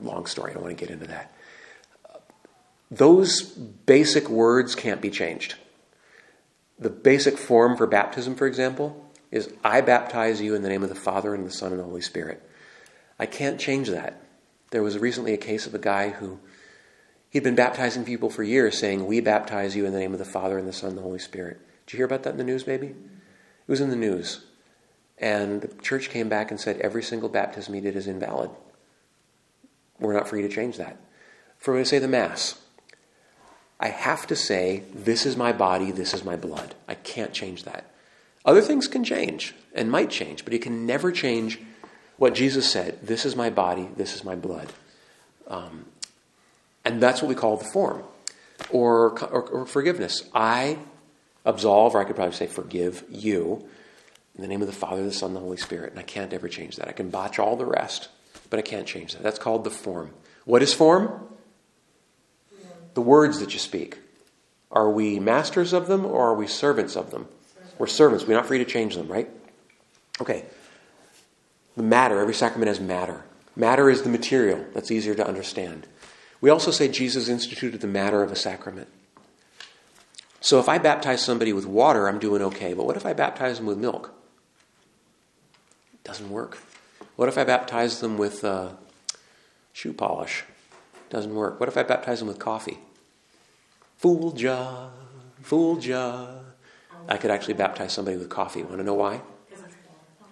long 0.00 0.26
story. 0.26 0.50
I 0.50 0.54
don't 0.54 0.64
want 0.64 0.76
to 0.76 0.84
get 0.84 0.92
into 0.92 1.06
that. 1.06 1.34
those 2.90 3.42
basic 3.42 4.28
words 4.28 4.74
can't 4.74 5.00
be 5.00 5.10
changed. 5.10 5.54
The 6.78 6.90
basic 6.90 7.38
form 7.38 7.76
for 7.76 7.86
baptism, 7.86 8.34
for 8.34 8.46
example, 8.46 9.09
is 9.30 9.52
I 9.62 9.80
baptize 9.80 10.40
you 10.40 10.54
in 10.54 10.62
the 10.62 10.68
name 10.68 10.82
of 10.82 10.88
the 10.88 10.94
Father 10.94 11.34
and 11.34 11.46
the 11.46 11.50
Son 11.50 11.70
and 11.70 11.80
the 11.80 11.84
Holy 11.84 12.00
Spirit. 12.00 12.42
I 13.18 13.26
can't 13.26 13.60
change 13.60 13.88
that. 13.88 14.20
There 14.70 14.82
was 14.82 14.98
recently 14.98 15.34
a 15.34 15.38
case 15.38 15.66
of 15.66 15.74
a 15.74 15.78
guy 15.78 16.10
who 16.10 16.38
he'd 17.30 17.42
been 17.42 17.54
baptizing 17.54 18.04
people 18.04 18.30
for 18.30 18.42
years, 18.42 18.78
saying, 18.78 19.06
We 19.06 19.20
baptize 19.20 19.76
you 19.76 19.86
in 19.86 19.92
the 19.92 19.98
name 19.98 20.12
of 20.12 20.18
the 20.18 20.24
Father 20.24 20.58
and 20.58 20.66
the 20.66 20.72
Son 20.72 20.90
and 20.90 20.98
the 20.98 21.02
Holy 21.02 21.18
Spirit. 21.18 21.60
Did 21.86 21.94
you 21.94 21.96
hear 21.98 22.06
about 22.06 22.22
that 22.24 22.30
in 22.30 22.38
the 22.38 22.44
news, 22.44 22.66
maybe? 22.66 22.88
It 22.88 23.68
was 23.68 23.80
in 23.80 23.90
the 23.90 23.96
news. 23.96 24.44
And 25.18 25.60
the 25.60 25.82
church 25.82 26.08
came 26.08 26.28
back 26.28 26.50
and 26.50 26.58
said, 26.58 26.78
Every 26.78 27.02
single 27.02 27.28
baptism 27.28 27.74
he 27.74 27.80
did 27.80 27.96
is 27.96 28.06
invalid. 28.06 28.50
We're 29.98 30.14
not 30.14 30.28
free 30.28 30.42
to 30.42 30.48
change 30.48 30.78
that. 30.78 30.96
For 31.58 31.74
me 31.74 31.80
to 31.80 31.84
say 31.84 31.98
the 31.98 32.08
Mass, 32.08 32.58
I 33.78 33.88
have 33.88 34.26
to 34.28 34.36
say, 34.36 34.84
This 34.94 35.26
is 35.26 35.36
my 35.36 35.52
body, 35.52 35.90
this 35.90 36.14
is 36.14 36.24
my 36.24 36.36
blood. 36.36 36.74
I 36.88 36.94
can't 36.94 37.32
change 37.32 37.64
that. 37.64 37.84
Other 38.44 38.62
things 38.62 38.88
can 38.88 39.04
change 39.04 39.54
and 39.74 39.90
might 39.90 40.10
change, 40.10 40.44
but 40.44 40.54
it 40.54 40.62
can 40.62 40.86
never 40.86 41.12
change 41.12 41.58
what 42.16 42.34
Jesus 42.34 42.70
said 42.70 42.98
this 43.02 43.24
is 43.24 43.34
my 43.34 43.50
body, 43.50 43.88
this 43.96 44.14
is 44.14 44.24
my 44.24 44.34
blood. 44.34 44.72
Um, 45.46 45.86
and 46.84 47.02
that's 47.02 47.22
what 47.22 47.28
we 47.28 47.34
call 47.34 47.56
the 47.56 47.64
form 47.64 48.04
or, 48.70 49.18
or, 49.24 49.42
or, 49.48 49.66
forgiveness. 49.66 50.28
I 50.34 50.78
absolve, 51.44 51.94
or 51.94 52.00
I 52.00 52.04
could 52.04 52.16
probably 52.16 52.34
say 52.34 52.46
forgive 52.46 53.04
you 53.10 53.66
in 54.36 54.42
the 54.42 54.48
name 54.48 54.60
of 54.60 54.68
the 54.68 54.72
Father, 54.72 55.02
the 55.02 55.12
Son, 55.12 55.30
and 55.30 55.36
the 55.36 55.40
Holy 55.40 55.56
Spirit. 55.56 55.90
And 55.90 55.98
I 55.98 56.02
can't 56.02 56.32
ever 56.32 56.48
change 56.48 56.76
that. 56.76 56.88
I 56.88 56.92
can 56.92 57.10
botch 57.10 57.38
all 57.38 57.56
the 57.56 57.66
rest, 57.66 58.08
but 58.48 58.58
I 58.58 58.62
can't 58.62 58.86
change 58.86 59.14
that. 59.14 59.22
That's 59.22 59.38
called 59.38 59.64
the 59.64 59.70
form. 59.70 60.10
What 60.44 60.62
is 60.62 60.72
form? 60.72 61.26
The 62.94 63.00
words 63.00 63.40
that 63.40 63.52
you 63.52 63.58
speak. 63.58 63.98
Are 64.70 64.90
we 64.90 65.18
masters 65.18 65.72
of 65.72 65.86
them 65.86 66.04
or 66.04 66.28
are 66.28 66.34
we 66.34 66.46
servants 66.46 66.96
of 66.96 67.10
them? 67.10 67.28
We're 67.80 67.86
servants. 67.86 68.26
We're 68.26 68.34
not 68.34 68.44
free 68.44 68.58
to 68.58 68.66
change 68.66 68.94
them, 68.94 69.08
right? 69.08 69.30
Okay. 70.20 70.44
The 71.78 71.82
matter, 71.82 72.20
every 72.20 72.34
sacrament 72.34 72.68
has 72.68 72.78
matter. 72.78 73.24
Matter 73.56 73.88
is 73.88 74.02
the 74.02 74.10
material. 74.10 74.66
That's 74.74 74.90
easier 74.90 75.14
to 75.14 75.26
understand. 75.26 75.86
We 76.42 76.50
also 76.50 76.72
say 76.72 76.88
Jesus 76.88 77.26
instituted 77.26 77.80
the 77.80 77.86
matter 77.86 78.22
of 78.22 78.30
a 78.30 78.36
sacrament. 78.36 78.88
So 80.42 80.60
if 80.60 80.68
I 80.68 80.76
baptize 80.76 81.24
somebody 81.24 81.54
with 81.54 81.64
water, 81.64 82.06
I'm 82.06 82.18
doing 82.18 82.42
okay. 82.42 82.74
But 82.74 82.84
what 82.84 82.98
if 82.98 83.06
I 83.06 83.14
baptize 83.14 83.56
them 83.56 83.66
with 83.66 83.78
milk? 83.78 84.12
It 85.94 86.04
doesn't 86.04 86.28
work. 86.28 86.58
What 87.16 87.30
if 87.30 87.38
I 87.38 87.44
baptize 87.44 88.00
them 88.00 88.18
with 88.18 88.44
uh, 88.44 88.72
shoe 89.72 89.94
polish? 89.94 90.44
Doesn't 91.08 91.34
work. 91.34 91.58
What 91.58 91.70
if 91.70 91.78
I 91.78 91.82
baptize 91.82 92.18
them 92.18 92.28
with 92.28 92.38
coffee? 92.38 92.78
Fool 93.96 94.32
job. 94.32 94.92
Fooled 95.40 95.86
ya. 95.86 96.26
I 97.08 97.16
could 97.16 97.30
actually 97.30 97.54
baptize 97.54 97.92
somebody 97.92 98.16
with 98.16 98.28
coffee. 98.28 98.62
Want 98.62 98.78
to 98.78 98.84
know 98.84 98.94
why? 98.94 99.20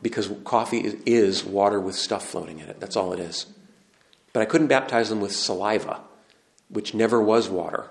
Because 0.00 0.30
coffee 0.44 0.94
is, 1.06 1.44
water 1.44 1.80
with 1.80 1.96
stuff 1.96 2.26
floating 2.26 2.60
in 2.60 2.68
it. 2.68 2.78
That's 2.80 2.96
all 2.96 3.12
it 3.12 3.18
is. 3.18 3.46
But 4.32 4.42
I 4.42 4.44
couldn't 4.44 4.68
baptize 4.68 5.08
them 5.08 5.20
with 5.20 5.32
saliva, 5.34 6.00
which 6.68 6.94
never 6.94 7.20
was 7.20 7.48
water. 7.48 7.88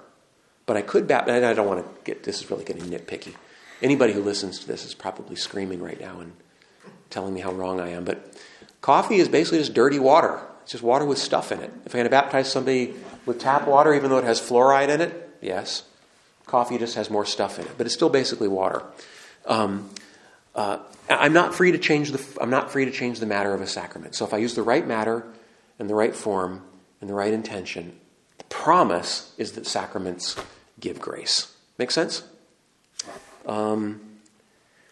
But 0.65 0.77
I 0.77 0.81
could 0.81 1.07
baptize. 1.07 1.43
I 1.43 1.53
don't 1.53 1.67
want 1.67 1.83
to 1.83 2.01
get. 2.03 2.23
This 2.23 2.41
is 2.41 2.49
really 2.49 2.63
getting 2.63 2.83
nitpicky. 2.83 3.35
Anybody 3.81 4.13
who 4.13 4.21
listens 4.21 4.59
to 4.59 4.67
this 4.67 4.85
is 4.85 4.93
probably 4.93 5.35
screaming 5.35 5.81
right 5.81 5.99
now 5.99 6.19
and 6.19 6.33
telling 7.09 7.33
me 7.33 7.41
how 7.41 7.51
wrong 7.51 7.79
I 7.79 7.89
am. 7.89 8.05
But 8.05 8.37
coffee 8.81 9.17
is 9.17 9.27
basically 9.27 9.59
just 9.59 9.73
dirty 9.73 9.99
water. 9.99 10.41
It's 10.63 10.71
just 10.73 10.83
water 10.83 11.05
with 11.05 11.17
stuff 11.17 11.51
in 11.51 11.59
it. 11.59 11.71
If 11.85 11.93
I'm 11.93 11.99
going 11.99 12.03
to 12.05 12.09
baptize 12.09 12.51
somebody 12.51 12.93
with 13.25 13.39
tap 13.39 13.67
water, 13.67 13.93
even 13.93 14.09
though 14.09 14.17
it 14.17 14.25
has 14.25 14.41
fluoride 14.41 14.89
in 14.89 14.99
it, 14.99 15.37
yes. 15.41 15.83
Coffee 16.47 16.77
just 16.77 16.95
has 16.95 17.09
more 17.09 17.25
stuff 17.25 17.59
in 17.59 17.65
it, 17.65 17.71
but 17.77 17.85
it's 17.85 17.93
still 17.93 18.09
basically 18.09 18.47
water. 18.47 18.83
Um, 19.45 19.89
uh, 20.55 20.79
I'm 21.09 21.33
not 21.33 21.53
free 21.53 21.71
to 21.71 21.77
change 21.77 22.11
the. 22.11 22.41
I'm 22.41 22.49
not 22.49 22.71
free 22.71 22.85
to 22.85 22.91
change 22.91 23.19
the 23.19 23.25
matter 23.25 23.53
of 23.53 23.61
a 23.61 23.67
sacrament. 23.67 24.15
So 24.15 24.25
if 24.25 24.33
I 24.33 24.37
use 24.37 24.55
the 24.55 24.63
right 24.63 24.85
matter 24.85 25.25
and 25.77 25.89
the 25.89 25.95
right 25.95 26.15
form 26.15 26.63
and 26.99 27.09
the 27.09 27.13
right 27.13 27.33
intention, 27.33 27.99
the 28.37 28.43
promise 28.45 29.33
is 29.37 29.53
that 29.53 29.67
sacraments 29.67 30.35
give 30.79 30.99
grace. 30.99 31.55
Make 31.77 31.91
sense? 31.91 32.23
Um, 33.45 34.01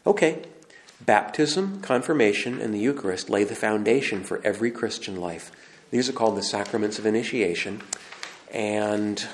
okay. 0.06 0.44
Baptism, 1.02 1.82
confirmation, 1.82 2.62
and 2.62 2.74
the 2.74 2.80
Eucharist 2.80 3.30
lay 3.30 3.44
the 3.44 3.56
foundation 3.56 4.24
for 4.24 4.42
every 4.46 4.72
Christian 4.72 5.20
life. 5.20 5.52
These 5.92 6.08
are 6.10 6.14
called 6.14 6.38
the 6.38 6.44
sacraments 6.44 6.98
of 6.98 7.06
initiation, 7.06 7.82
and 8.52 9.28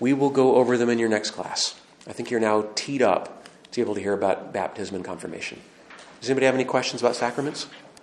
we 0.00 0.12
will 0.12 0.30
go 0.30 0.56
over 0.56 0.76
them 0.76 0.88
in 0.88 0.98
your 0.98 1.08
next 1.08 1.30
class. 1.30 1.78
I 2.08 2.12
think 2.12 2.30
you're 2.30 2.40
now 2.40 2.66
teed 2.74 3.02
up 3.02 3.44
to 3.70 3.76
be 3.76 3.82
able 3.82 3.94
to 3.94 4.00
hear 4.00 4.14
about 4.14 4.52
baptism 4.52 4.96
and 4.96 5.04
confirmation. 5.04 5.60
Does 6.20 6.28
anybody 6.28 6.46
have 6.46 6.54
any 6.54 6.64
questions 6.64 7.00
about 7.00 7.14
sacraments? 7.14 7.66